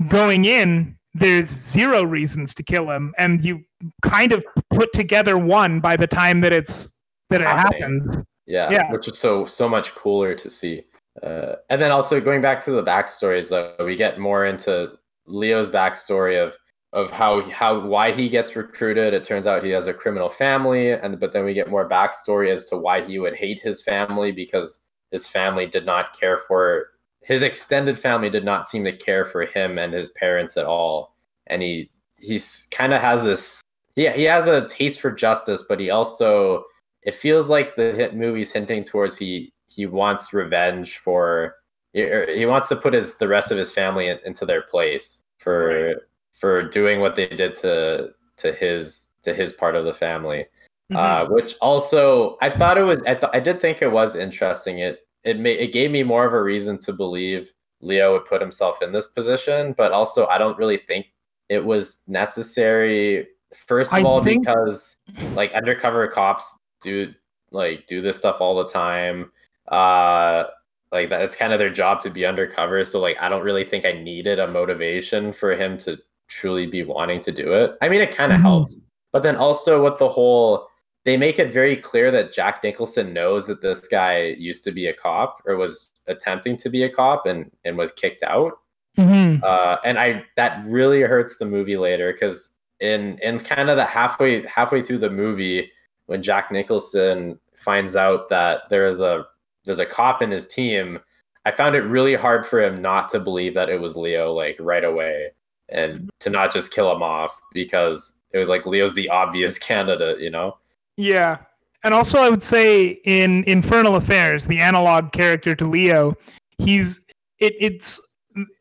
going 0.09 0.45
in, 0.45 0.95
there's 1.16 1.47
zero 1.47 2.03
reasons 2.03 2.53
to 2.53 2.61
kill 2.63 2.89
him, 2.91 3.13
and 3.18 3.43
you 3.43 3.61
kind 4.01 4.32
of 4.34 4.45
put 4.70 4.91
together 4.93 5.38
one 5.38 5.80
by 5.80 5.95
the 5.95 6.07
time 6.07 6.41
that 6.41 6.51
it's 6.53 6.93
that 7.30 7.41
it 7.41 7.47
Happening. 7.47 7.82
happens. 7.82 8.24
Yeah, 8.45 8.70
Yeah. 8.70 8.91
which 8.91 9.07
is 9.07 9.18
so 9.18 9.45
so 9.45 9.68
much 9.68 9.95
cooler 9.95 10.36
to 10.36 10.51
see. 10.51 10.84
uh, 11.24 11.55
and 11.70 11.82
then 11.82 11.91
also 11.91 12.20
going 12.20 12.41
back 12.41 12.63
to 12.66 12.72
the 12.72 12.84
backstories, 12.84 13.49
though, 13.49 13.74
we 13.86 13.95
get 13.95 14.20
more 14.20 14.45
into 14.45 14.91
Leo's 15.26 15.70
backstory 15.70 16.36
of 16.45 16.53
of 16.91 17.09
how 17.11 17.41
how 17.49 17.80
why 17.80 18.11
he 18.11 18.28
gets 18.30 18.55
recruited. 18.55 19.13
It 19.13 19.24
turns 19.24 19.47
out 19.47 19.63
he 19.63 19.70
has 19.72 19.88
a 19.88 19.93
criminal 19.93 20.28
family, 20.30 20.91
and 20.91 21.18
but 21.20 21.32
then 21.34 21.45
we 21.45 21.53
get 21.53 21.70
more 21.70 21.88
backstory 21.89 22.49
as 22.51 22.66
to 22.68 22.78
why 22.78 23.01
he 23.01 23.18
would 23.20 23.36
hate 23.36 23.59
his 23.59 23.82
family 23.82 24.32
because 24.34 24.82
his 25.11 25.26
family 25.28 25.66
did 25.68 25.86
not 25.86 26.20
care 26.20 26.39
for 26.47 26.89
his 27.26 27.41
extended 27.41 27.97
family 27.97 28.30
did 28.30 28.45
not 28.45 28.69
seem 28.69 28.84
to 28.84 28.95
care 28.95 29.26
for 29.26 29.45
him 29.45 29.80
and 29.80 29.91
his 29.93 30.11
parents 30.11 30.57
at 30.57 30.65
all, 30.65 31.15
and 31.47 31.61
he 31.61 31.89
he's 32.17 32.67
kind 32.71 32.93
of 32.93 33.01
has 33.01 33.23
this 33.23 33.61
he 33.95 34.07
he 34.11 34.23
has 34.23 34.45
a 34.47 34.67
taste 34.67 35.01
for 35.01 35.11
justice, 35.11 35.63
but 35.67 35.80
he 35.80 35.89
also 35.89 36.63
it 37.01 37.15
feels 37.15 37.49
like 37.49 37.76
the 37.76 37.91
hit 37.93 38.15
movie's 38.15 38.51
hinting 38.51 38.84
towards 38.84 39.17
he 39.17 39.51
he 39.69 39.86
wants 39.88 40.34
revenge 40.34 40.97
for 40.99 41.55
he 41.93 42.45
wants 42.45 42.67
to 42.67 42.76
put 42.76 42.93
his 42.93 43.15
the 43.17 43.28
rest 43.28 43.51
of 43.51 43.57
his 43.57 43.71
family 43.73 44.07
in, 44.07 44.19
into 44.26 44.45
their 44.45 44.61
place 44.61 45.23
for 45.39 45.88
Right. 45.88 45.95
for 46.32 46.61
doing 46.69 46.99
what 46.99 47.15
they 47.15 47.28
did 47.28 47.55
to 47.57 48.11
to 48.38 48.51
his 48.53 49.07
to 49.23 49.34
his 49.34 49.51
part 49.53 49.76
of 49.76 49.86
the 49.86 49.93
family 49.93 50.45
Mhm. 50.91 50.97
uh, 50.97 51.26
which 51.30 51.55
also 51.61 52.38
I 52.41 52.49
thought 52.51 52.78
it 52.78 52.84
was 52.84 52.99
I, 53.07 53.15
th- 53.15 53.32
I 53.34 53.39
did 53.39 53.59
think 53.59 53.82
it 53.82 53.91
was 53.91 54.15
interesting 54.15 54.80
it 54.80 55.04
it 55.26 55.39
made 55.39 55.59
it 55.59 55.73
gave 55.73 55.91
me 55.91 56.03
more 56.03 56.26
of 56.26 56.34
a 56.34 56.41
reason 56.41 56.78
to 56.80 56.93
believe 56.93 57.51
Leo 57.82 58.13
would 58.13 58.26
put 58.26 58.39
himself 58.41 58.82
in 58.82 58.91
this 58.91 59.07
position 59.07 59.73
but 59.78 59.91
also 59.91 60.26
I 60.28 60.38
don't 60.38 60.57
really 60.57 60.78
think 60.78 61.07
it 61.49 61.63
was 61.63 61.99
necessary 62.07 63.28
first 63.67 63.91
of 63.91 63.97
I 63.99 64.01
all 64.03 64.23
think- 64.23 64.45
because 64.45 64.97
like 65.34 65.51
undercover 65.53 66.07
cops 66.07 66.57
do 66.82 67.13
like 67.51 67.88
do 67.88 68.01
this 68.01 68.17
stuff 68.17 68.38
all 68.39 68.55
the 68.55 68.67
time 68.67 69.32
uh 69.69 70.45
like 70.91 71.09
that 71.09 71.21
it's 71.21 71.36
kind 71.36 71.53
of 71.53 71.59
their 71.59 71.69
job 71.71 71.99
to 72.01 72.09
be 72.09 72.26
undercover 72.26 72.84
so 72.86 72.99
like 72.99 73.17
i 73.21 73.28
don't 73.30 73.43
really 73.43 73.63
think 73.63 73.86
i 73.86 73.91
needed 73.91 74.39
a 74.39 74.47
motivation 74.47 75.34
for 75.34 75.55
him 75.55 75.78
to 75.78 75.97
truly 76.28 76.67
be 76.67 76.84
wanting 76.84 77.19
to 77.21 77.32
do 77.32 77.53
it 77.53 77.76
i 77.82 77.89
mean 77.89 78.01
it 78.01 78.11
kind 78.13 78.32
of 78.32 78.39
Mhm. 78.39 78.43
helps 78.43 78.76
but 79.11 79.23
then 79.23 79.36
also 79.38 79.84
with 79.84 79.97
the 79.97 80.07
whole 80.09 80.67
they 81.05 81.15
make 81.15 81.39
it 81.39 81.53
very 81.53 81.75
clear 81.77 82.11
that 82.11 82.33
jack 82.33 82.61
nicholson 82.63 83.13
knows 83.13 83.47
that 83.47 83.61
this 83.61 83.87
guy 83.87 84.35
used 84.37 84.63
to 84.63 84.71
be 84.71 84.87
a 84.87 84.93
cop 84.93 85.41
or 85.45 85.55
was 85.55 85.89
attempting 86.07 86.55
to 86.57 86.69
be 86.69 86.83
a 86.83 86.89
cop 86.89 87.25
and 87.25 87.49
and 87.63 87.77
was 87.77 87.91
kicked 87.93 88.23
out 88.23 88.53
Mhm. 88.97 89.43
uh, 89.43 89.77
and 89.83 89.99
I 89.99 90.23
that 90.37 90.63
really 90.65 91.01
hurts 91.01 91.35
the 91.35 91.45
movie 91.45 91.75
later 91.75 92.13
because 92.13 92.51
in 92.79 93.17
in 93.19 93.39
kind 93.39 93.69
of 93.69 93.75
the 93.75 93.83
halfway 93.85 94.45
halfway 94.47 94.81
through 94.81 94.99
the 94.99 95.09
movie 95.09 95.69
when 96.05 96.23
Jack 96.23 96.49
Nicholson 96.51 97.37
finds 97.55 97.95
out 97.97 98.29
that 98.29 98.61
there 98.69 98.87
is 98.87 99.01
a 99.01 99.25
there's 99.65 99.79
a 99.79 99.85
cop 99.85 100.21
in 100.21 100.31
his 100.31 100.47
team, 100.47 100.99
I 101.45 101.51
found 101.51 101.75
it 101.75 101.81
really 101.81 102.15
hard 102.15 102.45
for 102.45 102.61
him 102.61 102.81
not 102.81 103.09
to 103.09 103.19
believe 103.19 103.53
that 103.55 103.69
it 103.69 103.81
was 103.81 103.97
Leo 103.97 104.31
like 104.31 104.55
right 104.61 104.83
away 104.85 105.31
and 105.69 106.09
to 106.19 106.29
not 106.29 106.53
just 106.53 106.71
kill 106.71 106.89
him 106.91 107.03
off 107.03 107.37
because 107.53 108.15
it 108.31 108.37
was 108.37 108.47
like 108.47 108.65
Leo's 108.65 108.93
the 108.93 109.09
obvious 109.09 109.57
candidate, 109.69 110.19
you 110.19 110.29
know? 110.29 110.57
Yeah. 110.97 111.37
And 111.83 111.93
also 111.93 112.17
I 112.17 112.29
would 112.29 112.43
say 112.43 112.99
in 113.05 113.43
Infernal 113.45 113.95
Affairs, 113.95 114.45
the 114.45 114.59
analog 114.59 115.11
character 115.11 115.55
to 115.55 115.65
Leo, 115.65 116.15
he's 116.57 117.01
it, 117.39 117.53
it's 117.59 118.01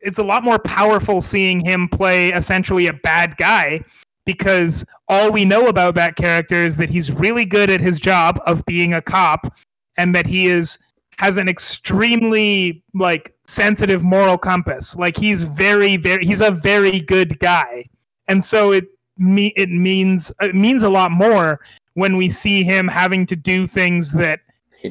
it's 0.01 0.19
a 0.19 0.23
lot 0.23 0.43
more 0.43 0.59
powerful 0.59 1.21
seeing 1.21 1.63
him 1.63 1.89
play 1.89 2.31
essentially 2.31 2.87
a 2.87 2.93
bad 2.93 3.35
guy 3.37 3.83
because 4.25 4.85
all 5.07 5.31
we 5.31 5.45
know 5.45 5.67
about 5.67 5.95
that 5.95 6.15
character 6.15 6.55
is 6.55 6.77
that 6.77 6.89
he's 6.89 7.11
really 7.11 7.45
good 7.45 7.69
at 7.69 7.81
his 7.81 7.99
job 7.99 8.39
of 8.45 8.65
being 8.65 8.93
a 8.93 9.01
cop 9.01 9.53
and 9.97 10.15
that 10.15 10.25
he 10.25 10.47
is 10.47 10.77
has 11.17 11.37
an 11.37 11.47
extremely 11.47 12.83
like 12.93 13.33
sensitive 13.47 14.03
moral 14.03 14.37
compass 14.37 14.95
like 14.95 15.15
he's 15.15 15.43
very 15.43 15.97
very 15.97 16.25
he's 16.25 16.41
a 16.41 16.51
very 16.51 16.99
good 17.01 17.39
guy 17.39 17.85
and 18.27 18.43
so 18.43 18.71
it 18.71 18.85
me 19.17 19.53
it 19.55 19.69
means 19.69 20.31
it 20.41 20.55
means 20.55 20.83
a 20.83 20.89
lot 20.89 21.11
more 21.11 21.59
when 21.95 22.17
we 22.17 22.29
see 22.29 22.63
him 22.63 22.87
having 22.87 23.25
to 23.25 23.35
do 23.35 23.67
things 23.67 24.11
that 24.13 24.39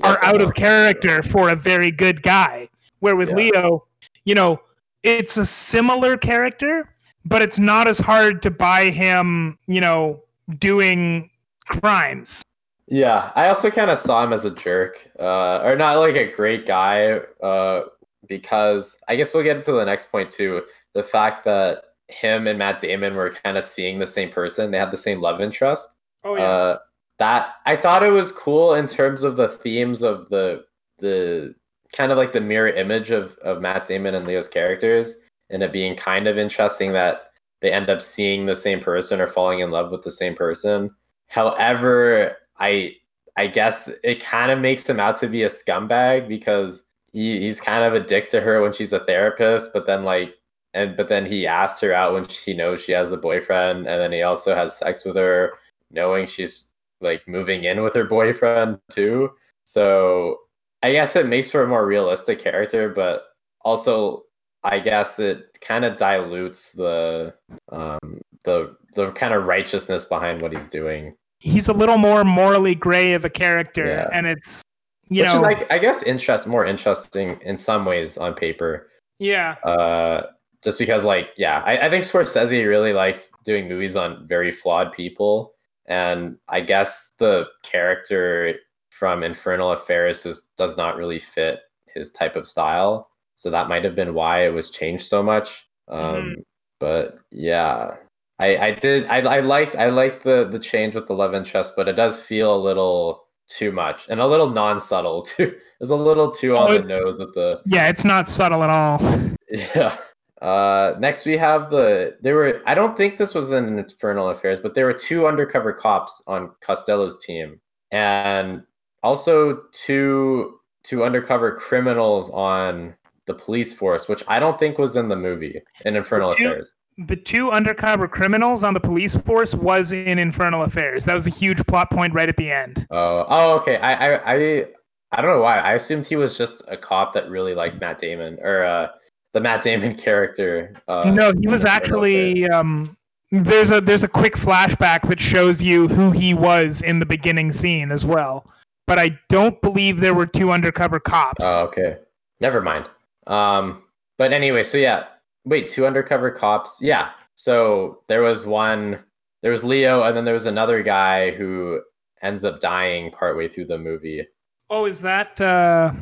are 0.02 0.22
out 0.24 0.40
of 0.40 0.54
character 0.54 1.22
for 1.22 1.48
a 1.48 1.56
very 1.56 1.90
good 1.90 2.22
guy. 2.22 2.68
Where 3.00 3.16
with 3.16 3.28
Yeah. 3.30 3.36
Leo, 3.36 3.86
you 4.24 4.34
know, 4.34 4.60
it's 5.02 5.36
a 5.36 5.46
similar 5.46 6.16
character, 6.16 6.88
but 7.24 7.42
it's 7.42 7.58
not 7.58 7.86
as 7.86 7.98
hard 7.98 8.42
to 8.42 8.50
buy 8.50 8.90
him, 8.90 9.58
you 9.66 9.80
know, 9.80 10.22
doing 10.58 11.30
crimes. 11.68 12.42
Yeah, 12.86 13.30
I 13.34 13.48
also 13.48 13.70
kind 13.70 13.90
of 13.90 13.98
saw 13.98 14.24
him 14.24 14.32
as 14.32 14.44
a 14.44 14.50
jerk, 14.50 15.08
uh, 15.18 15.60
or 15.62 15.76
not 15.76 15.96
like 15.98 16.16
a 16.16 16.30
great 16.32 16.66
guy, 16.66 17.20
uh, 17.42 17.84
because 18.28 18.96
I 19.08 19.16
guess 19.16 19.32
we'll 19.32 19.42
get 19.42 19.56
into 19.56 19.72
the 19.72 19.84
next 19.84 20.10
point 20.10 20.30
too. 20.30 20.62
The 20.94 21.02
fact 21.02 21.44
that 21.44 21.84
him 22.08 22.46
and 22.46 22.58
Matt 22.58 22.80
Damon 22.80 23.14
were 23.14 23.30
kind 23.30 23.56
of 23.56 23.64
seeing 23.64 23.98
the 23.98 24.06
same 24.06 24.30
person, 24.30 24.70
they 24.70 24.78
had 24.78 24.90
the 24.90 24.96
same 24.96 25.20
love 25.20 25.40
interest. 25.40 25.88
Oh 26.24 26.36
Uh, 26.36 26.78
that 27.18 27.54
I 27.66 27.76
thought 27.76 28.02
it 28.02 28.10
was 28.10 28.32
cool 28.32 28.74
in 28.74 28.88
terms 28.88 29.22
of 29.22 29.36
the 29.36 29.48
themes 29.48 30.02
of 30.02 30.28
the 30.30 30.64
the 30.98 31.54
kind 31.92 32.10
of 32.10 32.18
like 32.18 32.32
the 32.32 32.40
mirror 32.40 32.68
image 32.68 33.10
of 33.10 33.36
of 33.38 33.60
Matt 33.60 33.86
Damon 33.86 34.14
and 34.14 34.26
Leo's 34.26 34.48
characters, 34.48 35.16
and 35.50 35.62
it 35.62 35.72
being 35.72 35.96
kind 35.96 36.26
of 36.26 36.38
interesting 36.38 36.92
that 36.92 37.30
they 37.60 37.72
end 37.72 37.88
up 37.88 38.02
seeing 38.02 38.46
the 38.46 38.56
same 38.56 38.80
person 38.80 39.20
or 39.20 39.26
falling 39.26 39.60
in 39.60 39.70
love 39.70 39.90
with 39.90 40.02
the 40.02 40.10
same 40.10 40.34
person. 40.34 40.90
However, 41.28 42.36
I 42.58 42.96
I 43.36 43.46
guess 43.48 43.88
it 44.02 44.20
kind 44.22 44.50
of 44.50 44.60
makes 44.60 44.88
him 44.88 45.00
out 45.00 45.18
to 45.20 45.28
be 45.28 45.42
a 45.44 45.48
scumbag 45.48 46.28
because 46.28 46.84
he, 47.12 47.40
he's 47.40 47.60
kind 47.60 47.84
of 47.84 47.94
a 47.94 48.04
dick 48.04 48.28
to 48.30 48.40
her 48.40 48.60
when 48.60 48.72
she's 48.72 48.92
a 48.92 49.04
therapist, 49.04 49.72
but 49.72 49.86
then 49.86 50.04
like 50.04 50.34
and 50.74 50.96
but 50.96 51.08
then 51.08 51.24
he 51.26 51.46
asks 51.46 51.80
her 51.80 51.94
out 51.94 52.12
when 52.12 52.26
she 52.28 52.54
knows 52.54 52.80
she 52.82 52.92
has 52.92 53.12
a 53.12 53.16
boyfriend, 53.16 53.86
and 53.86 54.00
then 54.00 54.12
he 54.12 54.22
also 54.22 54.54
has 54.54 54.76
sex 54.76 55.04
with 55.04 55.16
her 55.16 55.54
knowing 55.90 56.26
she's 56.26 56.73
like 57.04 57.26
moving 57.28 57.64
in 57.64 57.82
with 57.82 57.94
her 57.94 58.04
boyfriend 58.04 58.78
too. 58.90 59.30
So 59.64 60.38
I 60.82 60.92
guess 60.92 61.14
it 61.16 61.26
makes 61.28 61.50
for 61.50 61.62
a 61.62 61.68
more 61.68 61.86
realistic 61.86 62.38
character, 62.40 62.88
but 62.88 63.26
also 63.62 64.24
I 64.64 64.80
guess 64.80 65.18
it 65.18 65.60
kind 65.60 65.84
of 65.84 65.96
dilutes 65.96 66.72
the 66.72 67.34
um 67.70 68.20
the 68.44 68.76
the 68.94 69.10
kind 69.12 69.34
of 69.34 69.44
righteousness 69.44 70.04
behind 70.04 70.42
what 70.42 70.52
he's 70.52 70.68
doing. 70.68 71.14
He's 71.38 71.68
a 71.68 71.72
little 71.72 71.98
more 71.98 72.24
morally 72.24 72.74
gray 72.74 73.12
of 73.12 73.24
a 73.24 73.30
character, 73.30 73.86
Yeah. 73.86 74.08
and 74.12 74.26
it's 74.26 74.62
you 75.10 75.20
Which 75.22 75.28
know, 75.30 75.36
is 75.36 75.42
like 75.42 75.70
I 75.70 75.78
guess 75.78 76.02
interest 76.02 76.46
more 76.46 76.64
interesting 76.64 77.38
in 77.42 77.58
some 77.58 77.84
ways 77.84 78.16
on 78.16 78.34
paper. 78.34 78.88
yeah, 79.18 79.56
Uh 79.64 80.26
just 80.62 80.78
because 80.78 81.04
like 81.04 81.28
yeah, 81.36 81.62
I, 81.66 81.86
I 81.86 81.90
think 81.90 82.04
Scorsese 82.04 82.66
really 82.66 82.94
likes 82.94 83.30
doing 83.44 83.68
movies 83.68 83.96
on 83.96 84.26
very 84.26 84.50
flawed 84.50 84.92
people. 84.92 85.53
And 85.86 86.36
I 86.48 86.60
guess 86.60 87.12
the 87.18 87.46
character 87.62 88.54
from 88.90 89.22
Infernal 89.22 89.72
Affairs 89.72 90.24
is, 90.26 90.42
does 90.56 90.76
not 90.76 90.96
really 90.96 91.18
fit 91.18 91.60
his 91.94 92.10
type 92.12 92.36
of 92.36 92.46
style. 92.48 93.10
So 93.36 93.50
that 93.50 93.68
might 93.68 93.84
have 93.84 93.94
been 93.94 94.14
why 94.14 94.46
it 94.46 94.52
was 94.54 94.70
changed 94.70 95.04
so 95.06 95.22
much. 95.22 95.66
Um, 95.88 96.36
But 96.80 97.18
yeah, 97.30 97.96
I, 98.38 98.56
I 98.56 98.70
did 98.72 99.06
I, 99.06 99.18
I 99.20 99.40
liked 99.40 99.76
I 99.76 99.90
liked 99.90 100.24
the 100.24 100.48
the 100.50 100.58
change 100.58 100.94
with 100.94 101.06
the 101.06 101.14
love 101.14 101.34
interest, 101.34 101.74
but 101.76 101.88
it 101.88 101.94
does 101.96 102.20
feel 102.20 102.54
a 102.54 102.58
little 102.60 103.24
too 103.48 103.70
much 103.72 104.06
and 104.08 104.20
a 104.20 104.26
little 104.26 104.48
non 104.50 104.80
subtle 104.80 105.22
too. 105.32 105.54
It's 105.80 105.90
a 105.90 105.94
little 105.94 106.30
too 106.30 106.56
on 106.56 106.70
Oh, 106.70 106.72
the 106.78 106.84
it's- 106.84 107.00
nose 107.00 107.18
with 107.18 107.34
the 107.34 107.60
yeah, 107.66 107.88
it's 107.88 108.04
not 108.04 108.28
subtle 108.28 108.62
at 108.64 108.70
all. 108.70 108.98
yeah. 109.50 109.96
Uh, 110.44 110.94
next 110.98 111.24
we 111.24 111.38
have 111.38 111.70
the 111.70 112.18
there 112.20 112.36
were 112.36 112.60
I 112.66 112.74
don't 112.74 112.98
think 112.98 113.16
this 113.16 113.32
was 113.32 113.50
in 113.50 113.78
Infernal 113.78 114.28
Affairs, 114.28 114.60
but 114.60 114.74
there 114.74 114.84
were 114.84 114.92
two 114.92 115.26
undercover 115.26 115.72
cops 115.72 116.22
on 116.26 116.50
Costello's 116.60 117.16
team, 117.24 117.58
and 117.92 118.62
also 119.02 119.62
two 119.72 120.60
two 120.82 121.02
undercover 121.02 121.56
criminals 121.56 122.28
on 122.30 122.94
the 123.24 123.32
police 123.32 123.72
force, 123.72 124.06
which 124.06 124.22
I 124.28 124.38
don't 124.38 124.58
think 124.58 124.76
was 124.76 124.96
in 124.96 125.08
the 125.08 125.16
movie 125.16 125.62
in 125.86 125.96
Infernal 125.96 126.34
Two- 126.34 126.48
Affairs. 126.50 126.74
the 126.98 127.16
two 127.16 127.50
undercover 127.50 128.06
criminals 128.06 128.62
on 128.62 128.74
the 128.74 128.80
police 128.80 129.14
force 129.16 129.54
was 129.54 129.92
in 129.92 130.18
Infernal 130.18 130.62
Affairs. 130.62 131.06
That 131.06 131.14
was 131.14 131.26
a 131.26 131.30
huge 131.30 131.64
plot 131.66 131.90
point 131.90 132.12
right 132.12 132.28
at 132.28 132.36
the 132.36 132.52
end. 132.52 132.86
Oh, 132.90 133.24
oh, 133.28 133.56
okay. 133.60 133.78
I, 133.78 133.92
I, 133.94 134.34
I, 134.34 134.66
I 135.12 135.22
don't 135.22 135.30
know 135.30 135.40
why. 135.40 135.58
I 135.58 135.72
assumed 135.72 136.06
he 136.06 136.16
was 136.16 136.36
just 136.36 136.62
a 136.68 136.76
cop 136.76 137.14
that 137.14 137.30
really 137.30 137.54
liked 137.54 137.80
Matt 137.80 137.98
Damon 137.98 138.38
or 138.42 138.62
uh, 138.62 138.88
the 139.34 139.40
Matt 139.40 139.62
Damon 139.62 139.94
character. 139.94 140.72
Uh, 140.88 141.10
no, 141.10 141.32
he 141.38 141.46
was 141.46 141.66
actually 141.66 142.48
um 142.48 142.96
there's 143.30 143.70
a 143.70 143.80
there's 143.80 144.04
a 144.04 144.08
quick 144.08 144.34
flashback 144.36 145.06
that 145.08 145.20
shows 145.20 145.62
you 145.62 145.88
who 145.88 146.10
he 146.12 146.32
was 146.32 146.80
in 146.80 147.00
the 147.00 147.06
beginning 147.06 147.52
scene 147.52 147.92
as 147.92 148.06
well. 148.06 148.46
But 148.86 148.98
I 148.98 149.18
don't 149.28 149.60
believe 149.60 150.00
there 150.00 150.14
were 150.14 150.26
two 150.26 150.52
undercover 150.52 151.00
cops. 151.00 151.44
Oh, 151.44 151.64
okay. 151.66 151.98
Never 152.40 152.60
mind. 152.60 152.86
Um, 153.26 153.82
but 154.18 154.32
anyway, 154.32 154.62
so 154.62 154.78
yeah. 154.78 155.06
Wait, 155.44 155.68
two 155.68 155.86
undercover 155.86 156.30
cops. 156.30 156.78
Yeah. 156.80 157.10
So 157.34 158.02
there 158.08 158.22
was 158.22 158.46
one. 158.46 159.00
There 159.42 159.52
was 159.52 159.64
Leo, 159.64 160.04
and 160.04 160.16
then 160.16 160.24
there 160.24 160.32
was 160.32 160.46
another 160.46 160.82
guy 160.82 161.32
who 161.32 161.80
ends 162.22 162.44
up 162.44 162.60
dying 162.60 163.10
partway 163.10 163.48
through 163.48 163.66
the 163.66 163.78
movie. 163.78 164.26
Oh, 164.70 164.86
is 164.86 165.00
that 165.02 165.38
uh 165.40 165.92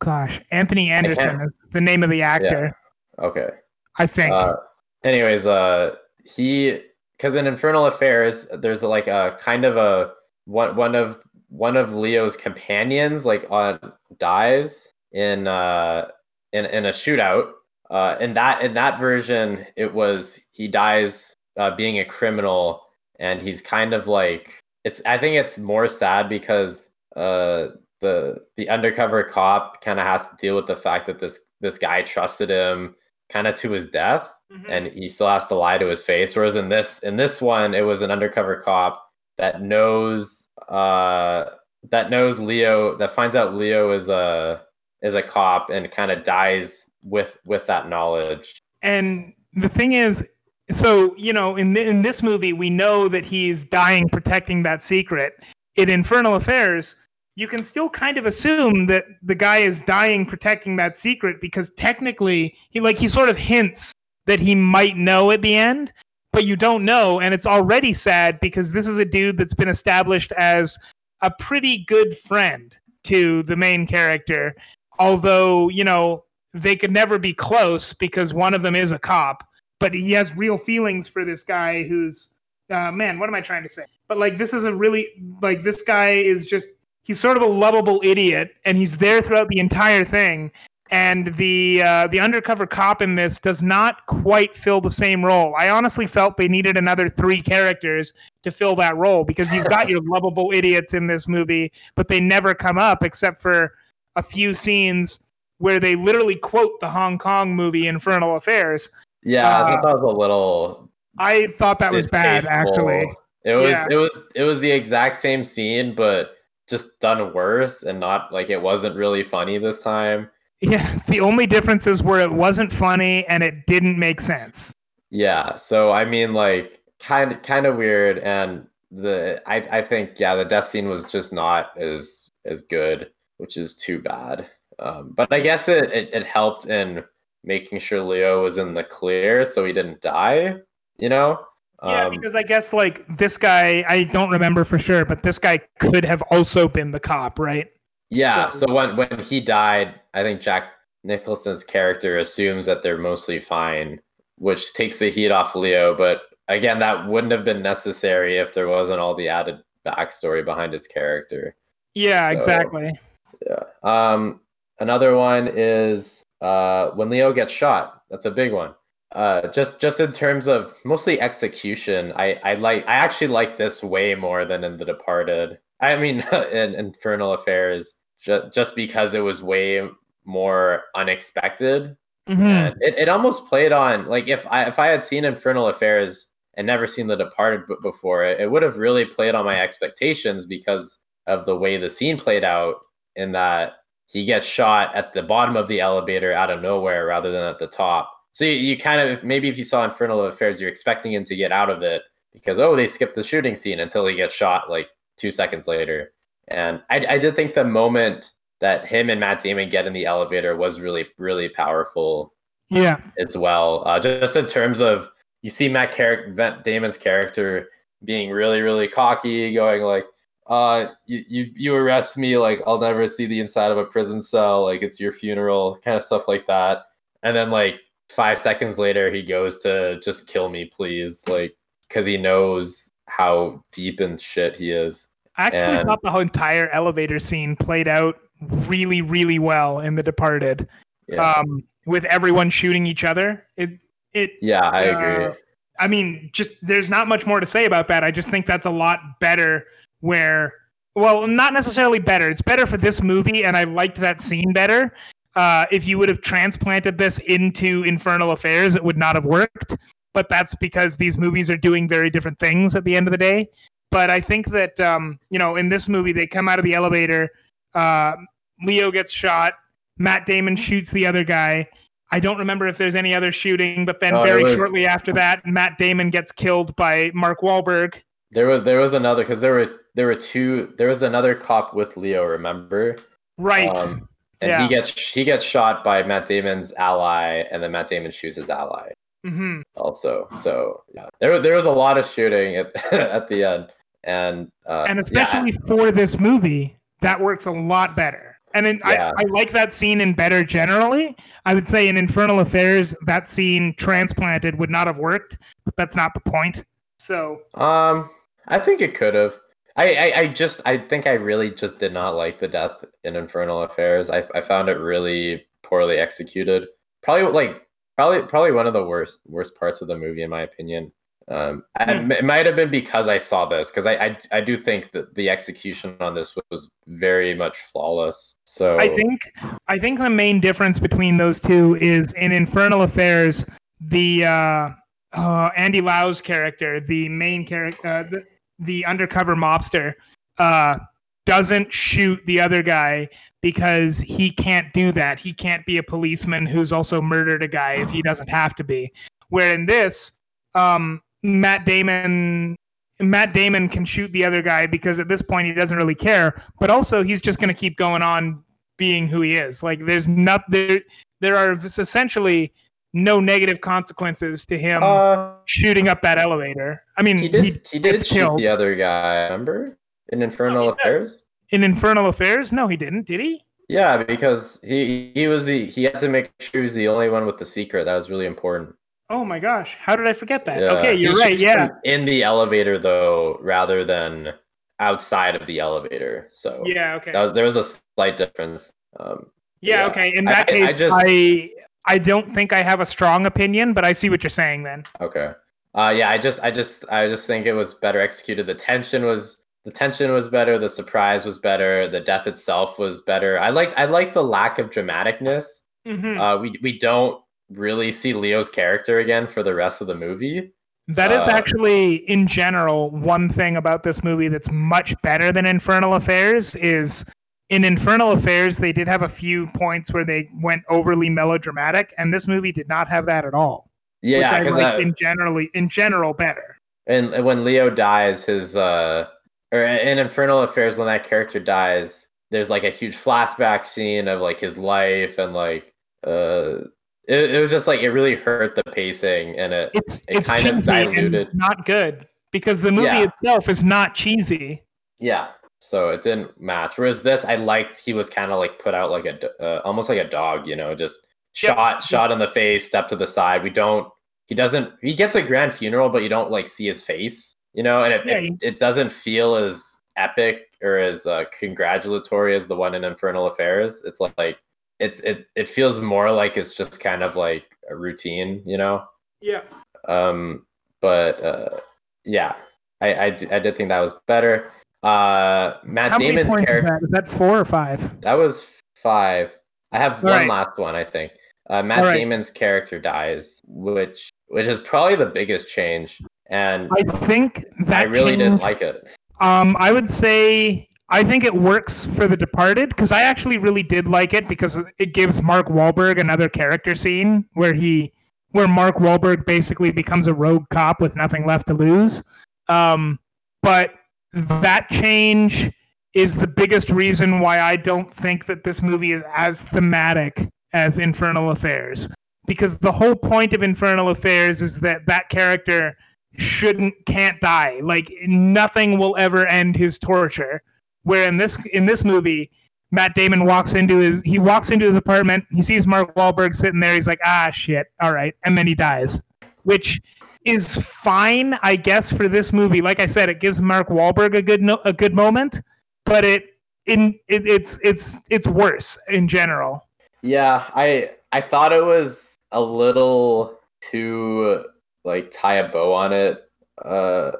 gosh, 0.00 0.40
Anthony 0.50 0.90
Anderson 0.90 1.40
is 1.40 1.50
the 1.72 1.80
name 1.80 2.02
of 2.02 2.10
the 2.10 2.22
actor. 2.22 2.76
Okay. 3.18 3.50
I 3.98 4.06
think. 4.06 4.32
Uh, 4.32 4.56
anyways, 5.04 5.46
uh, 5.46 5.94
he 6.24 6.80
because 7.16 7.34
in 7.34 7.46
Infernal 7.46 7.86
Affairs, 7.86 8.48
there's 8.58 8.82
like 8.82 9.06
a 9.06 9.36
kind 9.40 9.64
of 9.64 9.76
a 9.76 10.12
one 10.46 10.74
one 10.74 10.94
of 10.94 11.22
one 11.48 11.76
of 11.76 11.94
Leo's 11.94 12.36
companions 12.36 13.24
like 13.24 13.44
on 13.50 13.78
dies 14.18 14.88
in 15.12 15.46
uh 15.46 16.08
in 16.52 16.64
in 16.66 16.86
a 16.86 16.90
shootout. 16.90 17.52
Uh, 17.90 18.16
in 18.20 18.34
that 18.34 18.62
in 18.62 18.72
that 18.74 18.98
version, 18.98 19.66
it 19.76 19.92
was 19.92 20.40
he 20.52 20.68
dies 20.68 21.36
uh, 21.58 21.74
being 21.74 21.98
a 21.98 22.04
criminal, 22.04 22.82
and 23.18 23.42
he's 23.42 23.60
kind 23.60 23.92
of 23.92 24.06
like 24.06 24.62
it's. 24.84 25.02
I 25.04 25.18
think 25.18 25.36
it's 25.36 25.58
more 25.58 25.88
sad 25.88 26.28
because 26.28 26.90
uh 27.16 27.68
the 28.00 28.38
the 28.56 28.68
undercover 28.68 29.22
cop 29.22 29.82
kind 29.82 29.98
of 30.00 30.06
has 30.06 30.28
to 30.28 30.36
deal 30.36 30.56
with 30.56 30.66
the 30.66 30.76
fact 30.76 31.06
that 31.06 31.18
this 31.18 31.40
this 31.60 31.78
guy 31.78 32.02
trusted 32.02 32.48
him 32.50 32.94
kind 33.28 33.46
of 33.46 33.54
to 33.56 33.70
his 33.70 33.88
death 33.90 34.28
Mhm. 34.52 34.64
and 34.68 34.86
he 34.88 35.08
still 35.08 35.28
has 35.28 35.46
to 35.46 35.54
lie 35.54 35.78
to 35.78 35.86
his 35.86 36.02
face 36.02 36.34
whereas 36.34 36.56
in 36.56 36.68
this 36.68 36.98
in 37.04 37.16
this 37.16 37.40
one 37.40 37.72
it 37.72 37.82
was 37.82 38.02
an 38.02 38.10
undercover 38.10 38.56
cop 38.60 39.06
that 39.38 39.62
knows 39.62 40.50
uh 40.68 41.44
that 41.90 42.10
knows 42.10 42.38
leo 42.40 42.96
that 42.96 43.14
finds 43.14 43.36
out 43.36 43.54
leo 43.54 43.92
is 43.92 44.08
a 44.08 44.60
is 45.02 45.14
a 45.14 45.22
cop 45.22 45.70
and 45.70 45.88
kind 45.92 46.10
of 46.10 46.24
dies 46.24 46.90
with 47.04 47.38
with 47.44 47.64
that 47.66 47.88
knowledge 47.88 48.60
And 48.82 49.32
the 49.52 49.68
thing 49.68 49.92
is, 49.92 50.26
so 50.70 51.14
you 51.16 51.32
know, 51.32 51.54
in 51.56 51.76
in 51.76 52.02
this 52.02 52.22
movie, 52.22 52.52
we 52.52 52.70
know 52.70 53.08
that 53.08 53.24
he's 53.24 53.62
dying 53.64 54.08
protecting 54.08 54.62
that 54.64 54.82
secret. 54.82 55.34
In 55.76 55.88
Infernal 55.88 56.34
Affairs, 56.34 56.96
you 57.40 57.48
can 57.48 57.64
still 57.64 57.88
kind 57.88 58.18
of 58.18 58.26
assume 58.26 58.84
that 58.84 59.06
the 59.22 59.34
guy 59.34 59.56
is 59.56 59.80
dying 59.80 60.26
protecting 60.26 60.76
that 60.76 60.94
secret 60.94 61.40
because 61.40 61.72
technically, 61.72 62.54
he 62.68 62.80
like 62.80 62.98
he 62.98 63.08
sort 63.08 63.30
of 63.30 63.36
hints 63.38 63.94
that 64.26 64.38
he 64.38 64.54
might 64.54 64.98
know 64.98 65.30
at 65.30 65.40
the 65.40 65.54
end, 65.54 65.90
but 66.34 66.44
you 66.44 66.54
don't 66.54 66.84
know, 66.84 67.18
and 67.18 67.32
it's 67.32 67.46
already 67.46 67.94
sad 67.94 68.38
because 68.40 68.72
this 68.72 68.86
is 68.86 68.98
a 68.98 69.06
dude 69.06 69.38
that's 69.38 69.54
been 69.54 69.70
established 69.70 70.32
as 70.32 70.76
a 71.22 71.30
pretty 71.38 71.82
good 71.86 72.18
friend 72.18 72.76
to 73.04 73.42
the 73.44 73.56
main 73.56 73.86
character. 73.86 74.54
Although 74.98 75.70
you 75.70 75.82
know 75.82 76.24
they 76.52 76.76
could 76.76 76.92
never 76.92 77.18
be 77.18 77.32
close 77.32 77.94
because 77.94 78.34
one 78.34 78.52
of 78.52 78.60
them 78.60 78.76
is 78.76 78.92
a 78.92 78.98
cop, 78.98 79.48
but 79.78 79.94
he 79.94 80.12
has 80.12 80.36
real 80.36 80.58
feelings 80.58 81.08
for 81.08 81.24
this 81.24 81.42
guy 81.42 81.84
who's 81.84 82.34
uh, 82.68 82.92
man, 82.92 83.18
what 83.18 83.30
am 83.30 83.34
I 83.34 83.40
trying 83.40 83.62
to 83.62 83.68
say? 83.70 83.84
But 84.08 84.18
like 84.18 84.36
this 84.36 84.52
is 84.52 84.64
a 84.64 84.74
really 84.74 85.08
like 85.40 85.62
this 85.62 85.80
guy 85.80 86.10
is 86.10 86.44
just 86.44 86.68
he's 87.10 87.18
sort 87.18 87.36
of 87.36 87.42
a 87.42 87.46
lovable 87.46 88.00
idiot 88.04 88.52
and 88.64 88.78
he's 88.78 88.96
there 88.98 89.20
throughout 89.20 89.48
the 89.48 89.58
entire 89.58 90.04
thing. 90.04 90.52
And 90.92 91.34
the 91.34 91.82
uh, 91.82 92.06
the 92.06 92.20
undercover 92.20 92.66
cop 92.68 93.02
in 93.02 93.16
this 93.16 93.38
does 93.40 93.62
not 93.62 94.06
quite 94.06 94.54
fill 94.56 94.80
the 94.80 94.90
same 94.92 95.24
role. 95.24 95.54
I 95.56 95.70
honestly 95.70 96.06
felt 96.06 96.36
they 96.36 96.46
needed 96.48 96.76
another 96.76 97.08
three 97.08 97.42
characters 97.42 98.12
to 98.44 98.50
fill 98.52 98.76
that 98.76 98.96
role 98.96 99.24
because 99.24 99.52
you've 99.52 99.66
got 99.68 99.88
your 99.92 100.00
lovable 100.04 100.52
idiots 100.52 100.94
in 100.94 101.08
this 101.08 101.26
movie, 101.26 101.72
but 101.96 102.06
they 102.08 102.20
never 102.20 102.54
come 102.54 102.78
up 102.78 103.02
except 103.02 103.40
for 103.40 103.74
a 104.16 104.22
few 104.22 104.54
scenes 104.54 105.20
where 105.58 105.80
they 105.80 105.94
literally 105.96 106.36
quote 106.36 106.78
the 106.80 106.88
Hong 106.90 107.18
Kong 107.18 107.54
movie 107.56 107.86
Infernal 107.88 108.36
Affairs. 108.36 108.88
yeah 109.24 109.48
i 109.48 109.60
Uh, 109.62 109.66
thought 109.66 109.82
that 109.82 109.92
was 109.94 110.02
a 110.02 110.06
little 110.18 110.88
I 111.18 111.48
thought 111.58 111.78
that 111.80 111.92
was 111.92 112.08
bad, 112.10 112.46
actually. 112.46 113.04
it 113.44 113.54
was 113.54 113.70
Yeah. 113.72 113.86
it 113.90 113.96
was 113.96 114.14
it 114.34 114.42
was 114.44 114.58
the 114.60 114.70
exact 114.70 115.18
same 115.18 115.44
scene 115.44 115.94
but 115.94 116.36
just 116.70 117.00
done 117.00 117.34
worse 117.34 117.82
and 117.82 118.00
not 118.00 118.32
like 118.32 118.48
it 118.48 118.62
wasn't 118.62 118.96
really 118.96 119.24
funny 119.24 119.58
this 119.58 119.82
time 119.82 120.30
Yeah, 120.60 120.98
the 121.08 121.20
only 121.20 121.46
differences 121.46 122.02
were 122.02 122.20
it 122.20 122.32
wasn't 122.32 122.72
funny 122.72 123.26
and 123.26 123.42
it 123.42 123.66
didn't 123.66 123.98
make 123.98 124.20
sense. 124.20 124.74
Yeah, 125.10 125.56
so 125.56 125.90
I 125.90 126.04
mean 126.04 126.34
like 126.34 126.80
kind 126.98 127.32
of 127.32 127.42
kind 127.42 127.66
of 127.66 127.76
weird 127.76 128.18
and 128.18 128.66
the 128.90 129.42
I 129.46 129.78
I 129.78 129.82
think 129.82 130.20
yeah, 130.20 130.34
the 130.34 130.44
death 130.44 130.68
scene 130.68 130.88
was 130.88 131.10
just 131.10 131.32
not 131.32 131.76
as 131.78 132.30
as 132.44 132.60
good, 132.62 133.10
which 133.38 133.56
is 133.56 133.76
too 133.76 134.00
bad. 134.00 134.48
Um, 134.78 135.12
but 135.16 135.32
I 135.32 135.40
guess 135.40 135.68
it, 135.68 135.90
it 135.92 136.10
it 136.12 136.26
helped 136.26 136.66
in 136.66 137.04
making 137.42 137.78
sure 137.78 138.02
Leo 138.02 138.42
was 138.42 138.58
in 138.58 138.74
the 138.74 138.84
clear 138.84 139.46
so 139.46 139.64
he 139.64 139.72
didn't 139.72 140.02
die, 140.02 140.56
you 140.98 141.08
know? 141.08 141.38
Yeah, 141.82 142.06
Um, 142.06 142.10
because 142.10 142.34
I 142.34 142.42
guess 142.42 142.72
like 142.72 143.04
this 143.16 143.36
guy, 143.36 143.84
I 143.88 144.04
don't 144.04 144.30
remember 144.30 144.64
for 144.64 144.78
sure, 144.78 145.04
but 145.04 145.22
this 145.22 145.38
guy 145.38 145.60
could 145.78 146.04
have 146.04 146.22
also 146.30 146.68
been 146.68 146.90
the 146.92 147.00
cop, 147.00 147.38
right? 147.38 147.68
Yeah, 148.10 148.50
So- 148.50 148.66
so 148.66 148.72
when 148.74 148.96
when 148.96 149.18
he 149.20 149.40
died, 149.40 149.94
I 150.12 150.22
think 150.22 150.40
Jack 150.40 150.64
Nicholson's 151.04 151.64
character 151.64 152.18
assumes 152.18 152.66
that 152.66 152.82
they're 152.82 152.98
mostly 152.98 153.38
fine, 153.38 154.00
which 154.36 154.74
takes 154.74 154.98
the 154.98 155.10
heat 155.10 155.30
off 155.30 155.54
Leo. 155.54 155.94
But 155.94 156.22
again, 156.48 156.78
that 156.80 157.06
wouldn't 157.06 157.32
have 157.32 157.44
been 157.44 157.62
necessary 157.62 158.36
if 158.36 158.52
there 158.52 158.68
wasn't 158.68 159.00
all 159.00 159.14
the 159.14 159.28
added 159.28 159.60
backstory 159.86 160.44
behind 160.44 160.72
his 160.74 160.86
character. 160.86 161.54
Yeah, 161.94 162.28
So- 162.30 162.36
exactly. 162.36 163.00
Yeah. 163.46 163.62
Um, 163.82 164.40
another 164.80 165.16
one 165.16 165.48
is 165.54 166.22
uh, 166.42 166.90
when 166.90 167.08
Leo 167.10 167.32
gets 167.32 167.52
shot. 167.52 168.02
That's 168.10 168.24
a 168.26 168.30
big 168.30 168.52
one. 168.52 168.74
Uh, 169.12 169.48
just 169.48 169.80
just 169.80 169.98
in 169.98 170.12
terms 170.12 170.46
of 170.46 170.72
mostly 170.84 171.20
execution, 171.20 172.12
I 172.16 172.34
I 172.44 172.54
like 172.54 172.86
I 172.88 172.94
actually 172.94 173.26
like 173.28 173.56
this 173.56 173.82
way 173.82 174.14
more 174.14 174.44
than 174.44 174.62
in 174.64 174.76
The 174.76 174.84
Departed. 174.84 175.58
I 175.80 175.96
mean, 175.96 176.20
in 176.52 176.74
Infernal 176.74 177.32
Affairs, 177.32 177.94
just 178.20 178.54
just 178.54 178.76
because 178.76 179.14
it 179.14 179.20
was 179.20 179.42
way 179.42 179.88
more 180.24 180.84
unexpected 180.94 181.96
Mhm. 182.28 182.76
it, 182.80 182.94
it 182.98 183.08
almost 183.08 183.48
played 183.48 183.72
on 183.72 184.06
like 184.06 184.28
if 184.28 184.46
I 184.48 184.64
if 184.66 184.78
I 184.78 184.86
had 184.88 185.02
seen 185.04 185.24
Infernal 185.24 185.66
Affairs 185.68 186.28
and 186.54 186.66
never 186.66 186.86
seen 186.86 187.06
The 187.08 187.16
Departed 187.16 187.66
b- 187.66 187.74
before, 187.82 188.24
it, 188.24 188.40
it 188.40 188.50
would 188.50 188.62
have 188.62 188.78
really 188.78 189.04
played 189.06 189.34
on 189.34 189.44
my 189.44 189.58
expectations 189.60 190.46
because 190.46 191.00
of 191.26 191.46
the 191.46 191.56
way 191.56 191.76
the 191.78 191.90
scene 191.90 192.16
played 192.18 192.44
out. 192.44 192.76
In 193.16 193.32
that 193.32 193.74
he 194.06 194.24
gets 194.24 194.46
shot 194.46 194.94
at 194.94 195.12
the 195.14 195.22
bottom 195.22 195.56
of 195.56 195.66
the 195.68 195.80
elevator 195.80 196.32
out 196.32 196.50
of 196.50 196.62
nowhere 196.62 197.06
rather 197.06 197.30
than 197.32 197.42
at 197.42 197.58
the 197.58 197.66
top. 197.66 198.12
So 198.32 198.44
you, 198.44 198.52
you 198.52 198.76
kind 198.78 199.00
of 199.00 199.24
maybe 199.24 199.48
if 199.48 199.58
you 199.58 199.64
saw 199.64 199.84
Infernal 199.84 200.24
Affairs, 200.24 200.60
you're 200.60 200.70
expecting 200.70 201.12
him 201.12 201.24
to 201.24 201.36
get 201.36 201.52
out 201.52 201.70
of 201.70 201.82
it 201.82 202.02
because 202.32 202.58
oh 202.58 202.76
they 202.76 202.86
skipped 202.86 203.14
the 203.16 203.22
shooting 203.24 203.56
scene 203.56 203.80
until 203.80 204.06
he 204.06 204.14
gets 204.16 204.34
shot 204.34 204.70
like 204.70 204.88
two 205.16 205.30
seconds 205.30 205.66
later. 205.66 206.12
And 206.48 206.82
I, 206.90 207.04
I 207.08 207.18
did 207.18 207.36
think 207.36 207.54
the 207.54 207.64
moment 207.64 208.30
that 208.60 208.86
him 208.86 209.10
and 209.10 209.18
Matt 209.20 209.42
Damon 209.42 209.68
get 209.68 209.86
in 209.86 209.92
the 209.92 210.06
elevator 210.06 210.56
was 210.56 210.80
really 210.80 211.06
really 211.18 211.48
powerful 211.48 212.34
Yeah. 212.70 213.00
as 213.18 213.36
well. 213.36 213.82
Uh, 213.86 213.98
just 214.00 214.36
in 214.36 214.46
terms 214.46 214.80
of 214.80 215.08
you 215.42 215.50
see 215.50 215.68
Matt, 215.68 215.96
Matt 216.34 216.64
Damon's 216.64 216.98
character 216.98 217.68
being 218.04 218.30
really 218.30 218.60
really 218.60 218.88
cocky, 218.88 219.52
going 219.54 219.82
like, 219.82 220.04
"Uh, 220.46 220.86
you, 221.06 221.24
you 221.28 221.52
you 221.56 221.74
arrest 221.74 222.16
me, 222.16 222.36
like 222.38 222.60
I'll 222.66 222.80
never 222.80 223.08
see 223.08 223.26
the 223.26 223.40
inside 223.40 223.70
of 223.72 223.78
a 223.78 223.84
prison 223.84 224.22
cell, 224.22 224.64
like 224.64 224.82
it's 224.82 225.00
your 225.00 225.12
funeral, 225.12 225.78
kind 225.84 225.96
of 225.96 226.02
stuff 226.04 226.28
like 226.28 226.46
that." 226.46 226.84
And 227.22 227.34
then 227.36 227.50
like 227.50 227.80
five 228.14 228.38
seconds 228.38 228.78
later, 228.78 229.10
he 229.10 229.22
goes 229.22 229.58
to 229.62 230.00
just 230.00 230.26
kill 230.26 230.48
me, 230.48 230.64
please, 230.66 231.26
like 231.28 231.54
because 231.88 232.06
he 232.06 232.16
knows 232.16 232.90
how 233.06 233.62
deep 233.72 234.00
in 234.00 234.16
shit 234.16 234.56
he 234.56 234.70
is. 234.70 235.08
I 235.36 235.46
actually 235.46 235.78
And- 235.78 235.88
thought 235.88 236.00
the 236.02 236.10
whole 236.10 236.20
entire 236.20 236.68
elevator 236.68 237.18
scene 237.18 237.56
played 237.56 237.88
out 237.88 238.16
really, 238.40 239.02
really 239.02 239.38
well 239.38 239.80
in 239.80 239.94
The 239.96 240.02
Departed. 240.02 240.68
Yeah, 241.08 241.32
Um, 241.32 241.62
with 241.86 242.04
everyone 242.04 242.50
shooting 242.50 242.86
each 242.86 243.04
other. 243.04 243.44
It 243.56 243.70
it 244.12 244.32
yeah, 244.42 244.68
I 244.68 244.82
agree. 244.82 245.24
Uh, 245.26 245.32
I 245.78 245.88
mean, 245.88 246.30
just 246.32 246.54
there's 246.64 246.90
not 246.90 247.08
much 247.08 247.26
more 247.26 247.40
to 247.40 247.46
say 247.46 247.64
about 247.64 247.88
that. 247.88 248.04
I 248.04 248.10
just 248.10 248.28
think 248.28 248.44
that's 248.46 248.66
a 248.66 248.70
lot 248.70 249.00
better. 249.18 249.66
Where, 250.00 250.52
well, 250.94 251.26
not 251.26 251.52
necessarily 251.52 251.98
better. 251.98 252.28
It's 252.28 252.42
better 252.42 252.66
for 252.66 252.76
this 252.76 253.02
movie, 253.02 253.44
and 253.44 253.56
I 253.56 253.64
liked 253.64 253.98
that 253.98 254.20
scene 254.20 254.52
better. 254.52 254.92
Uh, 255.36 255.66
if 255.70 255.86
you 255.86 255.98
would 255.98 256.08
have 256.08 256.20
transplanted 256.22 256.98
this 256.98 257.18
into 257.20 257.82
Infernal 257.84 258.32
Affairs, 258.32 258.74
it 258.74 258.82
would 258.82 258.96
not 258.96 259.14
have 259.14 259.24
worked. 259.24 259.76
But 260.12 260.28
that's 260.28 260.54
because 260.56 260.96
these 260.96 261.16
movies 261.16 261.48
are 261.50 261.56
doing 261.56 261.88
very 261.88 262.10
different 262.10 262.38
things 262.40 262.74
at 262.74 262.82
the 262.84 262.96
end 262.96 263.06
of 263.06 263.12
the 263.12 263.18
day. 263.18 263.48
But 263.92 264.10
I 264.10 264.20
think 264.20 264.50
that 264.50 264.78
um, 264.80 265.18
you 265.30 265.38
know, 265.38 265.56
in 265.56 265.68
this 265.68 265.86
movie, 265.88 266.12
they 266.12 266.26
come 266.26 266.48
out 266.48 266.58
of 266.58 266.64
the 266.64 266.74
elevator. 266.74 267.28
Uh, 267.74 268.16
Leo 268.64 268.90
gets 268.90 269.12
shot. 269.12 269.54
Matt 269.98 270.26
Damon 270.26 270.56
shoots 270.56 270.90
the 270.90 271.06
other 271.06 271.22
guy. 271.24 271.68
I 272.12 272.18
don't 272.18 272.38
remember 272.38 272.66
if 272.66 272.76
there's 272.76 272.96
any 272.96 273.14
other 273.14 273.30
shooting, 273.30 273.84
but 273.84 274.00
then 274.00 274.14
Oh, 274.16 274.22
very 274.24 274.42
was- 274.42 274.54
shortly 274.54 274.84
after 274.84 275.12
that, 275.12 275.46
Matt 275.46 275.78
Damon 275.78 276.10
gets 276.10 276.32
killed 276.32 276.74
by 276.74 277.12
Mark 277.14 277.40
Wahlberg. 277.40 277.94
There 278.32 278.48
was 278.48 278.64
there 278.64 278.80
was 278.80 278.92
another 278.94 279.22
because 279.22 279.40
there 279.40 279.52
were 279.52 279.80
there 279.94 280.06
were 280.06 280.14
two. 280.16 280.72
There 280.76 280.88
was 280.88 281.02
another 281.02 281.34
cop 281.36 281.74
with 281.74 281.96
Leo. 281.96 282.24
Remember? 282.24 282.96
Right. 283.38 283.68
Um, 283.76 284.08
and 284.40 284.50
Yeah. 284.50 284.62
he 284.62 284.68
gets 284.68 284.90
he 284.98 285.24
gets 285.24 285.44
shot 285.44 285.84
by 285.84 286.02
Matt 286.02 286.26
Damon's 286.26 286.72
ally, 286.74 287.44
and 287.50 287.62
then 287.62 287.72
Matt 287.72 287.88
Damon 287.88 288.10
shoots 288.10 288.36
his 288.36 288.50
ally 288.50 288.90
hmm 289.22 289.60
also. 289.76 290.26
So 290.40 290.82
yeah, 290.94 291.08
there 291.20 291.38
there 291.40 291.54
was 291.54 291.66
a 291.66 291.70
lot 291.70 291.98
of 291.98 292.06
shooting 292.06 292.56
at 292.56 292.74
at 292.92 293.28
the 293.28 293.44
end, 293.44 293.68
and 294.04 294.48
uh, 294.66 294.86
And 294.88 294.96
yeah, 294.96 295.02
especially 295.02 295.52
for 295.66 295.90
this 295.92 296.18
movie, 296.18 296.76
that 297.02 297.20
works 297.20 297.44
a 297.46 297.50
lot 297.50 297.94
better. 297.96 298.38
And 298.54 298.66
in, 298.66 298.80
Yeah. 298.86 299.12
I, 299.16 299.22
I 299.22 299.24
like 299.28 299.52
that 299.52 299.72
scene 299.72 300.00
in 300.00 300.12
Better 300.14 300.42
generally. 300.42 301.16
I 301.46 301.54
would 301.54 301.68
say 301.68 301.86
in 301.88 301.96
Infernal 301.96 302.40
Affairs, 302.40 302.96
that 303.06 303.28
scene 303.28 303.74
transplanted 303.76 304.58
would 304.58 304.70
not 304.70 304.86
have 304.88 304.96
worked, 304.96 305.38
but 305.64 305.76
that's 305.76 305.94
not 305.94 306.14
the 306.14 306.20
point. 306.30 306.64
So 306.98 307.42
Um, 307.54 308.10
I 308.48 308.58
think 308.58 308.80
it 308.80 308.94
could 308.94 309.14
have. 309.14 309.38
I, 309.76 309.94
I, 309.94 310.12
I 310.20 310.26
just, 310.28 310.60
I 310.66 310.78
think 310.78 311.06
I 311.06 311.12
really 311.12 311.50
just 311.50 311.78
did 311.78 311.92
not 311.92 312.16
like 312.16 312.40
the 312.40 312.48
death 312.48 312.84
in 313.04 313.16
Infernal 313.16 313.62
Affairs. 313.62 314.10
I, 314.10 314.24
I 314.34 314.40
found 314.40 314.68
it 314.68 314.78
really 314.78 315.46
poorly 315.62 315.98
executed. 315.98 316.66
Probably 317.02 317.24
like, 317.24 317.66
probably, 317.96 318.22
probably 318.22 318.52
one 318.52 318.66
of 318.66 318.72
the 318.72 318.84
worst, 318.84 319.20
worst 319.26 319.58
parts 319.58 319.80
of 319.80 319.88
the 319.88 319.96
movie, 319.96 320.22
in 320.22 320.30
my 320.30 320.42
opinion. 320.42 320.92
Um, 321.28 321.62
and 321.78 322.06
Hmm. 322.06 322.12
it 322.12 322.24
might 322.24 322.44
have 322.46 322.56
been 322.56 322.70
because 322.70 323.06
I 323.06 323.18
saw 323.18 323.46
this, 323.46 323.68
because 323.70 323.86
I, 323.86 323.94
I, 323.94 324.18
I 324.32 324.40
do 324.40 324.60
think 324.60 324.90
that 324.92 325.14
the 325.14 325.30
execution 325.30 325.96
on 326.00 326.14
this 326.14 326.36
was 326.50 326.68
very 326.88 327.34
much 327.34 327.56
flawless. 327.72 328.38
So 328.44 328.80
I 328.80 328.88
think 328.88 329.20
I 329.68 329.78
think 329.78 330.00
the 330.00 330.10
main 330.10 330.40
difference 330.40 330.80
between 330.80 331.18
those 331.18 331.38
two 331.38 331.76
is 331.76 332.12
in 332.14 332.32
Infernal 332.32 332.82
Affairs, 332.82 333.46
the 333.80 334.24
uh, 334.24 334.70
uh, 335.12 335.50
Andy 335.56 335.80
Lau's 335.80 336.20
character, 336.20 336.80
the 336.80 337.08
main 337.08 337.46
character, 337.46 337.86
uh, 337.86 338.02
the, 338.02 338.24
the 338.60 338.84
undercover 338.84 339.34
mobster, 339.34 339.94
uh, 340.38 340.78
doesn't 341.26 341.72
shoot 341.72 342.20
the 342.26 342.40
other 342.40 342.62
guy 342.62 343.08
because 343.40 344.00
he 344.00 344.30
can't 344.30 344.72
do 344.72 344.92
that. 344.92 345.18
He 345.18 345.32
can't 345.32 345.64
be 345.66 345.78
a 345.78 345.82
policeman 345.82 346.46
who's 346.46 346.72
also 346.72 347.00
murdered 347.00 347.42
a 347.42 347.48
guy 347.48 347.74
if 347.74 347.90
he 347.90 348.02
doesn't 348.02 348.28
have 348.28 348.54
to 348.56 348.64
be. 348.64 348.92
Where 349.28 349.54
in 349.54 349.66
this, 349.66 350.12
um, 350.54 351.00
Matt 351.22 351.64
Damon. 351.64 352.56
Matt 353.02 353.32
Damon 353.32 353.70
can 353.70 353.86
shoot 353.86 354.12
the 354.12 354.26
other 354.26 354.42
guy 354.42 354.66
because 354.66 355.00
at 355.00 355.08
this 355.08 355.22
point 355.22 355.46
he 355.46 355.54
doesn't 355.54 355.78
really 355.78 355.94
care, 355.94 356.42
but 356.58 356.68
also 356.68 357.02
he's 357.02 357.22
just 357.22 357.38
going 357.38 357.48
to 357.48 357.54
keep 357.54 357.78
going 357.78 358.02
on 358.02 358.44
being 358.76 359.08
who 359.08 359.22
he 359.22 359.36
is. 359.36 359.62
Like 359.62 359.86
there's 359.86 360.06
not 360.06 360.42
there 360.50 360.82
there 361.20 361.36
are 361.36 361.52
essentially 361.52 362.52
no 362.92 363.20
negative 363.20 363.60
consequences 363.60 364.44
to 364.46 364.58
him 364.58 364.82
uh, 364.82 365.32
shooting 365.44 365.88
up 365.88 366.02
that 366.02 366.18
elevator. 366.18 366.82
I 366.96 367.02
mean, 367.02 367.18
he 367.18 367.28
did, 367.28 367.66
he, 367.70 367.78
did 367.78 368.04
shoot 368.06 368.14
killed. 368.14 368.40
the 368.40 368.48
other 368.48 368.74
guy. 368.74 369.24
Remember 369.24 369.78
in 370.08 370.22
Infernal 370.22 370.58
Oh, 370.58 370.62
he 370.62 370.68
did. 370.70 370.78
Affairs? 370.80 371.26
in 371.52 371.64
Infernal 371.64 372.08
Affairs, 372.08 372.52
no, 372.52 372.68
he 372.68 372.76
didn't. 372.76 373.06
Did 373.06 373.20
he? 373.20 373.44
Yeah, 373.68 374.02
because 374.02 374.58
he 374.64 375.12
he 375.14 375.28
was 375.28 375.46
the 375.46 375.64
he 375.66 375.84
had 375.84 376.00
to 376.00 376.08
make 376.08 376.30
sure 376.40 376.60
he 376.60 376.64
was 376.64 376.74
the 376.74 376.88
only 376.88 377.08
one 377.08 377.26
with 377.26 377.38
the 377.38 377.46
secret. 377.46 377.84
That 377.84 377.96
was 377.96 378.10
really 378.10 378.26
important. 378.26 378.74
Oh 379.08 379.24
my 379.24 379.38
gosh, 379.38 379.76
how 379.76 379.94
did 379.96 380.06
I 380.06 380.12
forget 380.12 380.44
that? 380.44 380.60
Yeah. 380.60 380.70
Okay, 380.78 380.94
you're 380.94 381.14
right. 381.16 381.38
Yeah, 381.38 381.68
in 381.84 382.04
the 382.04 382.22
elevator 382.24 382.78
though, 382.78 383.38
rather 383.40 383.84
than 383.84 384.32
outside 384.80 385.36
of 385.36 385.46
the 385.46 385.60
elevator. 385.60 386.28
So 386.32 386.62
yeah. 386.66 386.94
Okay. 386.96 387.12
that 387.12 387.22
was, 387.22 387.32
there 387.32 387.44
was 387.44 387.56
a 387.56 387.64
slight 387.96 388.16
difference. 388.16 388.72
Um, 388.98 389.26
yeah, 389.60 389.82
yeah. 389.82 389.86
Okay. 389.86 390.12
In 390.16 390.24
that 390.26 390.48
I- 390.48 390.52
case, 390.52 390.68
I 390.68 390.72
just- 390.72 390.96
I 390.98 391.50
I 391.90 391.98
don't 391.98 392.32
think 392.34 392.52
I 392.52 392.62
have 392.62 392.80
a 392.80 392.86
strong 392.86 393.26
opinion, 393.26 393.72
but 393.74 393.84
I 393.84 393.92
see 393.92 394.08
what 394.10 394.22
you're 394.22 394.30
saying. 394.30 394.62
Then. 394.62 394.82
okay. 395.00 395.32
Uh, 395.74 395.92
yeah, 395.96 396.10
I 396.10 396.18
just 396.18 396.40
I 396.42 396.50
just 396.50 396.84
I 396.90 397.08
just 397.08 397.26
think 397.26 397.46
it 397.46 397.52
was 397.52 397.74
better 397.74 398.00
executed. 398.00 398.46
The 398.46 398.54
tension 398.54 399.04
was 399.04 399.42
the 399.64 399.70
tension 399.70 400.10
was 400.12 400.28
better. 400.28 400.58
The 400.58 400.68
surprise 400.68 401.24
was 401.24 401.38
better. 401.38 401.86
The 401.86 402.00
death 402.00 402.26
itself 402.26 402.78
was 402.78 403.02
better. 403.02 403.38
I 403.38 403.50
like 403.50 403.72
I 403.76 403.84
like 403.84 404.12
the 404.12 404.22
lack 404.24 404.58
of 404.58 404.70
dramaticness. 404.70 405.44
Mhm. 405.86 406.18
Uh, 406.18 406.40
we 406.40 406.58
we 406.62 406.78
don't 406.78 407.20
really 407.50 407.92
see 407.92 408.12
Leo's 408.14 408.48
character 408.48 408.98
again 409.00 409.26
for 409.26 409.42
the 409.42 409.54
rest 409.54 409.80
of 409.80 409.86
the 409.86 409.94
movie. 409.94 410.52
That 410.88 411.12
is 411.12 411.28
Uh, 411.28 411.32
actually, 411.32 411.96
in 412.10 412.26
general, 412.26 412.90
one 412.90 413.28
thing 413.28 413.56
about 413.56 413.84
this 413.84 414.02
movie 414.02 414.26
that's 414.28 414.50
much 414.50 414.94
better 415.02 415.30
than 415.30 415.46
Infernal 415.46 415.94
Affairs 415.94 416.56
is 416.56 417.04
in 417.50 417.64
Infernal 417.64 418.12
Affairs 418.12 418.56
they 418.58 418.72
did 418.72 418.88
have 418.88 419.02
a 419.02 419.08
few 419.08 419.46
points 419.48 419.92
where 419.92 420.04
they 420.04 420.28
went 420.40 420.62
overly 420.68 421.10
melodramatic, 421.10 421.92
and 421.98 422.12
this 422.14 422.26
movie 422.26 422.52
did 422.52 422.68
not 422.68 422.88
have 422.88 423.06
that 423.06 423.24
at 423.24 423.34
all. 423.34 423.68
Yeah, 424.02 424.18
which 424.18 424.26
I 424.26 424.38
because 424.40 424.56
like 424.56 424.82
in 424.82 424.94
generally 424.96 425.50
in 425.54 425.68
general 425.68 426.14
better. 426.14 426.56
and 426.86 427.24
when 427.24 427.44
Leo 427.44 427.68
dies, 427.68 428.24
his 428.24 428.56
uh, 428.56 429.06
or 429.52 429.64
in 429.64 429.98
Infernal 429.98 430.40
Affairs, 430.42 430.78
when 430.78 430.86
that 430.86 431.04
character 431.04 431.38
dies, 431.40 432.06
there's 432.30 432.48
like 432.48 432.64
a 432.64 432.70
huge 432.70 432.96
flashback 432.96 433.66
scene 433.66 434.08
of 434.08 434.20
like 434.20 434.40
his 434.40 434.56
life 434.56 435.18
and 435.18 435.34
like 435.34 435.72
uh, 436.06 436.60
it, 437.08 437.34
it 437.34 437.40
was 437.40 437.50
just 437.50 437.66
like 437.66 437.80
it 437.80 437.90
really 437.90 438.14
hurt 438.14 438.54
the 438.54 438.62
pacing 438.64 439.38
and 439.38 439.52
it 439.52 439.70
It's 439.74 440.00
It 440.08 440.18
it's 440.18 440.28
kind 440.28 440.46
of 440.46 440.62
diluted. 440.64 441.34
not 441.34 441.66
good 441.66 442.06
because 442.30 442.60
the 442.60 442.70
movie 442.72 442.86
Yeah. 442.86 443.08
itself 443.20 443.48
is 443.48 443.62
not 443.64 443.94
cheesy. 443.94 444.62
yeah, 445.00 445.28
so 445.60 445.90
it 445.90 446.02
didn't 446.02 446.40
match. 446.40 446.76
Whereas 446.76 447.02
this, 447.02 447.24
I 447.24 447.36
liked 447.36 447.78
he 447.78 447.92
was 447.92 448.10
kind 448.10 448.32
of 448.32 448.38
like 448.38 448.58
put 448.58 448.74
out 448.74 448.90
like 448.90 449.06
a 449.06 449.30
uh, 449.42 449.62
almost 449.64 449.88
like 449.88 449.98
a 449.98 450.08
dog, 450.08 450.46
you 450.46 450.56
know, 450.56 450.74
just 450.74 451.06
Yep, 451.42 451.56
shot 451.56 451.82
shot 451.82 452.10
in 452.10 452.18
the 452.18 452.28
face, 452.28 452.66
step 452.66 452.88
to 452.88 452.96
the 452.96 453.06
side. 453.06 453.42
We 453.42 453.50
don't. 453.50 453.88
He 454.26 454.34
doesn't. 454.34 454.72
He 454.82 454.94
gets 454.94 455.14
a 455.14 455.22
grand 455.22 455.54
funeral, 455.54 455.88
but 455.88 456.02
you 456.02 456.08
don't 456.08 456.30
like 456.30 456.48
see 456.48 456.66
his 456.66 456.82
face, 456.82 457.36
you 457.54 457.62
know, 457.62 457.84
and 457.84 457.92
it 457.92 458.02
Yeah, 458.04 458.18
it, 458.18 458.32
it 458.42 458.58
doesn't 458.58 458.92
feel 458.92 459.36
as 459.36 459.64
epic 459.96 460.48
or 460.62 460.78
as 460.78 461.06
uh, 461.06 461.24
congratulatory 461.38 462.34
as 462.34 462.46
the 462.46 462.56
one 462.56 462.74
in 462.74 462.84
Infernal 462.84 463.26
Affairs. 463.26 463.82
It's 463.84 464.00
like 464.00 464.38
it's 464.80 465.00
it 465.00 465.28
it 465.36 465.48
feels 465.48 465.78
more 465.78 466.10
like 466.10 466.36
it's 466.36 466.54
just 466.54 466.80
kind 466.80 467.02
of 467.04 467.14
like 467.14 467.44
a 467.70 467.76
routine, 467.76 468.42
you 468.44 468.58
know. 468.58 468.84
Yeah. 469.20 469.42
Um, 469.86 470.46
but 470.80 471.22
uh, 471.22 471.60
yeah, 472.04 472.34
I 472.80 473.04
I 473.04 473.10
did 473.10 473.56
think 473.56 473.68
that 473.68 473.80
was 473.80 473.94
better. 474.08 474.50
Uh, 474.82 475.54
Matt 475.64 475.92
How 475.92 475.98
Damon's 475.98 476.32
is 476.32 476.44
character 476.44 476.78
that? 476.80 476.84
Is 476.84 476.90
that 476.90 477.08
four 477.08 477.38
or 477.38 477.44
five? 477.44 478.00
that 478.00 478.14
was 478.14 478.46
five. 478.74 479.30
I 479.72 479.78
have 479.78 480.04
All 480.04 480.10
one 480.10 480.12
right. 480.12 480.28
last 480.28 480.58
one, 480.58 480.74
I 480.74 480.84
think. 480.84 481.12
Uh, 481.48 481.62
Matt 481.62 481.84
right. 481.84 481.96
Damon's 481.96 482.30
character 482.30 482.78
dies, 482.78 483.42
which 483.46 484.10
which 484.28 484.46
is 484.46 484.58
probably 484.60 484.96
the 484.96 485.06
biggest 485.06 485.48
change, 485.50 486.00
and 486.28 486.70
I 486.78 486.82
think 486.82 487.44
that 487.66 487.86
I 487.86 487.90
really 487.90 488.16
didn't 488.16 488.42
like 488.42 488.62
it. 488.62 488.86
Um, 489.20 489.56
I 489.58 489.72
would 489.72 489.92
say 489.92 490.70
I 490.90 491.04
think 491.04 491.22
it 491.22 491.34
works 491.34 491.86
for 491.86 492.08
The 492.08 492.16
Departed 492.16 492.70
because 492.70 492.90
I 492.90 493.02
actually 493.02 493.38
really 493.38 493.62
did 493.62 493.86
like 493.86 494.12
it 494.12 494.28
because 494.28 494.58
it 494.78 494.92
gives 494.92 495.22
Mark 495.22 495.46
Wahlberg 495.46 496.00
another 496.00 496.28
character 496.28 496.74
scene 496.74 497.24
where 497.34 497.54
he, 497.54 497.92
where 498.32 498.48
Mark 498.48 498.76
Wahlberg 498.76 499.24
basically 499.24 499.70
becomes 499.70 500.08
a 500.08 500.14
rogue 500.14 500.48
cop 500.50 500.80
with 500.80 500.96
nothing 500.96 501.26
left 501.26 501.46
to 501.46 501.54
lose. 501.54 502.02
Um, 502.48 502.98
but 503.40 503.74
that 504.12 504.68
change 504.70 505.50
is 505.94 506.16
the 506.16 506.26
biggest 506.26 506.70
reason 506.70 507.20
why 507.20 507.40
I 507.40 507.56
don't 507.56 507.92
think 507.92 508.26
that 508.26 508.44
this 508.44 508.62
movie 508.62 508.92
is 508.92 509.02
as 509.14 509.40
thematic 509.40 510.28
as 510.52 510.78
Infernal 510.78 511.30
Affairs. 511.30 511.88
Because 512.26 512.58
the 512.58 512.72
whole 512.72 512.94
point 512.94 513.32
of 513.32 513.42
Infernal 513.42 513.88
Affairs 513.88 514.40
is 514.40 514.60
that 514.60 514.86
that 514.86 515.08
character 515.08 515.76
shouldn't 516.16 516.74
can't 516.86 517.20
die. 517.20 517.60
Like 517.62 517.92
nothing 518.06 518.78
will 518.78 518.96
ever 518.96 519.26
end 519.26 519.56
his 519.56 519.78
torture. 519.78 520.42
Where 520.84 521.08
in 521.08 521.16
this 521.16 521.36
in 521.52 521.66
this 521.66 521.84
movie 521.84 522.30
Matt 522.70 522.94
Damon 522.94 523.24
walks 523.24 523.54
into 523.54 523.78
his 523.78 524.00
he 524.02 524.18
walks 524.18 524.50
into 524.50 524.66
his 524.66 524.76
apartment 524.76 525.24
he 525.30 525.42
sees 525.42 525.66
Mark 525.66 525.94
Wahlberg 525.94 526.34
sitting 526.34 526.60
there 526.60 526.74
he's 526.74 526.86
like 526.86 527.00
ah 527.04 527.30
shit 527.32 527.66
all 527.82 527.92
right 527.92 528.14
and 528.24 528.38
then 528.38 528.46
he 528.46 528.54
dies. 528.54 529.00
Which 529.42 529.80
is 530.24 530.54
fine 530.54 531.38
I 531.42 531.56
guess 531.56 531.92
for 531.92 532.08
this 532.08 532.32
movie 532.32 532.60
like 532.60 532.80
I 532.80 532.86
said 532.86 533.08
it 533.08 533.20
gives 533.20 533.40
Mark 533.40 533.68
Wahlberg 533.68 534.14
a 534.16 534.22
good 534.22 534.42
no, 534.42 534.60
a 534.64 534.72
good 534.72 534.94
moment 534.94 535.40
but 535.84 536.04
it 536.04 536.30
in 536.66 536.98
it, 537.08 537.26
it's 537.26 537.58
it's 537.62 537.96
it's 538.10 538.26
worse 538.26 538.78
in 538.88 539.08
general 539.08 539.66
Yeah, 540.02 540.50
I 540.54 540.92
I 541.12 541.20
thought 541.20 541.52
it 541.52 541.64
was 541.64 542.18
a 542.32 542.40
little 542.40 543.38
too 543.70 544.44
like 544.84 545.10
tie 545.12 545.36
a 545.36 545.48
bow 545.48 545.72
on 545.72 545.92
it. 545.92 546.30
Uh, 546.64 547.12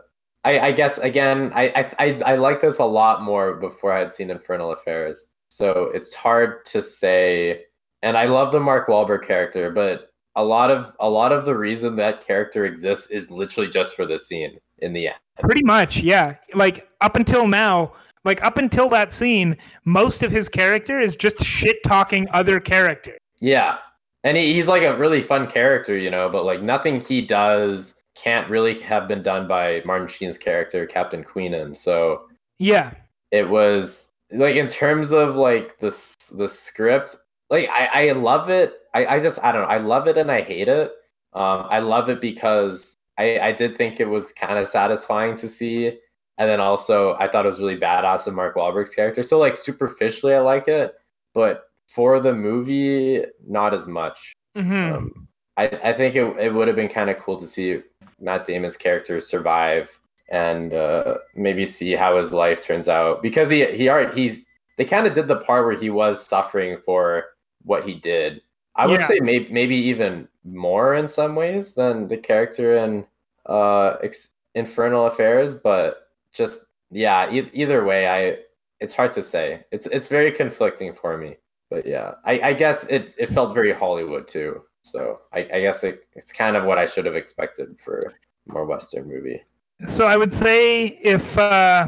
I 0.44 0.59
I 0.61 0.72
guess 0.72 0.98
again 0.98 1.53
I 1.55 1.68
I 1.68 1.94
I, 1.98 2.32
I 2.32 2.36
like 2.36 2.61
this 2.61 2.78
a 2.78 2.84
lot 2.84 3.22
more 3.22 3.55
before 3.55 3.92
I 3.92 3.98
had 4.01 4.12
seen 4.12 4.30
Infernal 4.30 4.72
Affairs, 4.72 5.30
so 5.48 5.90
it's 5.94 6.14
hard 6.14 6.64
to 6.66 6.82
say. 6.82 7.64
And 8.03 8.16
I 8.16 8.24
love 8.24 8.51
the 8.51 8.61
Mark 8.61 8.88
Wahlberg 8.88 9.26
character, 9.26 9.70
but 9.70 10.10
a 10.41 10.45
lot 10.45 10.70
of 10.70 10.95
a 11.01 11.09
lot 11.09 11.32
of 11.32 11.45
the 11.45 11.57
reason 11.57 11.97
that 11.97 12.24
character 12.26 12.64
exists 12.64 13.11
is 13.11 13.30
literally 13.30 13.68
just 13.68 13.95
for 13.95 14.07
the 14.07 14.18
scene 14.18 14.59
in 14.78 14.93
the 14.93 15.09
end. 15.09 15.16
Pretty 15.38 15.62
much, 15.62 16.01
yeah. 16.01 16.36
Like 16.55 16.88
up 17.01 17.16
until 17.16 17.47
now, 17.47 17.93
like 18.24 18.43
up 18.43 18.57
until 18.57 18.88
that 18.91 19.12
scene, 19.12 19.57
most 19.84 20.22
of 20.22 20.32
his 20.32 20.49
character 20.49 20.99
is 21.01 21.14
just 21.16 21.43
shit 21.45 21.76
talking 21.86 22.26
other 22.32 22.59
characters. 22.61 23.18
Yeah. 23.41 23.78
And 24.24 24.36
he, 24.36 24.53
he's 24.55 24.68
like 24.68 24.82
a 24.82 24.97
really 24.99 25.22
fun 25.22 25.47
character, 25.47 25.97
you 25.97 26.11
know, 26.11 26.28
but 26.28 26.45
like 26.45 26.62
nothing 26.62 27.01
he 27.01 27.20
does 27.22 27.95
can't 28.14 28.49
really 28.51 28.78
have 28.80 29.09
been 29.09 29.22
done 29.22 29.47
by 29.49 29.82
Martin 29.86 30.09
Sheen's 30.09 30.36
character, 30.38 30.86
Captain 30.86 31.22
Queenan. 31.24 31.74
So 31.74 32.22
Yeah. 32.59 32.93
it 33.30 33.49
was 33.49 34.12
like 34.32 34.57
in 34.57 34.68
terms 34.68 35.12
of 35.12 35.36
like 35.36 35.78
the 35.78 35.88
s- 35.88 36.14
the 36.36 36.49
script, 36.49 37.16
like 37.49 37.68
I, 37.70 38.09
I 38.09 38.12
love 38.12 38.51
it. 38.51 38.74
I, 38.95 39.07
I 39.07 39.20
just 39.20 39.38
I 39.45 39.53
don't 39.53 39.62
know. 39.62 39.68
I 39.68 39.78
love 39.78 40.07
it 40.09 40.16
and 40.16 40.30
I 40.30 40.43
hate 40.43 40.68
it. 40.68 40.93
Um, 41.32 41.66
I 41.70 41.78
love 41.80 42.09
it 42.09 42.20
because 42.20 42.97
I, 43.18 43.38
I 43.38 43.53
did 43.53 43.76
think 43.76 44.01
it 44.01 44.09
was 44.09 44.32
kind 44.32 44.59
of 44.59 44.68
satisfying 44.68 45.36
to 45.36 45.49
see. 45.49 45.99
And 46.38 46.49
then 46.49 46.61
also 46.61 47.14
I 47.18 47.28
thought 47.28 47.45
it 47.45 47.49
was 47.51 47.59
really 47.61 47.76
badass 47.78 48.26
of 48.26 48.34
Mark 48.34 48.57
Wahlberg's 48.57 48.95
character. 48.95 49.22
So 49.22 49.38
like 49.38 49.57
superficially 49.57 50.34
I 50.34 50.41
like 50.41 50.68
it. 50.68 50.95
but 51.34 51.64
for 51.88 52.20
the 52.20 52.32
movie, 52.32 53.24
not 53.47 53.74
as 53.74 53.88
much. 53.88 54.32
Mhm. 54.57 54.95
Um, 54.97 55.28
I, 55.57 55.66
I 55.82 55.93
think 55.93 56.14
it, 56.14 56.24
it 56.38 56.55
would 56.55 56.68
have 56.68 56.76
been 56.76 56.88
kind 56.88 57.11
of 57.11 57.18
cool 57.18 57.38
to 57.41 57.47
see 57.47 57.82
Matt 58.20 58.47
Damon's 58.47 58.76
character 58.76 59.20
survive 59.20 59.91
and 60.30 60.72
uh, 60.72 61.16
maybe 61.34 61.66
see 61.66 61.93
how 61.93 62.16
his 62.16 62.30
life 62.32 62.61
turns 62.62 62.88
out 62.88 63.22
because 63.22 63.51
he 63.51 63.64
he 63.66 63.88
already 63.88 64.14
he's 64.20 64.45
they 64.78 64.84
kind 64.84 65.07
of 65.07 65.14
did 65.14 65.26
the 65.28 65.36
part 65.41 65.66
where 65.66 65.74
he 65.76 65.91
was 65.91 66.24
suffering 66.24 66.78
for 66.84 67.24
what 67.64 67.84
he 67.84 67.95
did. 67.95 68.41
I 68.77 68.87
would 68.87 69.01
Yeah. 69.01 69.07
say 69.09 69.21
maybe 69.21 69.53
maybe 69.53 69.77
even 69.77 70.29
more 70.45 70.95
in 70.95 71.09
some 71.09 71.35
ways 71.35 71.75
than 71.75 72.09
the 72.09 72.16
character 72.16 72.77
in 72.77 73.07
uh, 73.47 73.97
Ex- 74.03 74.35
Infernal 74.55 75.07
Affairs, 75.07 75.55
but 75.55 76.09
just 76.33 76.66
yeah, 76.91 77.31
e- 77.33 77.51
either 77.53 77.85
way, 77.85 78.09
I 78.09 78.39
it's 78.81 78.95
hard 78.95 79.12
to 79.14 79.23
say. 79.23 79.64
It's 79.73 79.87
it's 79.89 80.09
very 80.09 80.33
conflicting 80.33 80.93
for 80.95 81.16
me, 81.18 81.37
but 81.71 81.87
yeah, 81.87 82.14
I, 82.25 82.41
I 82.41 82.53
guess 82.55 82.85
it, 82.85 83.14
it 83.18 83.31
felt 83.31 83.55
very 83.55 83.73
Hollywood 83.73 84.27
too. 84.29 84.62
So 84.83 85.21
I, 85.35 85.41
I 85.53 85.61
guess 85.61 85.85
it, 85.85 86.05
it's 86.14 86.33
kind 86.33 86.57
of 86.57 86.64
what 86.64 86.79
I 86.79 86.87
should 86.87 87.05
have 87.05 87.14
expected 87.16 87.79
for 87.79 87.99
a 87.99 88.53
more 88.53 88.64
Western 88.64 89.07
movie. 89.09 89.43
So 89.85 90.07
I 90.07 90.16
would 90.16 90.33
say 90.33 90.99
if 91.03 91.37
uh, 91.37 91.87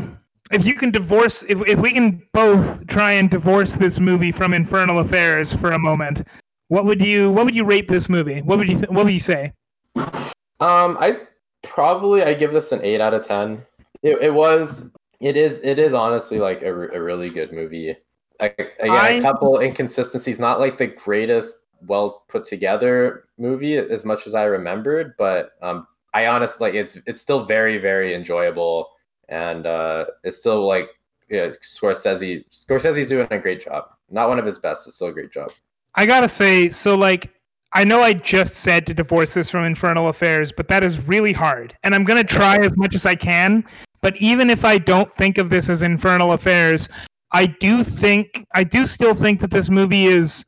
if 0.50 0.66
you 0.66 0.74
can 0.74 0.90
divorce, 0.90 1.42
if 1.48 1.60
if 1.66 1.78
we 1.78 1.92
can 1.92 2.22
both 2.32 2.86
try 2.88 3.12
and 3.12 3.30
divorce 3.30 3.74
this 3.74 3.98
movie 3.98 4.32
from 4.32 4.52
Infernal 4.52 4.98
Affairs 4.98 5.52
for 5.54 5.72
a 5.72 5.78
moment, 5.78 6.26
what 6.72 6.86
would 6.86 7.02
you 7.02 7.30
what 7.30 7.44
would 7.44 7.54
you 7.54 7.66
rate 7.66 7.86
this 7.86 8.08
movie? 8.08 8.40
What 8.40 8.56
would 8.56 8.66
you 8.66 8.78
th- 8.78 8.88
what 8.88 9.04
would 9.04 9.12
you 9.12 9.20
say? 9.20 9.52
Um, 9.94 10.96
I 10.98 11.20
probably 11.62 12.22
I 12.22 12.32
give 12.32 12.54
this 12.54 12.72
an 12.72 12.80
eight 12.82 12.98
out 12.98 13.12
of 13.12 13.26
ten. 13.26 13.62
It, 14.02 14.16
it 14.22 14.32
was 14.32 14.90
it 15.20 15.36
is 15.36 15.60
it 15.62 15.78
is 15.78 15.92
honestly 15.92 16.38
like 16.38 16.62
a, 16.62 16.72
a 16.72 17.02
really 17.02 17.28
good 17.28 17.52
movie. 17.52 17.94
I, 18.40 18.46
again, 18.46 18.90
I- 18.90 19.10
a 19.10 19.20
couple 19.20 19.58
inconsistencies, 19.60 20.38
not 20.40 20.60
like 20.60 20.78
the 20.78 20.86
greatest 20.86 21.58
well 21.86 22.24
put 22.28 22.46
together 22.46 23.24
movie 23.36 23.76
as 23.76 24.06
much 24.06 24.26
as 24.26 24.34
I 24.34 24.44
remembered, 24.44 25.12
but 25.18 25.50
um, 25.60 25.86
I 26.14 26.26
honestly 26.26 26.68
like 26.68 26.74
it's 26.74 26.96
it's 27.06 27.20
still 27.20 27.44
very 27.44 27.76
very 27.76 28.14
enjoyable 28.14 28.88
and 29.28 29.66
uh, 29.66 30.06
it's 30.24 30.38
still 30.38 30.66
like 30.66 30.88
yeah, 31.28 31.48
Scorsese 31.62 32.46
Scorsese's 32.50 33.10
doing 33.10 33.28
a 33.30 33.38
great 33.38 33.62
job. 33.62 33.90
Not 34.10 34.30
one 34.30 34.38
of 34.38 34.46
his 34.46 34.56
best, 34.56 34.86
it's 34.86 34.96
still 34.96 35.08
a 35.08 35.12
great 35.12 35.30
job. 35.30 35.52
I 35.94 36.06
gotta 36.06 36.28
say, 36.28 36.68
so 36.68 36.94
like 36.96 37.30
I 37.74 37.84
know 37.84 38.00
I 38.00 38.12
just 38.12 38.54
said 38.56 38.86
to 38.86 38.94
divorce 38.94 39.34
this 39.34 39.50
from 39.50 39.64
Infernal 39.64 40.08
Affairs, 40.08 40.52
but 40.52 40.68
that 40.68 40.84
is 40.84 41.06
really 41.06 41.32
hard, 41.32 41.76
and 41.82 41.94
I'm 41.94 42.04
gonna 42.04 42.24
try 42.24 42.56
as 42.56 42.76
much 42.76 42.94
as 42.94 43.06
I 43.06 43.14
can. 43.14 43.64
But 44.00 44.16
even 44.16 44.50
if 44.50 44.64
I 44.64 44.78
don't 44.78 45.12
think 45.14 45.38
of 45.38 45.48
this 45.48 45.68
as 45.68 45.82
Infernal 45.82 46.32
Affairs, 46.32 46.88
I 47.32 47.46
do 47.46 47.82
think 47.84 48.44
I 48.54 48.64
do 48.64 48.86
still 48.86 49.14
think 49.14 49.40
that 49.40 49.50
this 49.50 49.70
movie 49.70 50.06
is 50.06 50.44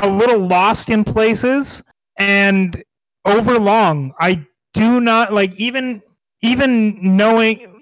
a 0.00 0.08
little 0.08 0.38
lost 0.38 0.90
in 0.90 1.04
places 1.04 1.82
and 2.18 2.82
overlong. 3.24 4.12
I 4.20 4.44
do 4.74 5.00
not 5.00 5.32
like 5.32 5.54
even 5.58 6.02
even 6.42 7.16
knowing 7.16 7.77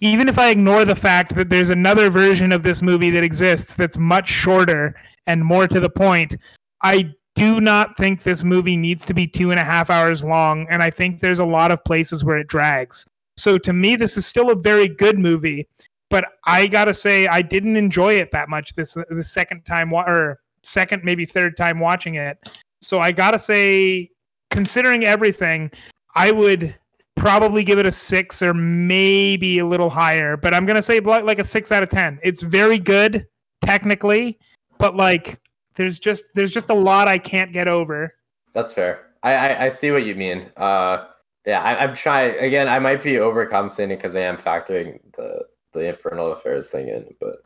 even 0.00 0.28
if 0.28 0.38
I 0.38 0.50
ignore 0.50 0.84
the 0.84 0.94
fact 0.94 1.34
that 1.34 1.48
there's 1.48 1.70
another 1.70 2.10
version 2.10 2.52
of 2.52 2.62
this 2.62 2.82
movie 2.82 3.10
that 3.10 3.24
exists 3.24 3.74
that's 3.74 3.98
much 3.98 4.28
shorter 4.28 4.94
and 5.26 5.44
more 5.44 5.66
to 5.66 5.80
the 5.80 5.90
point, 5.90 6.36
I 6.82 7.12
do 7.34 7.60
not 7.60 7.96
think 7.96 8.22
this 8.22 8.42
movie 8.42 8.76
needs 8.76 9.04
to 9.06 9.14
be 9.14 9.26
two 9.26 9.50
and 9.50 9.60
a 9.60 9.64
half 9.64 9.90
hours 9.90 10.24
long, 10.24 10.66
and 10.70 10.82
I 10.82 10.90
think 10.90 11.20
there's 11.20 11.38
a 11.38 11.44
lot 11.44 11.70
of 11.70 11.84
places 11.84 12.24
where 12.24 12.38
it 12.38 12.48
drags. 12.48 13.06
So 13.36 13.58
to 13.58 13.72
me, 13.72 13.96
this 13.96 14.16
is 14.16 14.26
still 14.26 14.50
a 14.50 14.56
very 14.56 14.88
good 14.88 15.18
movie, 15.18 15.68
but 16.10 16.24
I 16.44 16.66
gotta 16.66 16.94
say 16.94 17.26
I 17.26 17.42
didn't 17.42 17.76
enjoy 17.76 18.14
it 18.14 18.32
that 18.32 18.48
much 18.48 18.74
this 18.74 18.96
the 19.10 19.22
second 19.22 19.64
time 19.64 19.92
or 19.92 20.40
second 20.62 21.04
maybe 21.04 21.26
third 21.26 21.56
time 21.56 21.78
watching 21.78 22.16
it. 22.16 22.38
So 22.82 23.00
I 23.00 23.12
gotta 23.12 23.38
say, 23.38 24.10
considering 24.50 25.04
everything, 25.04 25.70
I 26.16 26.30
would 26.30 26.74
probably 27.18 27.64
give 27.64 27.78
it 27.78 27.86
a 27.86 27.92
six 27.92 28.42
or 28.42 28.54
maybe 28.54 29.58
a 29.58 29.66
little 29.66 29.90
higher, 29.90 30.36
but 30.36 30.54
I'm 30.54 30.64
gonna 30.66 30.82
say 30.82 31.00
like 31.00 31.38
a 31.38 31.44
six 31.44 31.72
out 31.72 31.82
of 31.82 31.90
ten. 31.90 32.18
It's 32.22 32.42
very 32.42 32.78
good 32.78 33.26
technically, 33.62 34.38
but 34.78 34.96
like 34.96 35.40
there's 35.74 35.98
just 35.98 36.30
there's 36.34 36.50
just 36.50 36.70
a 36.70 36.74
lot 36.74 37.08
I 37.08 37.18
can't 37.18 37.52
get 37.52 37.68
over. 37.68 38.14
That's 38.54 38.72
fair. 38.72 39.06
I, 39.22 39.32
I, 39.34 39.64
I 39.64 39.68
see 39.68 39.90
what 39.90 40.06
you 40.06 40.14
mean. 40.14 40.50
Uh, 40.56 41.06
yeah, 41.44 41.62
I, 41.62 41.84
I'm 41.84 41.94
trying 41.94 42.38
again. 42.38 42.68
I 42.68 42.78
might 42.78 43.02
be 43.02 43.14
overcompensating 43.14 43.88
because 43.90 44.14
I 44.14 44.20
am 44.20 44.36
factoring 44.36 45.00
the 45.16 45.44
the 45.72 45.88
Infernal 45.88 46.32
Affairs 46.32 46.68
thing 46.68 46.88
in, 46.88 47.14
but 47.20 47.36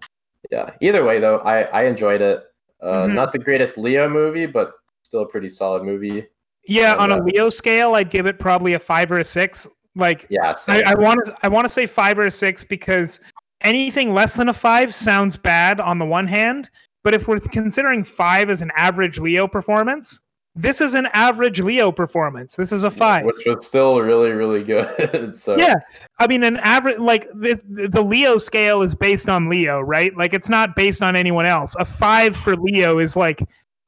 yeah. 0.50 0.74
Either 0.80 1.04
way, 1.04 1.18
though, 1.18 1.38
I 1.38 1.62
I 1.62 1.84
enjoyed 1.84 2.20
it. 2.20 2.44
Uh, 2.80 3.06
Mhm. 3.06 3.14
Not 3.14 3.32
the 3.32 3.38
greatest 3.38 3.78
Leo 3.78 4.08
movie, 4.08 4.46
but 4.46 4.72
still 5.02 5.22
a 5.22 5.26
pretty 5.28 5.48
solid 5.48 5.84
movie. 5.84 6.26
Yeah, 6.66 6.94
on 6.94 7.10
a 7.10 7.22
Leo 7.22 7.50
scale, 7.50 7.94
I'd 7.94 8.10
give 8.10 8.26
it 8.26 8.38
probably 8.38 8.74
a 8.74 8.78
five 8.78 9.10
or 9.10 9.18
a 9.18 9.24
six. 9.24 9.68
Like 9.94 10.26
Yeah, 10.30 10.54
I. 10.68 10.82
I 10.82 10.94
want 10.94 11.24
to 11.24 11.36
I 11.42 11.48
want 11.48 11.66
to 11.66 11.72
say 11.72 11.86
five 11.86 12.18
or 12.18 12.26
a 12.26 12.30
six 12.30 12.64
because 12.64 13.20
anything 13.60 14.14
less 14.14 14.34
than 14.34 14.48
a 14.48 14.52
five 14.52 14.94
sounds 14.94 15.36
bad 15.36 15.80
on 15.80 15.98
the 15.98 16.06
one 16.06 16.26
hand, 16.26 16.70
but 17.02 17.14
if 17.14 17.28
we're 17.28 17.40
considering 17.40 18.04
five 18.04 18.48
as 18.48 18.62
an 18.62 18.70
average 18.76 19.18
Leo 19.18 19.46
performance, 19.46 20.20
this 20.54 20.80
is 20.80 20.94
an 20.94 21.08
average 21.14 21.60
Leo 21.60 21.90
performance. 21.90 22.56
This 22.56 22.72
is 22.72 22.84
a 22.84 22.90
five. 22.90 23.24
which 23.24 23.44
was 23.46 23.66
still 23.66 24.00
really 24.00 24.30
really 24.30 24.62
good. 24.62 25.36
so 25.36 25.56
Yeah, 25.56 25.74
I 26.18 26.26
mean, 26.26 26.44
an 26.44 26.58
average 26.58 26.98
like 26.98 27.28
the 27.32 27.60
the 27.66 28.02
Leo 28.02 28.38
scale 28.38 28.82
is 28.82 28.94
based 28.94 29.28
on 29.28 29.48
Leo, 29.48 29.80
right? 29.80 30.16
Like 30.16 30.34
it's 30.34 30.48
not 30.48 30.76
based 30.76 31.02
on 31.02 31.16
anyone 31.16 31.46
else. 31.46 31.74
A 31.78 31.84
five 31.84 32.36
for 32.36 32.56
Leo 32.56 32.98
is 32.98 33.16
like 33.16 33.42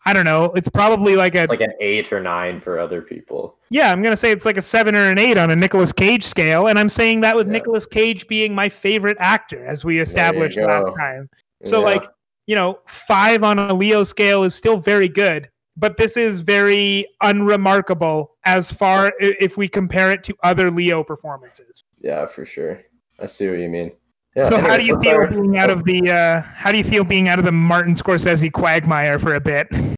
I 0.06 0.12
don't 0.12 0.24
know. 0.24 0.46
It's 0.54 0.68
probably 0.68 1.16
like 1.16 1.34
a 1.34 1.44
it's 1.44 1.50
like 1.50 1.60
an 1.60 1.72
eight 1.80 2.12
or 2.12 2.20
nine 2.20 2.60
for 2.60 2.78
other 2.78 3.00
people. 3.00 3.56
yeah. 3.70 3.90
I'm 3.90 4.02
gonna 4.02 4.16
say 4.16 4.30
it's 4.30 4.44
like 4.44 4.56
a 4.58 4.62
seven 4.62 4.94
or 4.94 5.08
an 5.10 5.18
eight 5.18 5.38
on 5.38 5.50
a 5.50 5.56
Nicolas 5.56 5.92
Cage 5.92 6.22
scale, 6.24 6.66
and 6.68 6.78
I'm 6.78 6.88
saying 6.90 7.20
that 7.22 7.34
with 7.36 7.46
Yeah. 7.46 7.54
Nicolas 7.54 7.86
Cage 7.86 8.26
being 8.26 8.54
my 8.54 8.68
favorite 8.68 9.16
actor, 9.20 9.64
as 9.64 9.84
we 9.84 9.98
established 10.00 10.58
last 10.58 10.94
time. 10.98 11.28
So 11.64 11.78
Yeah. 11.80 11.86
like 11.86 12.04
you 12.46 12.54
know, 12.54 12.78
five 12.86 13.42
on 13.42 13.58
a 13.58 13.72
Leo 13.72 14.04
scale 14.04 14.42
is 14.44 14.54
still 14.54 14.76
very 14.76 15.08
good, 15.08 15.48
but 15.78 15.96
this 15.96 16.14
is 16.18 16.40
very 16.40 17.06
unremarkable 17.22 18.36
as 18.44 18.70
far 18.70 19.14
if 19.18 19.56
we 19.56 19.66
compare 19.66 20.10
it 20.12 20.22
to 20.24 20.34
other 20.42 20.70
Leo 20.70 21.02
performances. 21.02 21.82
yeah, 22.00 22.26
for 22.26 22.44
sure. 22.44 22.82
I 23.18 23.26
see 23.26 23.48
what 23.48 23.58
you 23.58 23.70
mean. 23.70 23.92
Yeah, 24.36 24.44
so 24.48 24.58
how 24.58 24.76
do 24.76 24.84
you 24.84 24.98
feel 25.00 25.26
being 25.28 25.56
out 25.56 25.70
of 25.70 25.84
the 25.84 26.10
uh, 26.10 26.40
how 26.42 26.70
do 26.72 26.76
you 26.78 26.84
feel 26.84 27.04
being 27.04 27.28
out 27.28 27.38
of 27.38 27.44
the 27.46 27.52
Martin 27.52 27.94
Scorsese 27.94 28.52
quagmire 28.52 29.18
for 29.18 29.36
a 29.36 29.40
bit? 29.40 29.68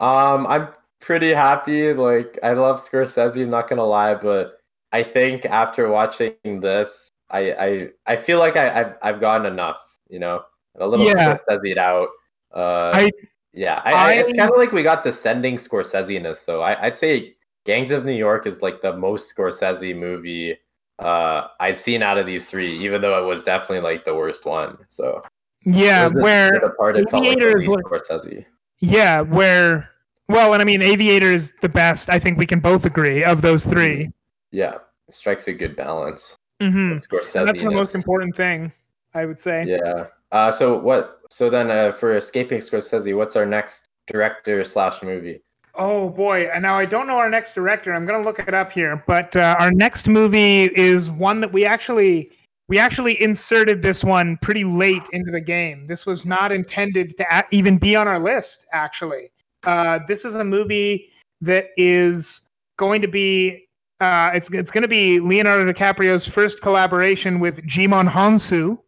Um, 0.00 0.46
I'm 0.46 0.68
pretty 1.00 1.30
happy. 1.32 1.92
Like, 1.92 2.38
I 2.42 2.52
love 2.54 2.80
Scorsese. 2.80 3.42
I'm 3.42 3.50
not 3.50 3.68
gonna 3.68 3.84
lie, 3.84 4.14
but 4.14 4.58
I 4.92 5.02
think 5.02 5.44
after 5.46 5.88
watching 5.88 6.34
this, 6.60 7.08
I 7.30 7.52
I, 7.52 7.88
I 8.06 8.16
feel 8.16 8.38
like 8.38 8.56
I 8.56 8.80
I've, 8.80 8.94
I've 9.02 9.20
gotten 9.20 9.46
enough. 9.46 9.76
You 10.08 10.18
know, 10.18 10.42
a 10.78 10.86
little 10.88 11.06
Yeah. 11.06 11.36
Scorsese 11.48 11.76
out. 11.76 12.08
Uh, 12.54 12.90
I- 12.94 13.10
yeah, 13.52 13.82
I, 13.84 13.92
I, 13.92 14.12
it's 14.14 14.32
kind 14.32 14.48
of 14.48 14.56
like 14.56 14.70
we 14.70 14.84
got 14.84 15.02
descending 15.02 15.56
Scorsese-ness 15.56 16.44
though. 16.44 16.60
I, 16.62 16.86
I'd 16.86 16.94
say 16.96 17.34
Gangs 17.66 17.90
of 17.90 18.04
New 18.04 18.12
York 18.12 18.46
is 18.46 18.62
like 18.62 18.80
the 18.80 18.96
most 18.96 19.36
Scorsese 19.36 19.96
movie 19.98 20.56
uh 21.00 21.48
I'd 21.58 21.76
seen 21.76 22.00
out 22.02 22.16
of 22.16 22.26
these 22.26 22.46
three, 22.46 22.78
even 22.84 23.00
though 23.02 23.20
it 23.20 23.26
was 23.26 23.42
definitely 23.42 23.80
like 23.80 24.04
the 24.04 24.14
worst 24.14 24.44
one. 24.46 24.78
So 24.86 25.20
Yeah, 25.64 26.06
The- 26.08 26.20
where 26.20 26.50
The 26.52 26.60
Departed 26.68 27.10
felt 27.10 27.24
like 27.24 27.38
the 27.38 27.56
least 27.56 27.70
Scorsese. 27.76 28.44
Yeah, 28.80 29.20
where 29.20 29.90
well, 30.28 30.52
and 30.52 30.62
I 30.62 30.64
mean 30.64 30.82
Aviator 30.82 31.30
is 31.30 31.52
the 31.60 31.68
best. 31.68 32.08
I 32.08 32.18
think 32.18 32.38
we 32.38 32.46
can 32.46 32.60
both 32.60 32.84
agree 32.84 33.24
of 33.24 33.42
those 33.42 33.64
3 33.64 34.10
Yeah, 34.50 34.78
strikes 35.10 35.48
a 35.48 35.52
good 35.52 35.76
balance. 35.76 36.36
Mm-hmm. 36.60 36.98
Scorsese. 36.98 37.46
That's 37.46 37.62
the 37.62 37.70
most 37.70 37.94
important 37.94 38.36
thing, 38.36 38.72
I 39.14 39.24
would 39.24 39.40
say. 39.40 39.64
Yeah. 39.66 40.06
Uh, 40.30 40.52
so 40.52 40.78
what? 40.78 41.20
So 41.30 41.50
then, 41.50 41.70
uh, 41.70 41.92
for 41.92 42.16
escaping 42.16 42.60
Scorsese, 42.60 43.16
what's 43.16 43.36
our 43.36 43.46
next 43.46 43.86
director 44.06 44.64
slash 44.64 45.02
movie? 45.02 45.42
Oh 45.74 46.10
boy! 46.10 46.48
And 46.52 46.62
now 46.62 46.76
I 46.76 46.84
don't 46.84 47.06
know 47.06 47.16
our 47.16 47.30
next 47.30 47.54
director. 47.54 47.92
I'm 47.92 48.06
gonna 48.06 48.22
look 48.22 48.38
it 48.38 48.54
up 48.54 48.72
here. 48.72 49.02
But 49.06 49.34
uh, 49.36 49.56
our 49.58 49.72
next 49.72 50.08
movie 50.08 50.64
is 50.76 51.10
one 51.10 51.40
that 51.40 51.52
we 51.52 51.64
actually 51.64 52.30
we 52.70 52.78
actually 52.78 53.20
inserted 53.20 53.82
this 53.82 54.04
one 54.04 54.38
pretty 54.38 54.62
late 54.62 55.02
into 55.12 55.32
the 55.32 55.40
game. 55.40 55.88
This 55.88 56.06
was 56.06 56.24
not 56.24 56.52
intended 56.52 57.16
to 57.16 57.26
a- 57.36 57.44
even 57.50 57.78
be 57.78 57.96
on 57.96 58.06
our 58.06 58.20
list. 58.20 58.64
Actually, 58.72 59.32
uh, 59.64 59.98
this 60.06 60.24
is 60.24 60.36
a 60.36 60.44
movie 60.44 61.10
that 61.40 61.70
is 61.76 62.48
going 62.78 63.02
to 63.02 63.08
be. 63.08 63.66
Uh, 64.00 64.30
it's 64.32 64.54
it's 64.54 64.70
going 64.70 64.82
to 64.82 64.88
be 64.88 65.18
Leonardo 65.18 65.70
DiCaprio's 65.70 66.26
first 66.26 66.62
collaboration 66.62 67.40
with 67.40 67.56
Djimon 67.66 68.08
Hounsou, 68.08 68.78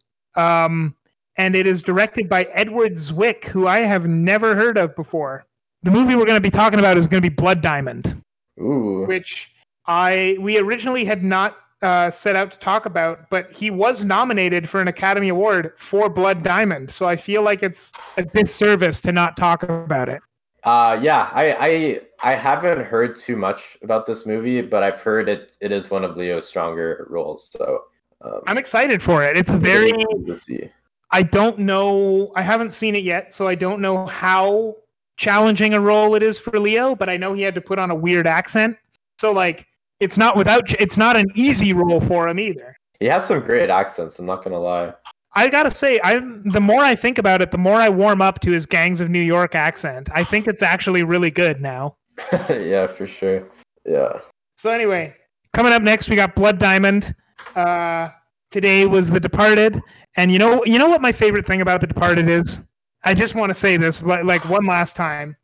um, 0.41 0.95
and 1.35 1.53
it 1.53 1.67
is 1.67 1.81
directed 1.81 2.29
by 2.29 2.45
Edward 2.53 2.93
Zwick, 2.93 3.43
who 3.43 3.67
I 3.67 3.79
have 3.79 4.07
never 4.07 4.55
heard 4.55 4.77
of 4.77 4.95
before 4.95 5.45
the 5.83 5.91
movie 5.91 6.15
we're 6.15 6.25
going 6.25 6.37
to 6.37 6.41
be 6.41 6.49
talking 6.49 6.79
about 6.79 6.97
is 6.97 7.05
going 7.05 7.21
to 7.21 7.29
be 7.29 7.35
Blood 7.35 7.61
Diamond, 7.61 8.23
Ooh. 8.61 9.05
which 9.07 9.51
I 9.85 10.37
we 10.39 10.57
originally 10.57 11.03
had 11.03 11.21
not 11.21 11.57
uh, 11.83 12.09
set 12.09 12.35
out 12.35 12.51
to 12.51 12.57
talk 12.59 12.85
about, 12.85 13.29
but 13.29 13.51
he 13.51 13.69
was 13.69 14.03
nominated 14.03 14.69
for 14.69 14.81
an 14.81 14.87
Academy 14.87 15.29
Award 15.29 15.73
for 15.77 16.09
Blood 16.09 16.41
Diamond. 16.41 16.89
So 16.89 17.05
I 17.05 17.17
feel 17.17 17.43
like 17.43 17.61
it's 17.61 17.91
a 18.17 18.23
disservice 18.23 19.01
to 19.01 19.11
not 19.11 19.35
talk 19.35 19.63
about 19.63 20.09
it. 20.09 20.21
Uh, 20.63 20.97
yeah, 21.01 21.29
I, 21.33 21.51
I 21.59 22.31
I 22.31 22.35
haven't 22.35 22.85
heard 22.85 23.17
too 23.17 23.35
much 23.35 23.77
about 23.83 24.07
this 24.07 24.25
movie, 24.25 24.61
but 24.61 24.81
I've 24.81 25.01
heard 25.01 25.27
it 25.27 25.57
it 25.59 25.73
is 25.73 25.91
one 25.91 26.05
of 26.05 26.15
Leo's 26.15 26.47
stronger 26.47 27.05
roles. 27.09 27.49
So 27.51 27.83
um, 28.21 28.39
I'm 28.47 28.57
excited 28.57 29.03
for 29.03 29.23
it. 29.23 29.37
It's 29.37 29.51
very. 29.51 29.89
excited 29.89 30.25
to 30.25 30.37
see. 30.37 30.69
I 31.11 31.21
don't 31.21 31.59
know. 31.59 32.31
I 32.35 32.41
haven't 32.41 32.71
seen 32.71 32.95
it 32.95 33.03
yet, 33.03 33.33
so 33.33 33.45
I 33.45 33.55
don't 33.55 33.81
know 33.81 34.05
how 34.07 34.77
challenging 35.17 35.73
a 35.73 35.81
role 35.81 36.15
it 36.15 36.23
is 36.23 36.39
for 36.39 36.57
Leo. 36.57 36.95
But 36.95 37.09
I 37.09 37.17
know 37.17 37.33
he 37.33 37.41
had 37.41 37.55
to 37.55 37.61
put 37.61 37.77
on 37.77 37.91
a 37.91 37.95
weird 37.95 38.25
accent, 38.25 38.77
so 39.19 39.33
like 39.33 39.67
it's 40.03 40.17
not 40.17 40.35
without. 40.35 40.71
It's 40.79 40.97
not 40.97 41.15
an 41.15 41.25
easy 41.35 41.73
role 41.73 42.01
for 42.01 42.27
him 42.27 42.39
either. 42.39 42.75
He 42.99 43.05
has 43.07 43.25
some 43.25 43.39
great 43.41 43.69
accents. 43.69 44.19
I'm 44.19 44.25
not 44.25 44.43
gonna 44.43 44.59
lie. 44.59 44.93
I 45.35 45.49
gotta 45.49 45.69
say, 45.69 45.99
I 46.03 46.19
the 46.19 46.61
more 46.61 46.81
I 46.81 46.95
think 46.95 47.17
about 47.17 47.41
it, 47.41 47.51
the 47.51 47.57
more 47.57 47.75
I 47.75 47.89
warm 47.89 48.21
up 48.21 48.39
to 48.41 48.51
his 48.51 48.65
Gangs 48.65 49.01
of 49.01 49.09
New 49.09 49.21
York 49.21 49.55
accent. 49.55 50.09
I 50.13 50.23
think 50.23 50.47
it's 50.47 50.61
actually 50.61 51.03
really 51.03 51.31
good 51.31 51.61
now. 51.61 51.97
yeah, 52.49 52.87
for 52.87 53.07
sure. 53.07 53.49
Yeah. 53.85 54.19
So 54.57 54.69
anyway, 54.69 55.15
coming 55.53 55.73
up 55.73 55.81
next, 55.81 56.09
we 56.09 56.15
got 56.15 56.35
Blood 56.35 56.59
Diamond. 56.59 57.15
Uh, 57.55 58.09
today 58.51 58.85
was 58.85 59.09
The 59.09 59.19
Departed, 59.19 59.81
and 60.15 60.31
you 60.31 60.37
know, 60.37 60.63
you 60.65 60.77
know 60.77 60.87
what 60.87 61.01
my 61.01 61.11
favorite 61.11 61.45
thing 61.45 61.61
about 61.61 61.81
The 61.81 61.87
Departed 61.87 62.29
is. 62.29 62.61
I 63.03 63.13
just 63.13 63.35
want 63.35 63.49
to 63.49 63.53
say 63.53 63.75
this, 63.75 64.01
like, 64.01 64.23
like 64.23 64.45
one 64.45 64.65
last 64.65 64.95
time. 64.95 65.35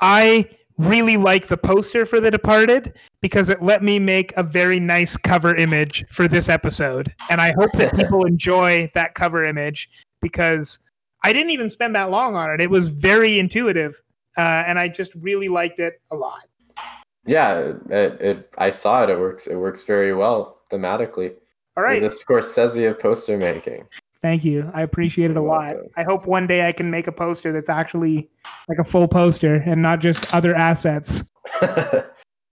I 0.00 0.48
really 0.80 1.16
like 1.16 1.48
the 1.48 1.56
poster 1.56 2.06
for 2.06 2.20
The 2.20 2.30
Departed 2.30 2.94
because 3.20 3.50
it 3.50 3.62
let 3.62 3.82
me 3.82 3.98
make 3.98 4.32
a 4.36 4.42
very 4.42 4.80
nice 4.80 5.16
cover 5.16 5.54
image 5.54 6.04
for 6.10 6.26
this 6.26 6.48
episode, 6.48 7.14
and 7.28 7.40
I 7.40 7.52
hope 7.52 7.72
that 7.74 7.94
people 7.96 8.24
enjoy 8.24 8.90
that 8.94 9.14
cover 9.14 9.44
image 9.44 9.90
because 10.22 10.78
I 11.22 11.32
didn't 11.32 11.50
even 11.50 11.70
spend 11.70 11.94
that 11.96 12.10
long 12.10 12.34
on 12.34 12.50
it. 12.50 12.60
It 12.60 12.70
was 12.70 12.88
very 12.88 13.38
intuitive, 13.38 14.00
uh, 14.36 14.64
and 14.66 14.78
I 14.78 14.88
just 14.88 15.14
really 15.14 15.48
liked 15.48 15.78
it 15.78 16.00
a 16.10 16.16
lot. 16.16 16.42
Yeah, 17.26 17.74
it, 17.90 18.20
it 18.20 18.50
I 18.58 18.70
saw 18.70 19.04
it. 19.04 19.10
It 19.10 19.18
works. 19.18 19.46
It 19.46 19.56
works 19.56 19.84
very 19.84 20.14
well 20.14 20.62
thematically. 20.72 21.34
All 21.76 21.84
right. 21.84 22.00
The 22.00 22.08
Scorsese 22.08 22.90
of 22.90 22.98
poster 22.98 23.36
making. 23.36 23.86
Thank 24.22 24.44
you. 24.44 24.70
I 24.74 24.82
appreciate 24.82 25.30
it 25.30 25.36
a 25.36 25.42
lot. 25.42 25.76
I 25.96 26.02
hope 26.02 26.26
one 26.26 26.46
day 26.46 26.68
I 26.68 26.72
can 26.72 26.90
make 26.90 27.06
a 27.06 27.12
poster 27.12 27.52
that's 27.52 27.70
actually 27.70 28.30
like 28.68 28.78
a 28.78 28.84
full 28.84 29.08
poster 29.08 29.56
and 29.56 29.80
not 29.80 30.00
just 30.00 30.32
other 30.34 30.54
assets. 30.54 31.24